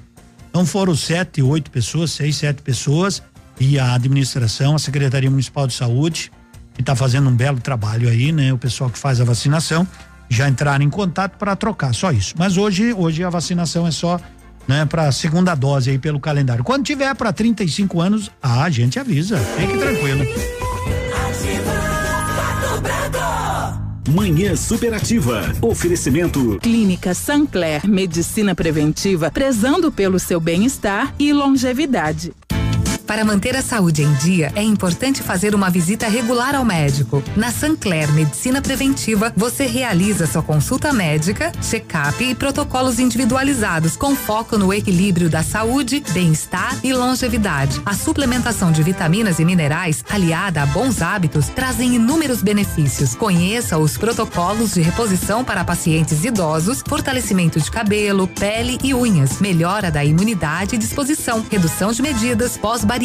[0.52, 3.24] Então foram sete, oito pessoas, seis, sete pessoas
[3.60, 6.32] e a administração, a Secretaria Municipal de Saúde,
[6.78, 8.54] que está fazendo um belo trabalho aí, né?
[8.54, 9.86] O pessoal que faz a vacinação
[10.30, 12.36] já entraram em contato para trocar, só isso.
[12.38, 14.20] Mas hoje, hoje a vacinação é só
[14.68, 16.64] né, para segunda dose aí pelo calendário.
[16.64, 19.38] Quando tiver para 35 anos, ah, a gente avisa.
[19.38, 20.24] Fique tranquilo.
[24.10, 25.52] Manhã Superativa.
[25.62, 26.60] Oferecimento.
[26.62, 32.32] Clínica Sancler, medicina preventiva, prezando pelo seu bem-estar e longevidade.
[33.08, 37.24] Para manter a saúde em dia, é importante fazer uma visita regular ao médico.
[37.38, 44.58] Na Sancler Medicina Preventiva, você realiza sua consulta médica, check-up e protocolos individualizados com foco
[44.58, 47.82] no equilíbrio da saúde, bem-estar e longevidade.
[47.86, 53.16] A suplementação de vitaminas e minerais, aliada a bons hábitos, trazem inúmeros benefícios.
[53.16, 59.90] Conheça os protocolos de reposição para pacientes idosos, fortalecimento de cabelo, pele e unhas, melhora
[59.90, 62.97] da imunidade e disposição, redução de medidas, pós-bariátrica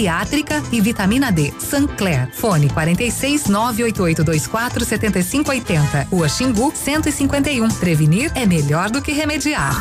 [0.73, 1.53] e vitamina D.
[1.59, 2.29] Sancler.
[2.33, 6.09] Fone 46 98824 7580.
[6.11, 7.69] Rua Xingu 151.
[7.69, 9.75] Prevenir é melhor do que remediar.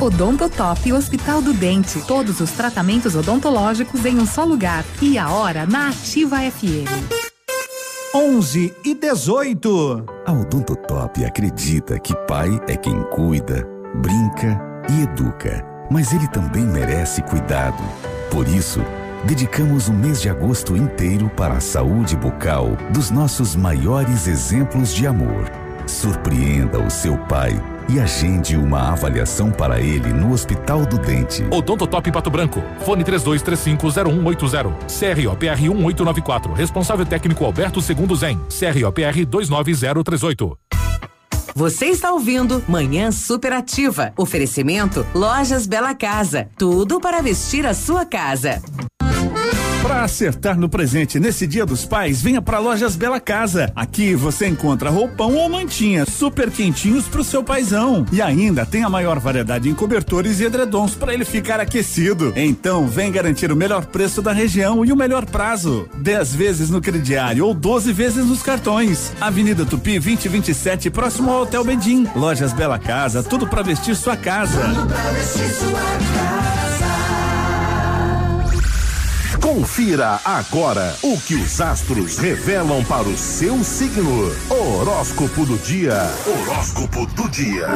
[0.00, 2.00] Odontotop Hospital do Dente.
[2.06, 4.84] Todos os tratamentos odontológicos em um só lugar.
[5.00, 6.88] E a hora na Ativa FM.
[8.14, 10.04] 11 e 18.
[10.26, 14.60] A Odontotop acredita que pai é quem cuida, brinca
[14.90, 15.64] e educa.
[15.90, 17.82] Mas ele também merece cuidado
[18.30, 18.80] Por isso,
[19.24, 25.04] dedicamos o mês de agosto inteiro para a saúde bucal dos nossos maiores exemplos de
[25.04, 25.50] amor.
[25.84, 31.44] Surpreenda o seu pai e agende uma avaliação para ele no Hospital do Dente.
[31.50, 32.62] Odontotop Pato Branco.
[32.84, 34.74] Fone 32350180.
[34.86, 36.52] CROPR 1894.
[36.52, 38.38] Responsável técnico Alberto Segundo Zen.
[38.48, 40.79] CROPR 29038.
[41.54, 44.12] Você está ouvindo Manhã Superativa.
[44.16, 46.48] Oferecimento Lojas Bela Casa.
[46.56, 48.62] Tudo para vestir a sua casa.
[49.82, 53.72] Para acertar no presente nesse Dia dos Pais, venha para Lojas Bela Casa.
[53.74, 58.04] Aqui você encontra roupão ou mantinha super quentinhos pro seu paizão.
[58.12, 62.30] E ainda tem a maior variedade em cobertores e edredons para ele ficar aquecido.
[62.36, 65.88] Então, vem garantir o melhor preço da região e o melhor prazo.
[65.96, 69.12] 10 vezes no crediário ou 12 vezes nos cartões.
[69.18, 72.06] Avenida Tupi 2027, próximo ao Hotel Bedim.
[72.14, 74.60] Lojas Bela Casa, tudo para vestir sua casa.
[79.40, 84.30] Confira agora o que os astros revelam para o seu signo.
[84.50, 85.94] Horóscopo do dia.
[86.26, 87.66] Horóscopo do dia.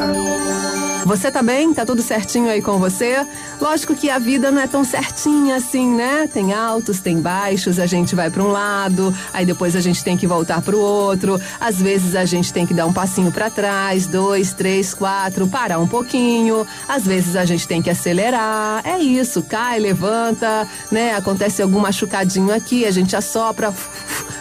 [1.04, 1.74] Você tá bem?
[1.74, 3.26] Tá tudo certinho aí com você?
[3.60, 6.26] Lógico que a vida não é tão certinha assim, né?
[6.32, 10.16] Tem altos, tem baixos, a gente vai para um lado, aí depois a gente tem
[10.16, 11.38] que voltar para o outro.
[11.60, 15.78] Às vezes a gente tem que dar um passinho para trás, dois, três, quatro, parar
[15.78, 16.66] um pouquinho.
[16.88, 18.80] Às vezes a gente tem que acelerar.
[18.82, 21.14] É isso, cai, levanta, né?
[21.14, 23.74] Acontece algum machucadinho aqui, a gente assopra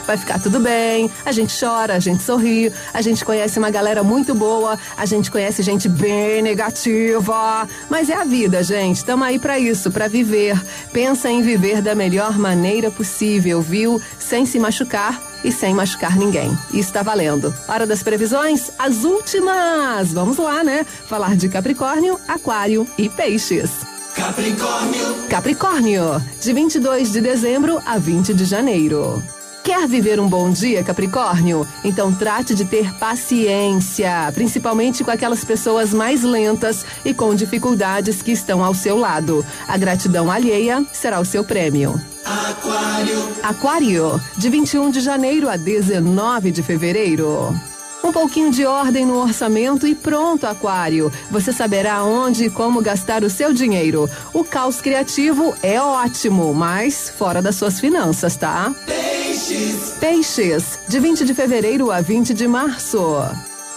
[0.05, 1.09] vai ficar tudo bem.
[1.25, 5.31] A gente chora, a gente sorri, a gente conhece uma galera muito boa, a gente
[5.31, 7.67] conhece gente bem negativa.
[7.89, 8.97] Mas é a vida, gente.
[8.97, 10.59] Estamos aí para isso, para viver.
[10.91, 14.01] Pensa em viver da melhor maneira possível, viu?
[14.19, 16.57] Sem se machucar e sem machucar ninguém.
[16.73, 17.53] Isso tá valendo.
[17.67, 18.71] Hora das previsões?
[18.80, 20.13] As últimas!
[20.13, 20.85] Vamos lá, né?
[21.07, 23.71] Falar de Capricórnio, Aquário e Peixes.
[24.15, 25.27] Capricórnio.
[25.27, 29.21] Capricórnio, de 22 de dezembro a 20 de janeiro.
[29.64, 31.65] Quer viver um bom dia, Capricórnio?
[31.85, 38.34] Então trate de ter paciência, principalmente com aquelas pessoas mais lentas e com dificuldades que
[38.34, 39.45] estão ao seu lado.
[39.65, 41.99] A gratidão alheia será o seu prêmio.
[42.26, 43.30] Aquário.
[43.41, 47.57] Aquário, de 21 de janeiro a 19 de fevereiro.
[48.03, 51.11] Um pouquinho de ordem no orçamento e pronto, Aquário.
[51.31, 54.09] Você saberá onde e como gastar o seu dinheiro.
[54.34, 58.75] O caos criativo é ótimo, mas fora das suas finanças, tá?
[58.85, 59.95] Peixes.
[60.01, 62.99] Peixes, de 20 de fevereiro a 20 de março.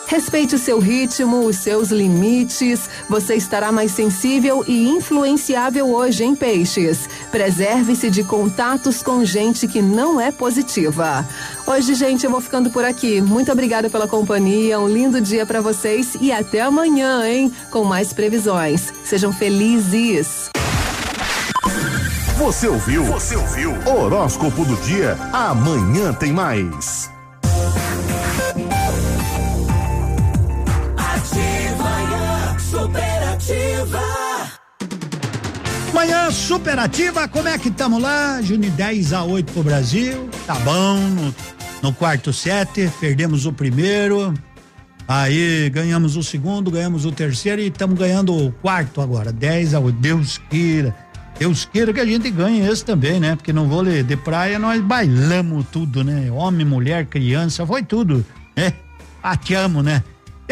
[0.07, 2.89] Respeite o seu ritmo, os seus limites.
[3.11, 7.09] Você estará mais sensível e influenciável hoje em Peixes.
[7.31, 11.27] Preserve-se de contatos com gente que não é positiva.
[11.67, 13.21] Hoje, gente, eu vou ficando por aqui.
[13.21, 14.79] Muito obrigada pela companhia.
[14.79, 17.53] Um lindo dia para vocês e até amanhã, hein?
[17.71, 18.93] Com mais previsões.
[19.05, 20.51] Sejam felizes.
[22.39, 23.03] Você ouviu?
[23.05, 23.73] Você ouviu?
[23.87, 25.19] Horóscopo do dia.
[25.33, 27.16] Amanhã tem mais.
[33.47, 34.03] Superativa.
[35.95, 38.43] Manhã superativa, como é que estamos lá?
[38.43, 40.29] Juni 10 a 8 pro Brasil.
[40.49, 41.35] Tá bom, no,
[41.81, 44.35] no quarto set, perdemos o primeiro.
[45.07, 49.33] Aí ganhamos o segundo, ganhamos o terceiro e estamos ganhando o quarto agora.
[49.33, 49.97] 10 a 8.
[50.01, 50.93] Deus queira.
[51.39, 53.37] Deus queira que a gente ganhe esse também, né?
[53.37, 56.33] Porque no vôlei de praia nós bailamos tudo, né?
[56.33, 58.73] Homem, mulher, criança, foi tudo, né?
[59.23, 60.03] Pateamos, né?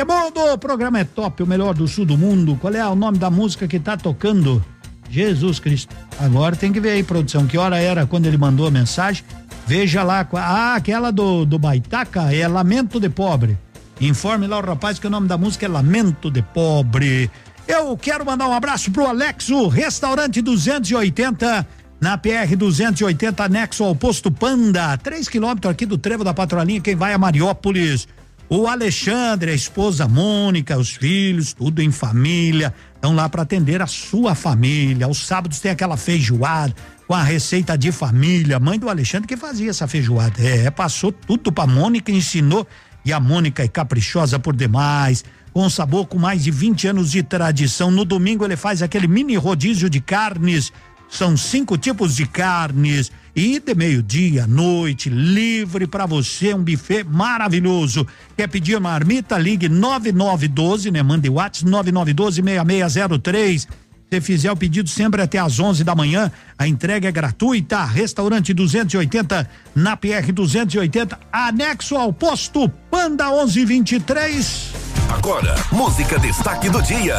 [0.03, 2.59] Bom, o programa é top, o melhor do sul do mundo.
[2.61, 4.65] Qual é o nome da música que tá tocando?
[5.09, 5.95] Jesus Cristo.
[6.19, 9.25] Agora tem que ver aí, produção, que hora era quando ele mandou a mensagem.
[9.67, 10.27] Veja lá.
[10.35, 13.57] Ah, aquela do, do Baitaca é Lamento de Pobre.
[14.01, 17.31] Informe lá o rapaz que o nome da música é Lamento de Pobre.
[17.67, 21.67] Eu quero mandar um abraço pro Alexo, restaurante 280,
[22.01, 26.95] na PR 280, anexo ao posto Panda, 3 quilômetros aqui do Trevo da Patrolinha, quem
[26.95, 28.07] vai a Mariópolis.
[28.49, 33.87] O Alexandre, a esposa Mônica, os filhos, tudo em família, estão lá para atender a
[33.87, 35.07] sua família.
[35.07, 36.75] Aos sábados tem aquela feijoada
[37.09, 38.61] com a receita de família.
[38.61, 40.43] Mãe do Alexandre que fazia essa feijoada.
[40.43, 42.67] É, passou tudo pra Mônica, ensinou.
[43.03, 45.25] E a Mônica é caprichosa por demais.
[45.53, 47.91] Com sabor com mais de 20 anos de tradição.
[47.91, 50.71] No domingo ele faz aquele mini rodízio de carnes.
[51.09, 53.11] São cinco tipos de carnes.
[53.37, 58.07] E de meio-dia noite, livre para você, um buffet maravilhoso.
[58.37, 59.37] Quer pedir marmita?
[59.37, 61.03] Ligue 9912, né?
[61.03, 63.67] Mande WhatsApp 9912-6603.
[64.13, 67.85] Se fizer o pedido sempre até às 11 da manhã, a entrega é gratuita.
[67.85, 74.73] Restaurante 280 na PR 280, anexo ao posto Panda 1123.
[75.09, 77.17] Agora, música destaque do dia.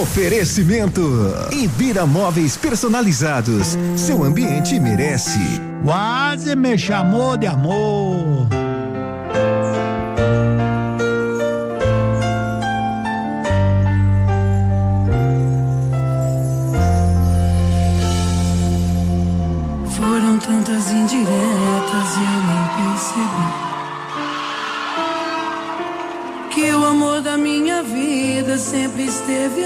[0.00, 1.00] Oferecimento
[1.52, 3.76] Ibira Móveis Personalizados.
[3.96, 5.38] Seu ambiente merece.
[5.84, 8.48] Quase me chamou de amor.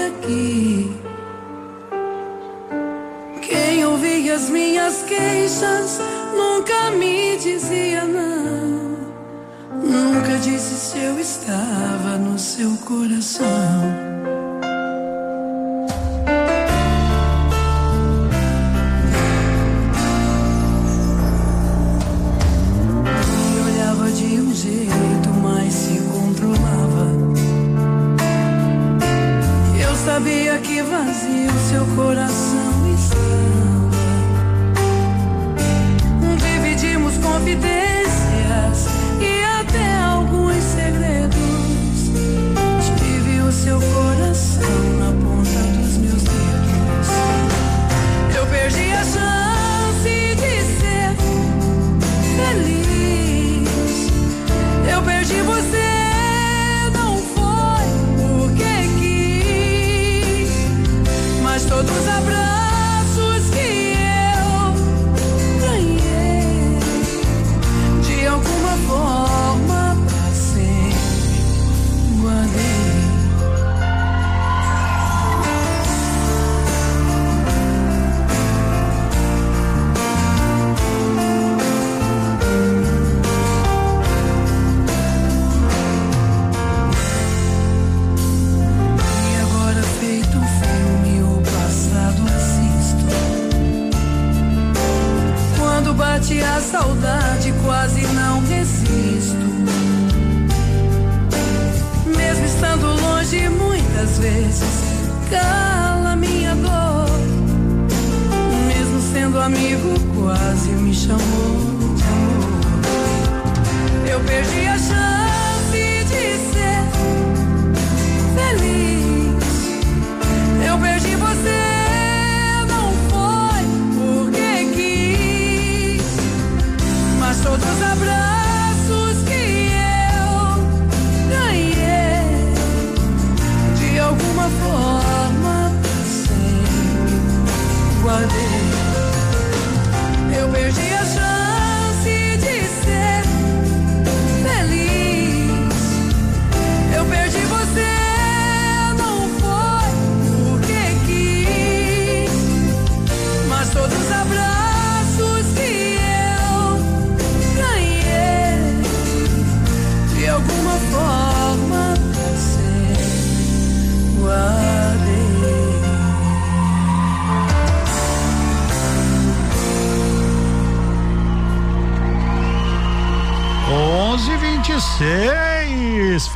[0.07, 0.91] Aqui.
[3.41, 5.99] Quem ouvia as minhas queixas
[6.35, 8.91] nunca me dizia não.
[9.83, 14.00] Nunca disse se eu estava no seu coração.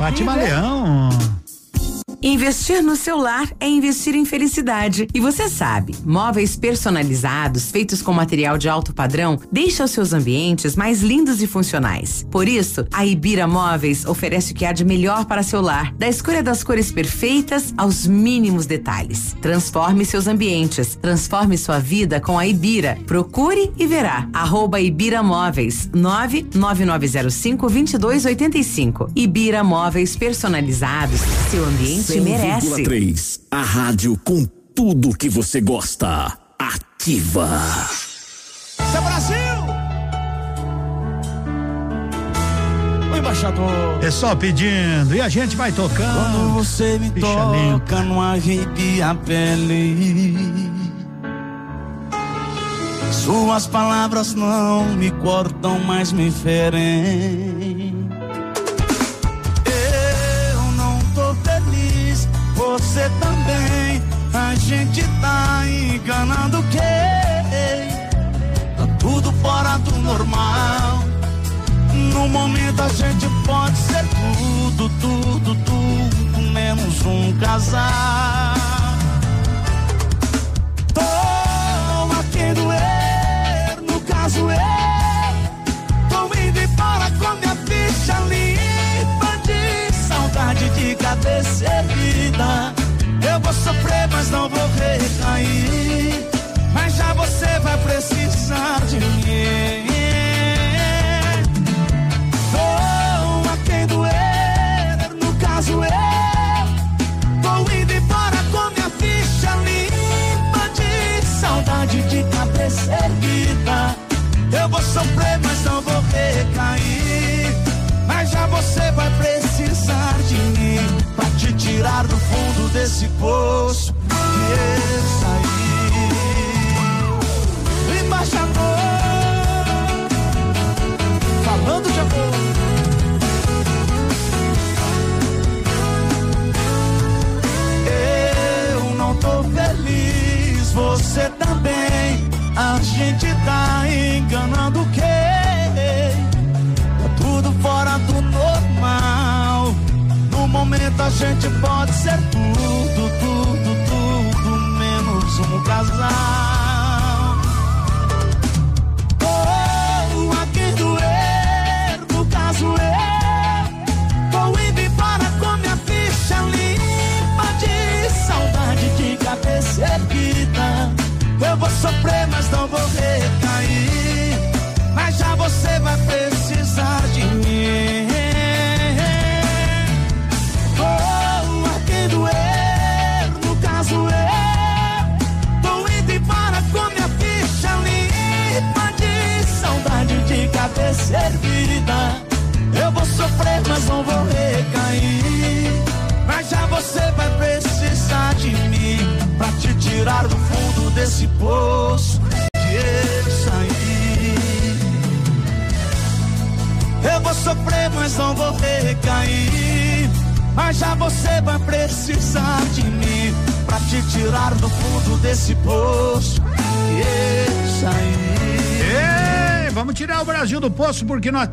[0.06, 0.36] Fátima.
[0.36, 0.65] Leão.
[2.66, 5.06] Investir no celular é investir em felicidade.
[5.14, 11.00] E você sabe, móveis personalizados, feitos com material de alto padrão, deixam seus ambientes mais
[11.00, 12.26] lindos e funcionais.
[12.28, 16.08] Por isso, a Ibira Móveis oferece o que há de melhor para seu lar, da
[16.08, 19.36] escolha das cores perfeitas aos mínimos detalhes.
[19.40, 22.98] Transforme seus ambientes, transforme sua vida com a Ibira.
[23.06, 24.28] Procure e verá.
[24.32, 29.12] Arroba Ibira Móveis, 99905 2285.
[29.14, 31.20] Ibira Móveis personalizados.
[31.50, 32.66] Seu ambiente merece.
[32.68, 33.40] 100,3.
[33.50, 34.44] A rádio com
[34.74, 36.36] tudo que você gosta.
[36.58, 37.48] Ativa.
[38.90, 39.36] Seu Brasil!
[43.12, 44.02] O embaixador.
[44.02, 46.14] É só pedindo e a gente vai tocando.
[46.14, 50.36] Quando você me Bicha toca, não arrepia a pele.
[53.12, 57.65] Suas palavras não me cortam, mas me ferem.
[62.96, 64.02] Você também.
[64.32, 66.80] A gente tá enganando quem?
[68.76, 71.04] Tá tudo fora do normal.
[71.92, 78.75] No momento a gente pode ser tudo, tudo, tudo, menos um casal.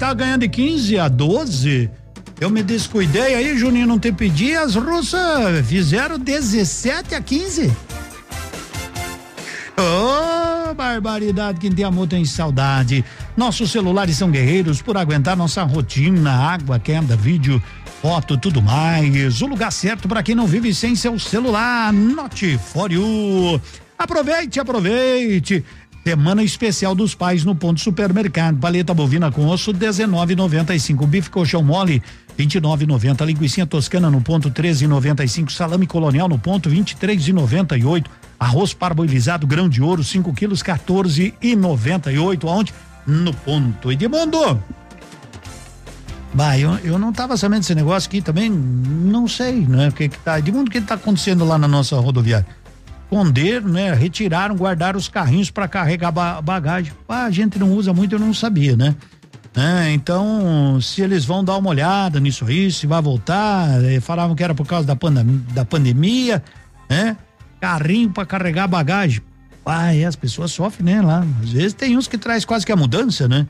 [0.04, 1.90] Tá ganhando de 15 a 12.
[2.38, 4.54] Eu me descuidei aí, Juninho, não te pedi.
[4.54, 7.72] As russas fizeram 17 a 15.
[9.78, 13.06] Oh, barbaridade, quem tem amor tem saudade.
[13.38, 17.64] Nossos celulares são guerreiros por aguentar nossa rotina, água, queda, vídeo,
[18.02, 19.42] foto, tudo mais.
[19.42, 21.94] O lugar certo para quem não vive sem seu celular.
[21.94, 23.62] Note for you.
[23.98, 25.64] Aproveite, aproveite.
[26.06, 28.58] Semana especial dos pais no ponto supermercado.
[28.58, 31.08] Paleta bovina com osso 19,95.
[31.08, 32.04] Bife colchão mole
[32.38, 33.26] 29,90.
[33.26, 35.50] Linguiça toscana no ponto 13,95.
[35.50, 38.06] Salame colonial no ponto 23,98.
[38.38, 42.50] Arroz parboilizado grão de ouro 5 quilos 14,98.
[42.50, 42.74] Aonde?
[43.08, 44.62] No ponto Edmundo.
[46.34, 49.90] Bah, eu, eu não tava sabendo desse negócio aqui também, não sei, né?
[49.90, 52.46] O que que tá, Edmundo, o que tá acontecendo lá na nossa rodoviária?
[53.04, 53.94] Esconderam, né?
[53.94, 56.94] Retiraram, guardaram os carrinhos para carregar ba bagagem.
[57.08, 58.96] Ah, a gente não usa muito, eu não sabia, né?
[59.56, 64.36] É, então, se eles vão dar uma olhada nisso aí, se vai voltar, eh, falavam
[64.36, 66.44] que era por causa da, pandem da pandemia,
[66.90, 67.16] né?
[67.62, 69.22] Carrinho para carregar bagagem.
[69.64, 71.02] Ah, as pessoas sofrem, né?
[71.02, 71.24] Lá.
[71.44, 73.48] Às vezes tem uns que traz quase que a mudança, né?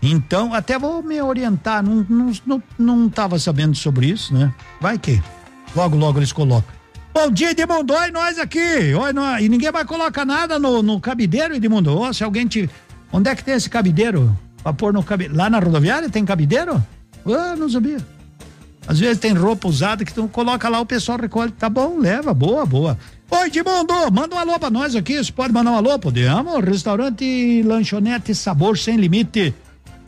[0.00, 4.54] Então, até vou me orientar, não, não, não, não tava sabendo sobre isso, né?
[4.80, 5.20] Vai que
[5.74, 6.79] logo, logo eles colocam.
[7.12, 11.00] Bom dia, Edmundo, oi nós aqui, oi nós, e ninguém vai colocar nada no, no
[11.00, 12.70] cabideiro, Edmundo, oh, se alguém te,
[13.12, 14.36] onde é que tem esse cabideiro?
[14.62, 16.82] Pra pôr no cabideiro, lá na rodoviária tem cabideiro?
[17.26, 17.98] Ah, não sabia.
[18.86, 22.32] Às vezes tem roupa usada que tu coloca lá, o pessoal recolhe, tá bom, leva,
[22.32, 22.96] boa, boa.
[23.28, 26.64] Oi, Edmundo, manda um alô pra nós aqui, você pode mandar um alô, podemos?
[26.64, 29.52] Restaurante Lanchonete Sabor Sem Limite.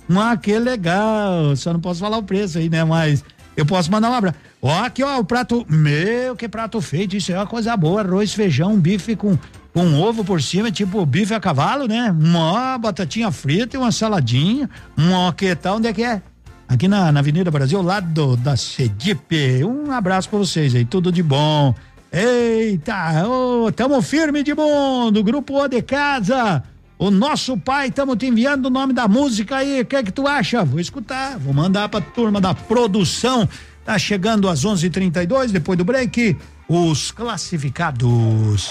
[0.09, 1.57] Ah, que legal.
[1.57, 2.85] Só não posso falar o preço aí, né?
[2.85, 3.25] Mas
[3.57, 4.37] eu posso mandar um abraço.
[4.65, 5.67] Ó, aqui, ó, o prato.
[5.69, 7.17] Meu, que prato feito.
[7.17, 8.01] Isso é uma coisa boa.
[8.01, 9.37] Arroz, feijão, bife com,
[9.75, 12.15] com ovo por cima, tipo bife a cavalo, né?
[12.17, 14.71] Uma batatinha frita e uma saladinha.
[14.97, 15.79] Uma que tal?
[15.79, 16.23] Onde é que é?
[16.69, 19.65] Aqui na, na Avenida Brasil, lado da Cedipe.
[19.65, 20.85] Um abraço pra vocês aí.
[20.85, 21.75] Tudo de bom.
[22.13, 25.25] Eita, ô, tamo firme de mundo.
[25.25, 26.63] Grupo O de Casa.
[26.99, 29.81] O nosso pai, estamos te enviando o nome da música aí.
[29.81, 30.65] O que é que tu acha?
[30.65, 33.49] Vou escutar, vou mandar pra turma da produção.
[33.85, 36.37] Tá chegando às 11:32 depois do break.
[36.69, 38.71] Os classificados.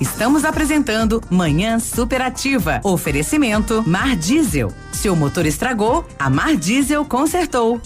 [0.00, 2.80] Estamos apresentando Manhã Superativa.
[2.82, 4.72] Oferecimento Mar Diesel.
[4.90, 7.80] Seu motor estragou, a Mar Diesel consertou.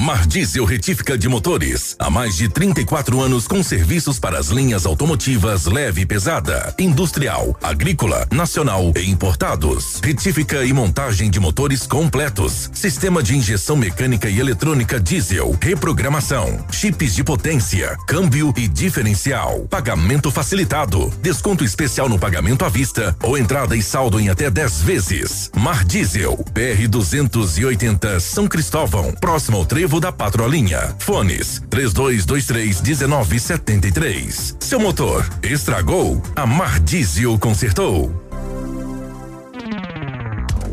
[0.00, 1.94] Mar Diesel Retífica de Motores.
[1.98, 7.54] Há mais de 34 anos com serviços para as linhas automotivas leve e pesada, industrial,
[7.62, 10.00] agrícola, nacional e importados.
[10.02, 12.70] Retífica e montagem de motores completos.
[12.72, 15.54] Sistema de injeção mecânica e eletrônica diesel.
[15.60, 16.64] Reprogramação.
[16.70, 17.94] Chips de potência.
[18.06, 19.66] Câmbio e diferencial.
[19.68, 21.12] Pagamento facilitado.
[21.20, 25.50] Desconto especial no pagamento à vista ou entrada e saldo em até 10 vezes.
[25.54, 26.42] Mar Diesel.
[26.54, 29.12] PR 280 São Cristóvão.
[29.20, 30.94] Próximo ao Trevo Trevo da Patrolinha.
[31.00, 34.56] Fones 3223 1973.
[34.60, 36.22] Seu motor estragou?
[36.36, 38.08] A Mardizio consertou.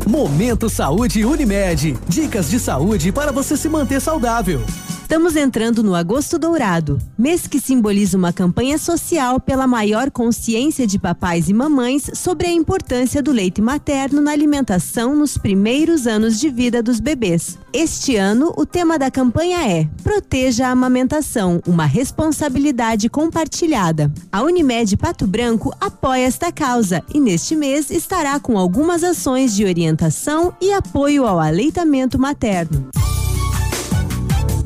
[0.06, 1.98] Momento Saúde Unimed.
[2.06, 4.64] Dicas de saúde para você se manter saudável.
[5.08, 10.98] Estamos entrando no Agosto Dourado, mês que simboliza uma campanha social pela maior consciência de
[10.98, 16.50] papais e mamães sobre a importância do leite materno na alimentação nos primeiros anos de
[16.50, 17.56] vida dos bebês.
[17.72, 24.12] Este ano, o tema da campanha é Proteja a amamentação, uma responsabilidade compartilhada.
[24.30, 29.64] A Unimed Pato Branco apoia esta causa e neste mês estará com algumas ações de
[29.64, 32.90] orientação e apoio ao aleitamento materno.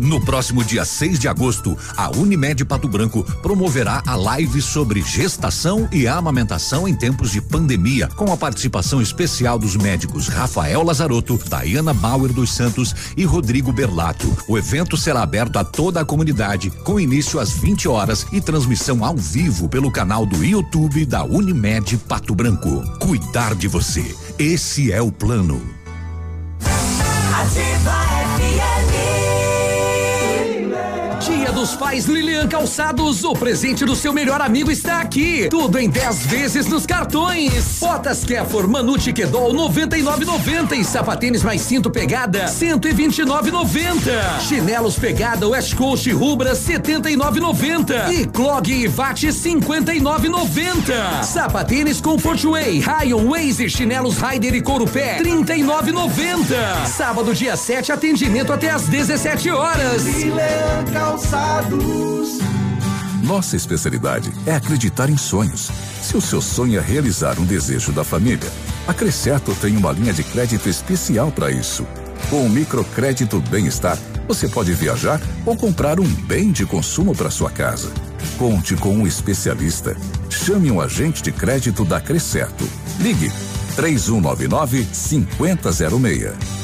[0.03, 5.89] No próximo dia 6 de agosto, a Unimed Pato Branco promoverá a live sobre gestação
[5.93, 11.95] e amamentação em tempos de pandemia, com a participação especial dos médicos Rafael Lazarotto, Dayana
[11.95, 14.37] Bauer dos Santos e Rodrigo Berlato.
[14.49, 19.05] O evento será aberto a toda a comunidade, com início às 20 horas e transmissão
[19.05, 22.83] ao vivo pelo canal do YouTube da Unimed Pato Branco.
[22.99, 24.17] Cuidar de você.
[24.37, 25.63] Esse é o plano.
[27.55, 28.12] Dia
[31.63, 35.47] dos Pais Lilian Calçados, o presente do seu melhor amigo está aqui.
[35.49, 37.79] Tudo em 10 vezes nos cartões.
[37.79, 44.41] Botas Kefor Manute Kedol 99,90 e sapatênis mais cinto pegada 129,90.
[44.41, 51.23] Chinelos pegada West Coast Rubra 79,90 e Clog e Vate 59,90.
[51.23, 56.87] Sapatênis Comfort Way, Rayon Waze, chinelos Rider e couro pé 39,90.
[56.87, 60.05] Sábado dia 7 atendimento até às 17 horas.
[60.05, 61.52] Lilian Calçados.
[63.23, 65.71] Nossa especialidade é acreditar em sonhos.
[66.03, 68.51] Se o seu sonho é realizar um desejo da família,
[68.87, 71.87] a Crescerto tem uma linha de crédito especial para isso.
[72.31, 77.51] Com o microcrédito Bem-Estar, você pode viajar ou comprar um bem de consumo para sua
[77.51, 77.93] casa.
[78.39, 79.97] Conte com um especialista.
[80.31, 82.69] Chame um agente de crédito da Crescerto.
[82.99, 83.31] Ligue
[83.77, 86.62] 3199 5006.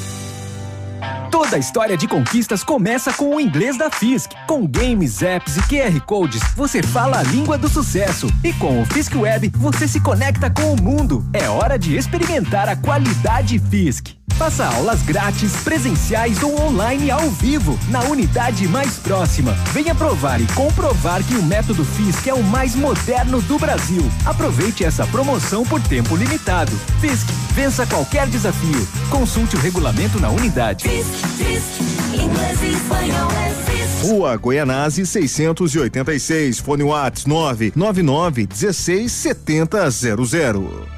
[1.31, 4.33] Toda a história de conquistas começa com o inglês da Fisk.
[4.47, 8.27] Com games, apps e QR Codes, você fala a língua do sucesso.
[8.43, 11.25] E com o Fisk Web, você se conecta com o mundo.
[11.33, 14.18] É hora de experimentar a qualidade Fisk.
[14.37, 19.53] Faça aulas grátis, presenciais ou online ao vivo, na unidade mais próxima.
[19.73, 24.03] Venha provar e comprovar que o método Fisk é o mais moderno do Brasil.
[24.25, 26.73] Aproveite essa promoção por tempo limitado.
[27.01, 28.87] Fisk, vença qualquer desafio.
[29.11, 30.87] Consulte o regulamento na unidade.
[30.89, 34.05] Inglês e espanhol é Fisk.
[34.05, 40.98] Rua Goianazzi 686, fone Whats 999 16 7000.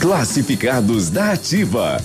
[0.00, 2.02] Classificados da Ativa.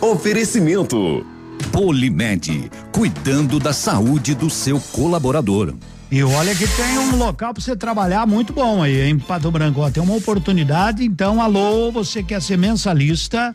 [0.00, 1.26] Oferecimento.
[1.72, 5.74] Polimed, cuidando da saúde do seu colaborador.
[6.08, 9.90] E olha que tem um local para você trabalhar muito bom aí, em Pato Branco.
[9.90, 13.52] Tem uma oportunidade, então, alô, você quer ser mensalista?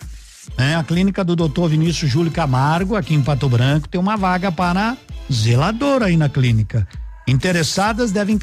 [0.57, 0.75] né?
[0.75, 1.67] A clínica do Dr.
[1.69, 4.97] Vinícius Júlio Camargo, aqui em Pato Branco, tem uma vaga para
[5.31, 6.85] zelador aí na clínica.
[7.27, 8.37] Interessadas devem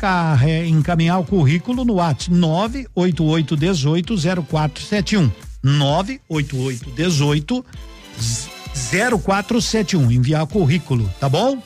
[0.67, 5.31] encaminhar o currículo no WhatsApp 988180471.
[5.63, 7.65] 98818
[8.75, 10.11] 0471.
[10.11, 11.63] Enviar currículo, tá bom?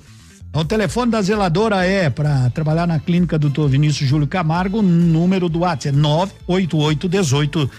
[0.52, 3.68] O telefone da zeladora é para trabalhar na clínica do Dr.
[3.68, 7.70] Vinícius Júlio Camargo, o número do WhatsApp é 988 18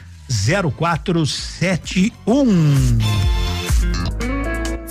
[0.76, 3.45] 0471.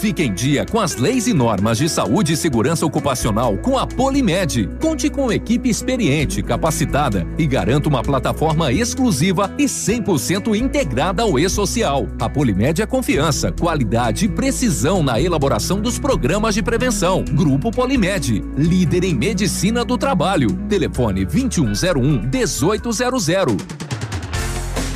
[0.05, 3.87] Fique em dia com as leis e normas de saúde e segurança ocupacional com a
[3.87, 4.69] Polimed.
[4.79, 12.07] Conte com equipe experiente, capacitada e garanta uma plataforma exclusiva e 100% integrada ao e-social.
[12.21, 17.25] A Polimed é confiança, qualidade e precisão na elaboração dos programas de prevenção.
[17.25, 20.51] Grupo Polimed, líder em medicina do trabalho.
[20.69, 23.84] Telefone 2101 1800.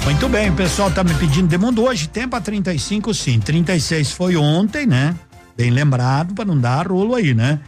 [0.08, 4.36] Muito bem, o pessoal tá me pedindo demanda hoje, tem pra 35 sim, 36 foi
[4.36, 5.14] ontem, né?
[5.54, 7.60] Bem lembrado para não dar rolo aí, né?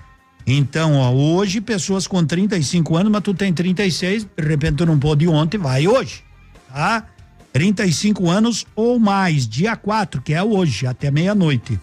[0.47, 4.99] Então, ó, hoje pessoas com 35 anos, mas tu tem 36, de repente tu não
[4.99, 6.25] pôde ontem, vai hoje,
[6.73, 7.09] tá?
[7.53, 11.79] 35 anos ou mais, dia 4, que é hoje, até meia-noite.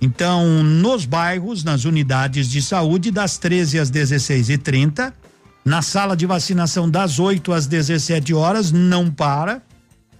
[0.00, 5.12] Então, nos bairros, nas unidades de saúde, das 13 às 16 e 30
[5.64, 9.62] na sala de vacinação das 8 às 17 horas, não para.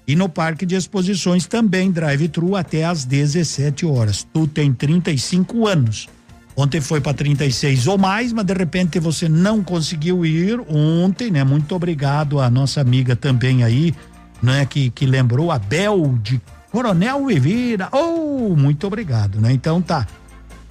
[0.07, 4.27] E no parque de exposições também drive-thru até às 17 horas.
[4.33, 6.09] Tu tem 35 anos.
[6.57, 11.45] Ontem foi para 36 ou mais, mas de repente você não conseguiu ir ontem, né?
[11.45, 13.93] Muito obrigado à nossa amiga também aí,
[14.41, 14.65] né?
[14.65, 17.89] Que, que lembrou a Bel de Coronel Vivira.
[17.93, 19.53] Oh, muito obrigado, né?
[19.53, 20.07] Então tá.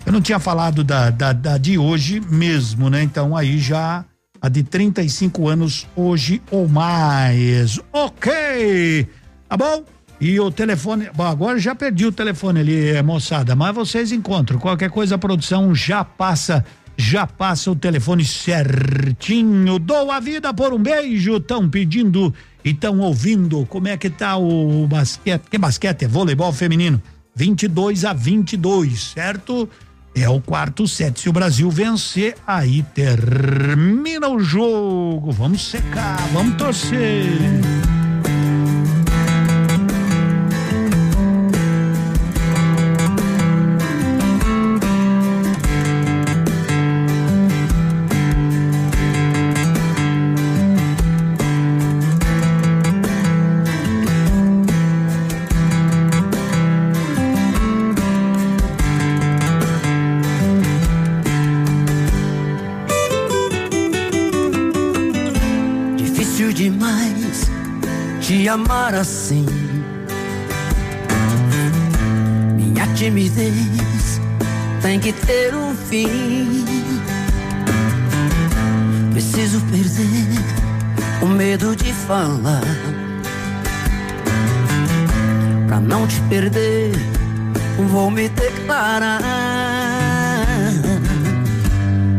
[0.05, 3.03] Eu não tinha falado da, da, da de hoje mesmo, né?
[3.03, 4.05] Então aí já
[4.41, 7.79] a de 35 anos hoje ou mais.
[7.91, 9.07] Ok!
[9.47, 9.83] Tá bom?
[10.19, 14.57] E o telefone, bom, agora já perdi o telefone ali, moçada, mas vocês encontram.
[14.59, 16.65] Qualquer coisa a produção já passa,
[16.97, 19.77] já passa o telefone certinho.
[19.77, 23.65] Dou a vida por um beijo, estão pedindo e estão ouvindo.
[23.65, 25.43] Como é que tá o basquete?
[25.49, 26.05] Que basquete?
[26.05, 27.01] É voleibol feminino.
[27.35, 29.69] 22 a 22, certo?
[30.15, 31.19] É o quarto set.
[31.19, 35.29] Se o Brasil vencer, aí termina o jogo.
[35.33, 37.27] Vamos secar, vamos torcer.
[68.95, 69.45] Assim.
[72.55, 74.21] Minha timidez
[74.81, 76.65] tem que ter um fim.
[79.11, 80.27] Preciso perder
[81.21, 82.61] o medo de falar.
[85.67, 86.91] Pra não te perder,
[87.89, 89.21] vou me declarar.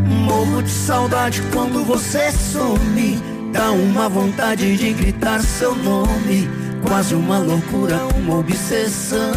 [0.07, 3.23] Morro de saudade quando você some.
[3.53, 6.65] Dá uma vontade de gritar seu nome.
[6.87, 9.33] Quase uma loucura, uma obsessão.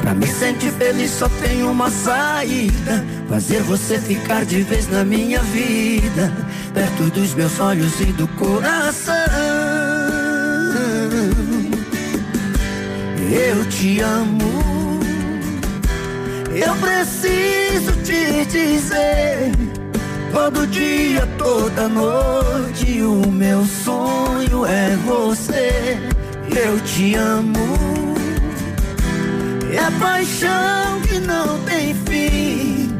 [0.00, 3.04] Pra me sentir feliz só tem uma saída.
[3.28, 6.30] Fazer você ficar de vez na minha vida.
[6.74, 9.14] Perto dos meus olhos e do coração.
[13.32, 15.00] Eu te amo.
[16.54, 19.73] Eu preciso te dizer.
[20.34, 25.96] Todo dia, toda noite, o meu sonho é você.
[26.50, 28.14] Eu te amo.
[29.72, 32.92] É paixão que não tem fim.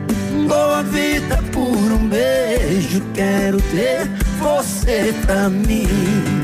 [0.47, 3.02] Dou a vida por um beijo.
[3.12, 4.09] Quero ter
[4.39, 6.43] você pra mim.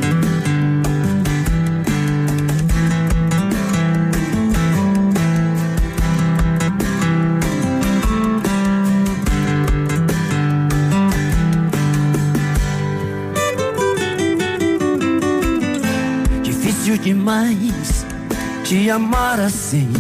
[17.21, 18.07] Demais
[18.65, 19.93] te amar assim.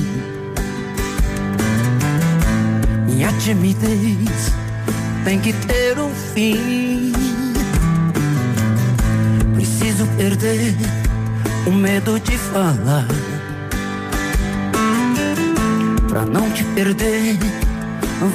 [3.07, 4.53] Minha timidez
[5.25, 7.13] tem que ter um fim.
[9.55, 10.75] Preciso perder
[11.67, 13.07] o medo de falar.
[16.09, 17.39] Pra não te perder,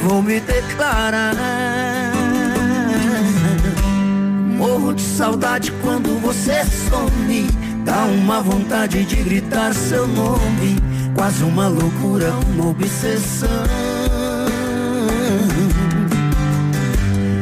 [0.03, 1.33] vou me declarar.
[4.57, 7.64] Morro de saudade quando você some.
[7.85, 10.75] Dá uma vontade de gritar seu nome.
[11.13, 13.47] Quase uma loucura, uma obsessão.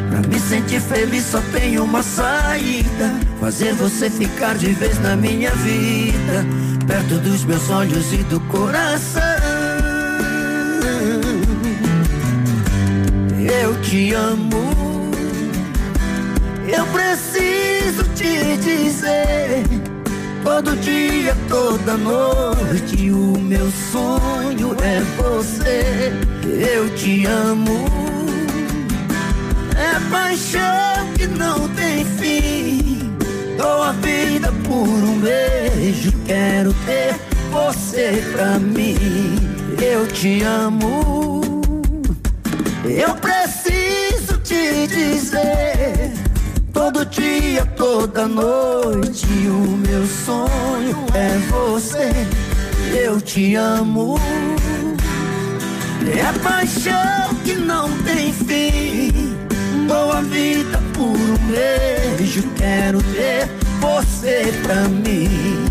[0.10, 3.16] Pra me sentir feliz só tem uma saída.
[3.40, 6.46] Fazer você ficar de vez na minha vida.
[6.86, 9.22] Perto dos meus olhos e do coração.
[13.40, 14.74] Eu te amo.
[16.68, 19.73] Eu preciso te dizer.
[20.64, 26.14] Todo dia, toda noite, o meu sonho é você.
[26.48, 27.86] Eu te amo.
[29.76, 33.14] É paixão que não tem fim.
[33.58, 36.14] Dou a vida por um beijo.
[36.26, 37.14] Quero ter
[37.52, 39.36] você pra mim.
[39.82, 41.42] Eu te amo.
[42.86, 46.03] Eu preciso te dizer.
[47.24, 52.12] Dia, toda noite, o meu sonho é você.
[52.94, 54.20] Eu te amo.
[56.06, 59.38] É paixão que não tem fim.
[59.88, 62.44] Dou a vida por um beijo.
[62.58, 63.48] Quero ter
[63.80, 65.64] você pra mim.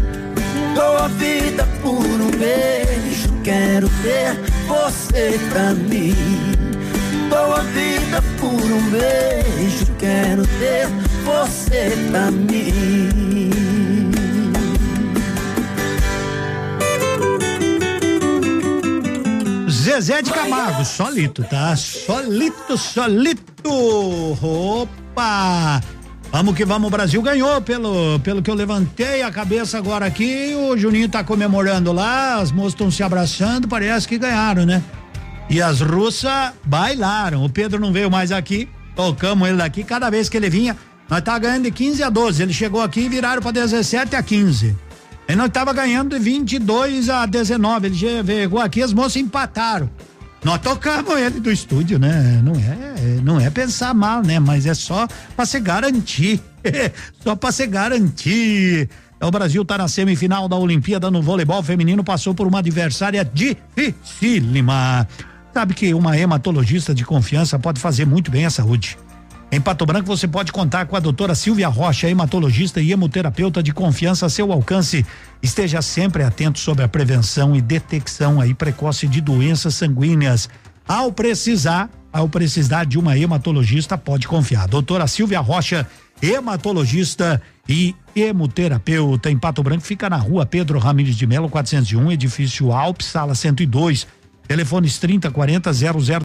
[0.75, 6.15] Dou a vida por um beijo, quero ter você pra mim.
[7.29, 13.51] Dou a vida por um beijo, quero ter você pra mim.
[19.69, 21.75] Zezé de Camargo, solito, tá?
[21.77, 23.43] Solito, solito.
[24.41, 25.81] Opa!
[26.31, 30.55] Vamos que vamos, o Brasil ganhou pelo, pelo que eu levantei a cabeça agora aqui.
[30.55, 34.83] O Juninho tá comemorando lá, as moças estão se abraçando, parece que ganharam, né?
[35.51, 37.45] E as russas bailaram.
[37.45, 38.67] O Pedro não veio mais aqui,
[38.97, 39.85] tocamos ele daqui.
[39.85, 40.75] Cada vez que ele vinha,
[41.13, 42.43] nós tá ganhando de 15 a 12.
[42.43, 44.75] Ele chegou aqui e viraram para 17 a 15.
[45.29, 47.89] Ele não estava ganhando de 22 a 19.
[47.89, 49.91] Ele chegou aqui, as moças empataram.
[50.43, 52.41] Nós tocamos ele do estúdio, né?
[52.43, 54.41] Não é, não é pensar mal, né?
[54.41, 55.07] Mas é só
[55.37, 56.41] para se garantir.
[57.23, 58.89] só para se garantir.
[59.21, 65.07] O Brasil está na semifinal da Olimpíada no voleibol feminino, passou por uma adversária dificílima.
[65.53, 68.97] Sabe que uma hematologista de confiança pode fazer muito bem à saúde.
[69.55, 73.71] Em Pato Branco você pode contar com a doutora Silvia Rocha, hematologista e hemoterapeuta de
[73.71, 75.05] confiança a seu alcance.
[75.43, 80.49] Esteja sempre atento sobre a prevenção e detecção aí precoce de doenças sanguíneas.
[80.89, 84.67] Ao precisar, ao precisar de uma hematologista, pode confiar.
[84.67, 85.87] Doutora Silvia Rocha,
[86.23, 92.73] hematologista e hemoterapeuta em Pato Branco, fica na rua Pedro Ramires de Melo, 401, edifício
[92.73, 94.07] Alpes, sala 102.
[94.49, 95.71] Telefones 30 40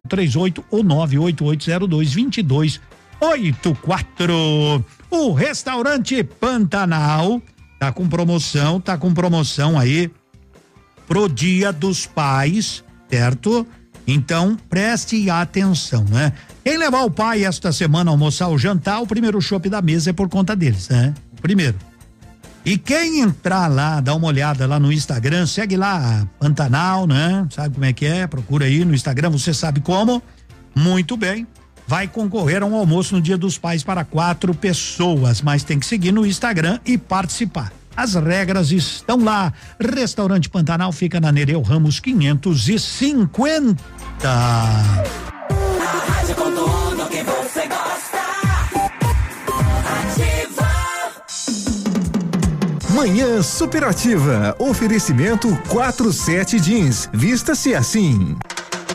[0.08, 2.80] 0038 ou 98802 22
[3.20, 4.86] 84.
[5.10, 7.42] O restaurante Pantanal
[7.80, 10.12] tá com promoção, tá com promoção aí
[11.08, 13.66] pro Dia dos Pais, certo?
[14.06, 16.32] Então, preste atenção, né?
[16.64, 20.14] Quem levar o pai esta semana almoçar ou jantar, o primeiro chopp da mesa é
[20.14, 21.14] por conta deles, né?
[21.38, 21.76] O primeiro.
[22.64, 27.48] E quem entrar lá, dá uma olhada lá no Instagram, segue lá Pantanal, né?
[27.50, 28.28] Sabe como é que é?
[28.28, 30.22] Procura aí no Instagram, você sabe como.
[30.76, 31.48] Muito bem
[31.88, 35.86] vai concorrer a um almoço no Dia dos Pais para quatro pessoas, mas tem que
[35.86, 37.72] seguir no Instagram e participar.
[37.96, 39.54] As regras estão lá.
[39.80, 43.82] Restaurante Pantanal fica na Nereu Ramos 550.
[52.98, 54.56] Manhã Superativa.
[54.60, 57.10] Oferecimento 47 Jeans.
[57.14, 58.36] Vista-se assim.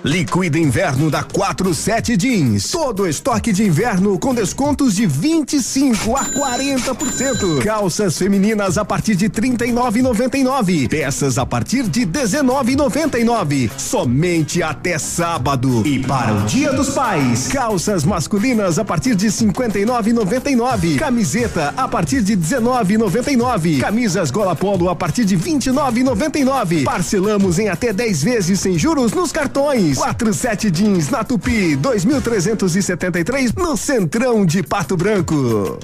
[0.04, 2.72] Liquida Inverno da 47 Jeans.
[2.72, 7.62] Todo estoque de inverno com descontos de 25 a 40%.
[7.62, 10.88] Calças femininas a partir de 39,99.
[10.88, 13.70] Peças a partir de 19,99.
[13.78, 15.86] Somente até sábado.
[15.86, 20.98] E para o Dia dos Pais, calças masculinas a partir de 59,99.
[20.98, 23.78] Camiseta a partir de 19,99.
[23.78, 26.82] Camisas Gola Polo a partir de 29,99.
[26.82, 29.91] Parcelamos em até 10 vezes sem juros nos cartões.
[29.94, 35.78] 47 Jeans na Tupi, 2.373 no Centrão de Pato Branco.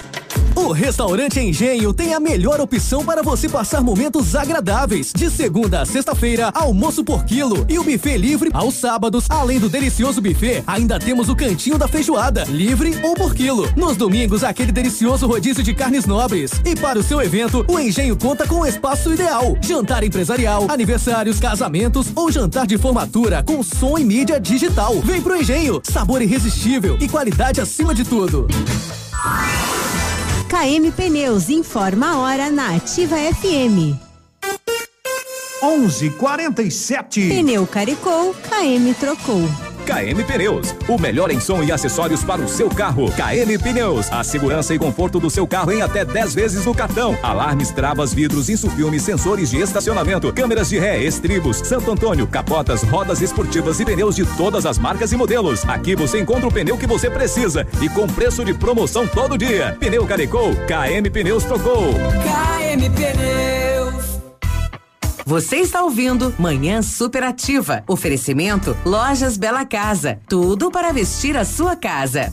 [0.69, 5.15] O Restaurante Engenho tem a melhor opção para você passar momentos agradáveis.
[5.17, 9.25] De segunda a sexta-feira, almoço por quilo e o buffet livre aos sábados.
[9.31, 13.67] Além do delicioso buffet, ainda temos o cantinho da feijoada, livre ou por quilo.
[13.79, 16.51] Nos domingos, aquele delicioso rodízio de carnes nobres.
[16.67, 19.57] E para o seu evento, o Engenho conta com o espaço ideal.
[19.63, 25.01] Jantar empresarial, aniversários, casamentos ou jantar de formatura com som e mídia digital.
[25.01, 28.47] Vem pro Engenho, sabor irresistível e qualidade acima de tudo.
[30.49, 33.95] KM Pneus informa a hora na Ativa FM.
[35.63, 37.29] 11:47.
[37.29, 39.68] Pneu caricou, KM trocou.
[39.89, 43.11] KM Pneus, o melhor em som e acessórios para o seu carro.
[43.13, 47.19] KM Pneus, a segurança e conforto do seu carro em até 10 vezes no cartão.
[47.23, 53.23] Alarmes, travas, vidros, insufilmes, sensores de estacionamento, câmeras de ré, estribos, Santo Antônio, capotas, rodas
[53.23, 55.65] esportivas e pneus de todas as marcas e modelos.
[55.67, 59.75] Aqui você encontra o pneu que você precisa e com preço de promoção todo dia.
[59.81, 61.95] Pneu Caricou, KM Pneus trocou.
[61.95, 63.78] KM Pneus.
[65.29, 67.85] Você está ouvindo Manhã Superativa.
[67.87, 70.19] Oferecimento Lojas Bela Casa.
[70.27, 72.33] Tudo para vestir a sua casa.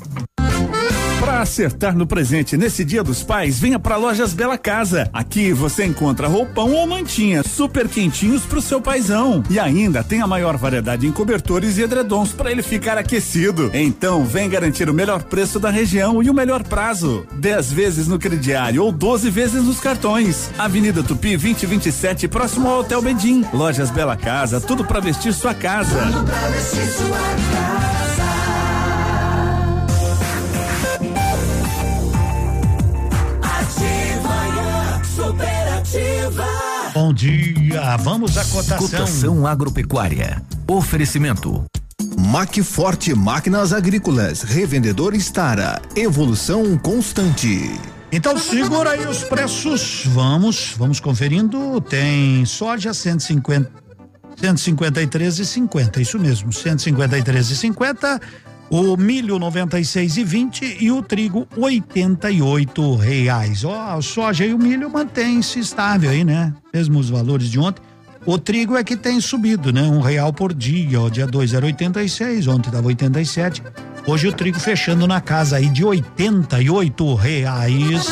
[1.25, 5.09] Para acertar no presente nesse Dia dos Pais, venha para Lojas Bela Casa.
[5.11, 9.43] Aqui você encontra roupão ou mantinha super quentinhos pro seu paizão.
[9.49, 13.71] E ainda tem a maior variedade em cobertores e edredons para ele ficar aquecido.
[13.73, 17.25] Então, vem garantir o melhor preço da região e o melhor prazo.
[17.33, 20.51] 10 vezes no crediário ou 12 vezes nos cartões.
[20.59, 23.43] Avenida Tupi 2027, próximo ao Hotel Bedim.
[23.51, 25.97] Lojas Bela Casa, tudo para vestir sua casa.
[26.23, 27.94] Pra vestir sua casa.
[35.95, 36.91] Ativa.
[36.93, 38.77] Bom dia, vamos à cotação.
[38.77, 40.41] Cotação agropecuária.
[40.67, 41.63] Oferecimento.
[42.17, 47.79] Macforte Máquinas Agrícolas, revendedor Estara, evolução constante.
[48.11, 50.03] Então segura aí os preços.
[50.07, 51.79] Vamos, vamos conferindo.
[51.79, 53.85] Tem soja 150
[54.35, 58.21] 153,50, isso mesmo, 153,50.
[58.69, 63.63] O milho 96 e 20 e o trigo 88 reais.
[63.63, 66.53] Ó, a soja e o milho mantém-se estável aí, né?
[66.73, 67.81] Mesmo os valores de ontem.
[68.25, 69.83] O trigo é que tem subido, né?
[69.83, 71.09] Um real por dia, ó.
[71.09, 73.61] Dia 2 era 86, ontem tava 87.
[74.07, 78.07] Hoje o trigo fechando na casa aí de 88 reais.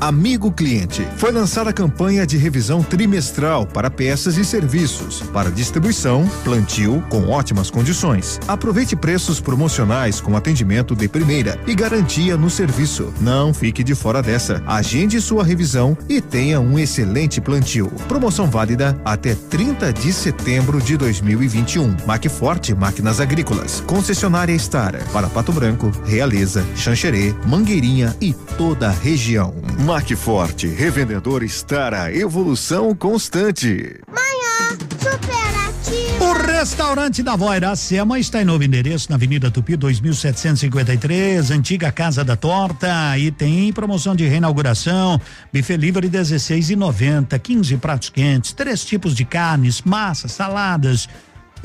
[0.00, 6.28] Amigo cliente, foi lançada a campanha de revisão trimestral para peças e serviços, para distribuição,
[6.44, 8.38] plantio com ótimas condições.
[8.46, 13.12] Aproveite preços promocionais com atendimento de primeira e garantia no serviço.
[13.20, 14.62] Não fique de fora dessa.
[14.66, 17.88] Agende sua revisão e tenha um excelente plantio.
[18.06, 21.96] Promoção válida até 30 de setembro de 2021.
[22.06, 29.54] Macforte Máquinas Agrícolas, concessionária Estara para Pato Branco, Realeza, Xanxerê, Mangueirinha e toda a região.
[29.86, 34.00] Macforte, revendedor Estara, evolução constante.
[34.08, 36.24] Manhã superativa.
[36.24, 42.24] O restaurante da Vó Iracema está em novo endereço na Avenida Tupi 2753, antiga Casa
[42.24, 45.20] da Torta e tem promoção de reinauguração,
[45.54, 51.08] buffet livre 16,90, 15 pratos quentes, três tipos de carnes, massas, saladas,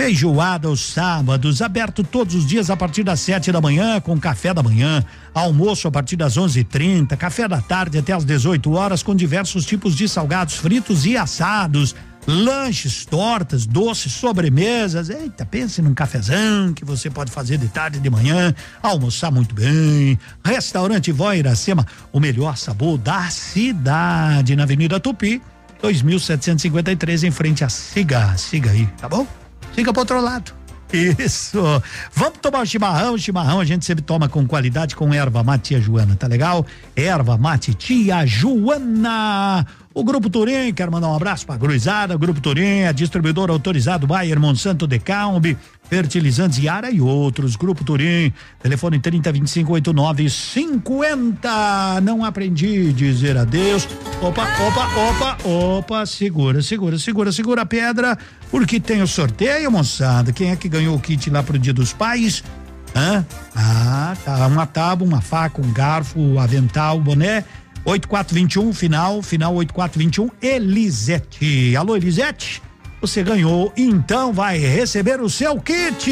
[0.01, 4.51] Feijoada aos sábados, aberto todos os dias a partir das sete da manhã, com café
[4.51, 8.71] da manhã, almoço a partir das onze e trinta, café da tarde até às 18
[8.71, 11.95] horas, com diversos tipos de salgados fritos e assados,
[12.25, 15.11] lanches, tortas, doces, sobremesas.
[15.11, 19.53] Eita, pense num cafezão que você pode fazer de tarde e de manhã, almoçar muito
[19.53, 20.17] bem.
[20.43, 25.39] Restaurante Vó Iracema, o melhor sabor da cidade, na Avenida Tupi,
[25.80, 28.35] 2753, em frente a Siga.
[28.35, 29.40] Siga aí, tá bom?
[29.74, 30.53] Fica pro outro lado.
[30.93, 31.61] Isso.
[32.14, 33.14] Vamos tomar o chimarrão.
[33.14, 36.66] O chimarrão a gente sempre toma com qualidade com erva mate tia Joana, tá legal?
[36.95, 39.66] Erva mate tia Joana.
[39.93, 44.40] O Grupo Turim, quero mandar um abraço pra Cruzada, Grupo Turim, é distribuidor autorizado Bayer
[44.40, 45.58] Monsanto Decalbe,
[45.91, 47.57] fertilizantes Yara e outros.
[47.57, 48.31] Grupo Turim,
[48.63, 52.01] telefone 30 25 89 50.
[52.01, 53.85] Não aprendi a dizer adeus.
[54.21, 58.17] Opa, opa, opa, opa, segura, segura, segura, segura a pedra,
[58.49, 60.31] porque tem o sorteio, moçada.
[60.31, 62.41] Quem é que ganhou o kit lá pro Dia dos Pais?
[62.95, 63.25] Hã?
[63.53, 64.47] Ah, tá.
[64.47, 67.43] Uma tábua, uma faca, um garfo, avental, boné
[67.83, 71.75] 8421, final, final 8421, Elisete.
[71.75, 72.61] Alô, Elisete?
[73.01, 76.11] Você ganhou, então vai receber o seu kit.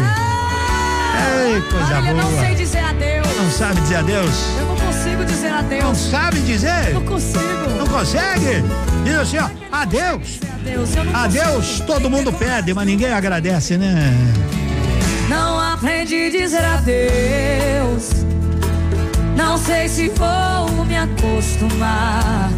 [0.00, 2.22] Ah, Ei, coisa olha, boa.
[2.22, 3.26] não sei dizer adeus.
[3.36, 4.34] Não sabe dizer adeus?
[4.58, 5.82] Eu não consigo dizer adeus.
[5.84, 6.94] Não sabe dizer?
[6.94, 7.70] Não consigo.
[7.78, 8.64] Não consegue?
[9.04, 10.40] Diz assim, ó, adeus.
[10.60, 14.12] Adeus, eu Adeus, todo mundo pede, mas ninguém agradece, né?
[15.28, 18.24] Não aprendi a dizer adeus.
[19.36, 22.50] Não sei se vou me acostumar.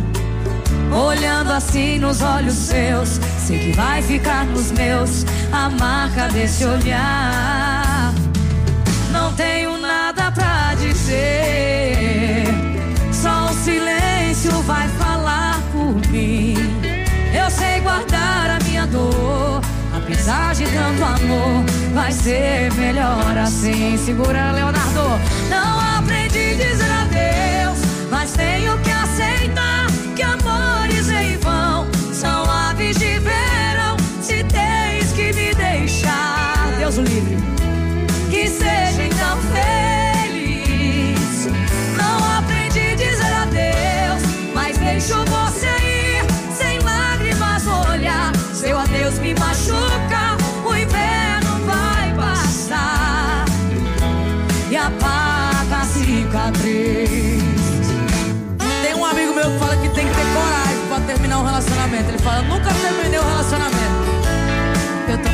[0.95, 8.12] Olhando assim nos olhos seus, sei que vai ficar nos meus a marca desse olhar.
[9.11, 12.45] Não tenho nada pra dizer,
[13.11, 16.57] só o silêncio vai falar por mim.
[17.35, 19.62] Eu sei guardar a minha dor,
[19.97, 21.65] apesar de tanto amor,
[21.95, 23.97] vai ser melhor assim.
[23.97, 25.19] Segura, Leonardo.
[25.49, 27.79] Não aprendi a dizer adeus,
[28.11, 28.92] mas tenho que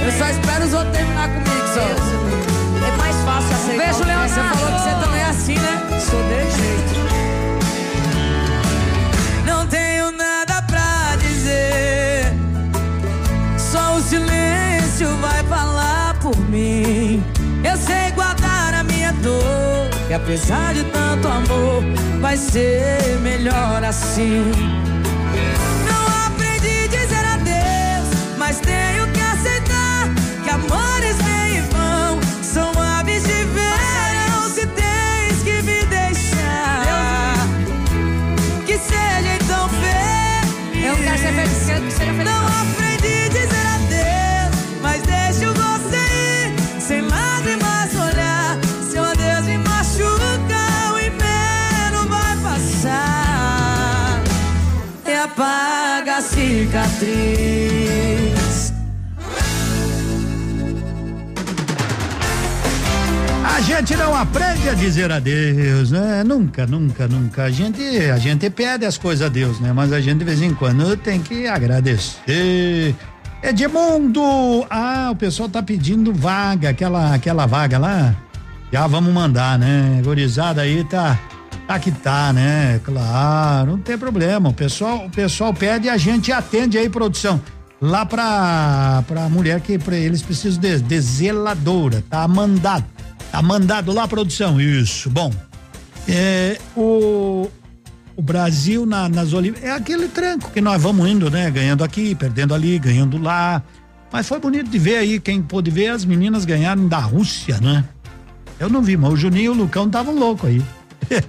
[0.08, 1.82] Eu, só espero os outros terminar comigo, só.
[2.86, 3.86] É mais fácil aceitar.
[3.86, 4.32] Veja, o que Leonardo.
[4.32, 6.00] você falou que você também é assim, né?
[6.00, 6.94] Sou de jeito.
[9.44, 12.32] Não tenho nada pra dizer.
[13.58, 17.22] Só o silêncio vai falar por mim.
[17.62, 19.90] Eu sei guardar a minha dor.
[20.08, 21.82] E apesar de tanto amor,
[22.18, 24.87] vai ser melhor assim.
[42.24, 46.80] Não aprendi a dizer adeus, mas deixo você ir.
[46.80, 48.58] Sem lágrimas olhar,
[48.90, 50.92] seu adeus me machuca.
[50.94, 54.22] O inverno vai passar
[55.06, 57.57] e apaga a cicatriz.
[63.58, 66.22] A gente não aprende a dizer adeus, né?
[66.22, 67.42] Nunca, nunca, nunca.
[67.42, 69.72] A gente, a gente pede as coisas a Deus, né?
[69.72, 72.94] Mas a gente de vez em quando tem que agradecer.
[73.42, 78.14] Edmundo, ah, o pessoal tá pedindo vaga, aquela, aquela vaga lá.
[78.72, 80.00] Já vamos mandar, né?
[80.04, 81.18] Gorizada aí tá,
[81.66, 82.80] tá que tá, né?
[82.84, 84.50] Claro, não tem problema.
[84.50, 87.40] O pessoal, o pessoal pede e a gente atende aí, produção.
[87.82, 92.84] Lá pra, pra mulher que pra eles precisam de, de zeladora, tá mandado.
[93.30, 94.60] Tá mandado lá, produção.
[94.60, 95.32] Isso, bom.
[96.08, 97.50] É, o,
[98.16, 99.70] o Brasil na, nas Olimpíadas.
[99.70, 101.50] É aquele tranco que nós vamos indo, né?
[101.50, 103.62] Ganhando aqui, perdendo ali, ganhando lá.
[104.10, 107.84] Mas foi bonito de ver aí, quem pôde ver, as meninas ganharam da Rússia, né?
[108.58, 110.62] Eu não vi, mas o Juninho e o Lucão estavam loucos aí.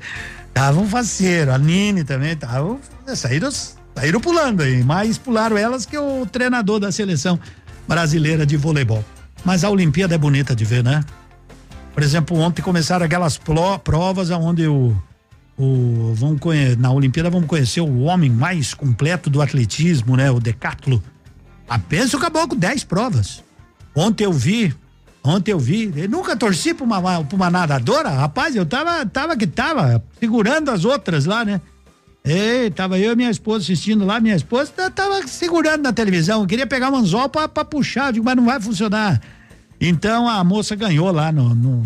[0.48, 2.80] Estavam faceiro, a Nini também estavam.
[3.16, 3.50] Saíram,
[3.95, 7.40] saíram pulando aí, mais pularam elas que o treinador da seleção
[7.88, 9.06] brasileira de voleibol.
[9.45, 11.02] Mas a Olimpíada é bonita de ver, né?
[12.00, 13.38] Por exemplo, ontem começaram aquelas
[13.84, 14.95] provas onde o,
[15.58, 16.40] o vamos
[16.78, 20.32] na Olimpíada vamos conhecer o homem mais completo do atletismo, né?
[20.32, 21.03] O decátulo.
[21.68, 23.44] Apenas o caboclo 10 provas.
[23.94, 24.74] Ontem eu vi,
[25.22, 29.36] ontem eu vi, eu nunca torci pra uma, pra uma nadadora, rapaz, eu tava, tava
[29.36, 31.60] que tava, segurando as outras lá, né?
[32.24, 36.48] Ei, tava eu e minha esposa assistindo lá, minha esposa ta- tava segurando na televisão,
[36.48, 39.22] queria pegar um anzol pra, pra puxar, eu digo, mas não vai funcionar.
[39.80, 41.83] Então a moça ganhou lá no, no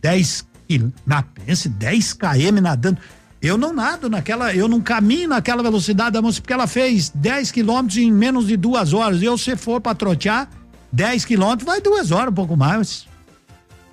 [0.00, 2.98] 10 quil- na pense 10 km nadando.
[3.42, 7.50] Eu não nado naquela, eu não caminho naquela velocidade da moça, porque ela fez 10
[7.50, 9.22] quilômetros em menos de duas horas.
[9.22, 10.48] Eu, se for pra trotear,
[10.90, 13.06] 10 quilômetros, vai duas horas, um pouco mais.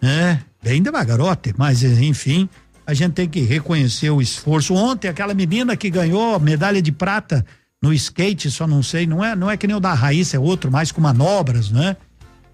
[0.01, 2.47] É, bem devagarote, mas enfim,
[2.87, 4.73] a gente tem que reconhecer o esforço.
[4.73, 7.45] Ontem, aquela menina que ganhou medalha de prata
[7.83, 10.39] no skate, só não sei, não é, não é que nem o da Raíssa, é
[10.39, 11.97] outro, mais com manobras, né?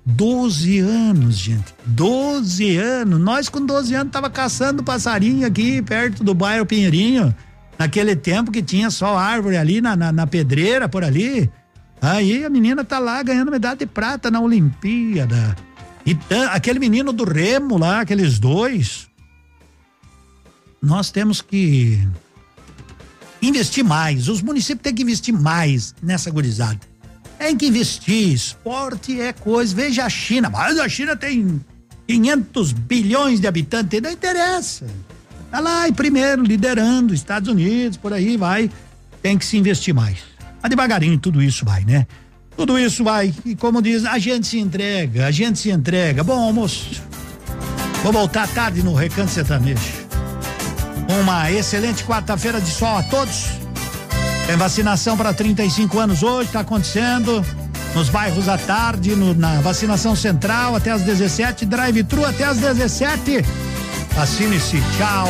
[0.10, 1.76] 12 anos, gente.
[1.86, 3.20] 12 anos.
[3.20, 7.36] Nós com 12 anos tava caçando passarinho aqui perto do bairro Pinheirinho.
[7.78, 11.52] Naquele tempo que tinha só árvore ali na, na, na pedreira por ali.
[12.02, 15.56] Aí a menina tá lá ganhando medalha de prata na Olimpíada.
[16.06, 16.18] E
[16.52, 19.10] aquele menino do Remo lá, aqueles dois.
[20.82, 22.00] Nós temos que
[23.42, 24.30] investir mais.
[24.30, 26.80] Os municípios têm que investir mais nessa gurizada.
[27.38, 28.34] Tem que investir.
[28.34, 29.76] Esporte é coisa.
[29.76, 30.50] Veja a China.
[30.50, 31.62] Mas a China tem
[32.08, 34.02] 500 bilhões de habitantes.
[34.02, 34.86] Não interessa.
[35.52, 38.70] Tá lá em primeiro, liderando, Estados Unidos, por aí vai.
[39.22, 40.20] Tem que se investir mais.
[40.62, 42.06] Mas devagarinho tudo isso vai, né?
[42.56, 43.34] Tudo isso vai.
[43.46, 46.24] E como diz, a gente se entrega, a gente se entrega.
[46.24, 47.02] Bom almoço.
[48.04, 50.08] Vou voltar tarde no Recanto Sertanejo.
[51.22, 53.57] Uma excelente quarta-feira de sol a todos.
[54.48, 57.46] Tem vacinação para 35 anos hoje, está acontecendo
[57.94, 63.44] nos bairros à tarde, no- na vacinação central até as 17, drive-thru até as 17.
[64.16, 65.28] Vacine-se, tchau.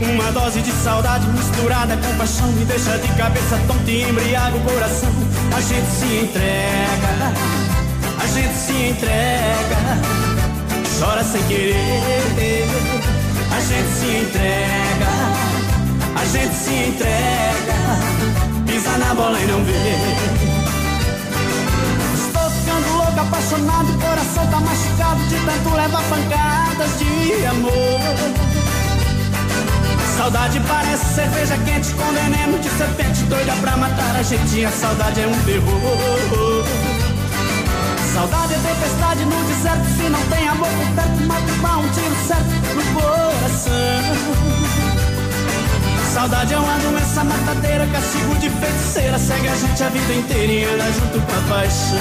[0.00, 4.60] Uma dose de saudade misturada com paixão me deixa de cabeça tonta e embriaga o
[4.60, 5.12] coração.
[5.54, 7.32] A gente se entrega,
[8.22, 9.98] a gente se entrega,
[10.98, 12.64] chora sem querer.
[13.50, 15.10] A gente se entrega,
[16.28, 17.74] gente se entrega,
[18.66, 19.72] pisa na bola e não vê.
[22.14, 28.00] Estou ficando louco, apaixonado, o coração tá machucado de tanto levar pancadas de amor.
[30.18, 34.64] Saudade parece cerveja quente com veneno de serpente doida pra matar a gente.
[34.64, 36.64] A saudade é um terror.
[38.12, 39.86] Saudade é tempestade no deserto.
[39.96, 44.97] Se não tem amor por perto, mata um tiro certo no coração.
[46.12, 49.18] Saudade é uma doença matadeira, castigo de feiticeira.
[49.18, 51.98] Segue a gente a vida inteira e anda junto com a paixão.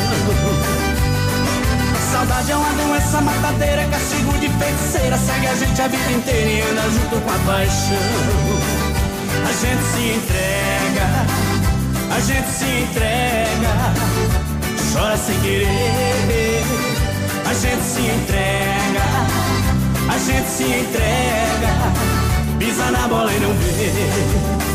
[2.12, 5.18] Saudade é uma doença matadeira, castigo de feiticeira.
[5.18, 8.78] Segue a gente a vida inteira e anda junto com a paixão.
[9.44, 11.08] A gente se entrega,
[12.16, 13.74] a gente se entrega,
[14.94, 16.64] chora sem querer.
[17.46, 19.04] A gente se entrega,
[20.10, 22.17] a gente se entrega,
[22.58, 24.68] pisa na bola e não vê.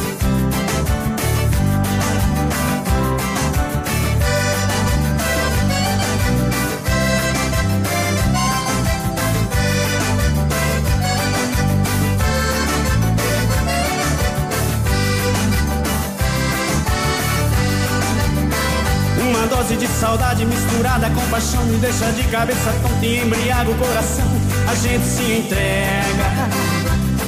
[19.50, 24.26] Dose de saudade misturada com paixão me deixa de cabeça tonta e embriaga o coração.
[24.66, 26.48] A gente se entrega,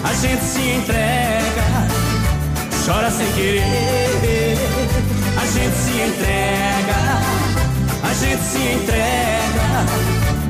[0.04, 1.64] a gente se entrega,
[2.84, 4.58] chora sem querer.
[5.36, 7.20] A gente se entrega,
[8.02, 9.86] a gente se entrega,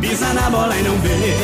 [0.00, 1.34] pisa na bola e não vê.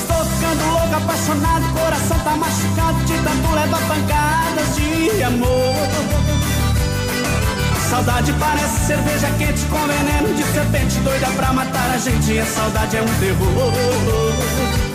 [0.00, 5.76] Estou ficando louco, apaixonado, coração tá machucado, de tanto leva pancadas de amor.
[7.90, 12.38] Saudade parece cerveja quente com veneno de serpente doida pra matar a gente.
[12.38, 14.91] A saudade é um terror.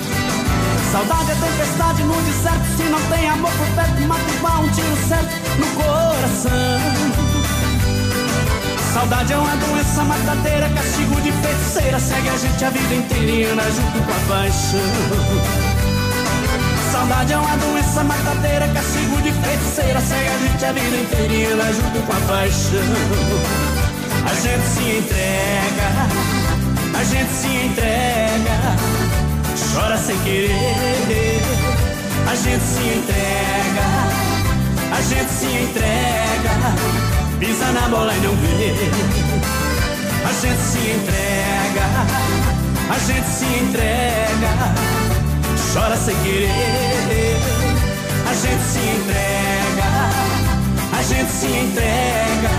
[0.91, 2.65] Saudade é tempestade no deserto.
[2.77, 7.27] Se não tem amor por perto, mata um tiro certo no coração.
[8.93, 11.99] Saudade é uma doença matadeira, castigo de feiticeira.
[11.99, 14.79] Segue a gente a vida inteira anda junto com a paixão.
[16.91, 20.01] Saudade é uma doença matadeira, castigo de feiticeira.
[20.01, 22.79] Segue a gente a vida inteira junto com a paixão.
[24.25, 25.89] A gente se entrega,
[26.97, 29.06] a gente se entrega,
[29.77, 31.41] chora sem querer.
[32.29, 33.87] A gente se entrega,
[34.91, 36.55] a gente se entrega,
[37.39, 38.73] pisa na bola e não vê.
[40.25, 41.85] A gente se entrega,
[42.89, 44.97] a gente se entrega
[45.73, 47.37] chora sem querer.
[48.29, 49.89] A gente se entrega,
[50.97, 52.49] a gente se entrega,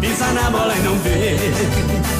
[0.00, 2.17] pisa na bola e não vê.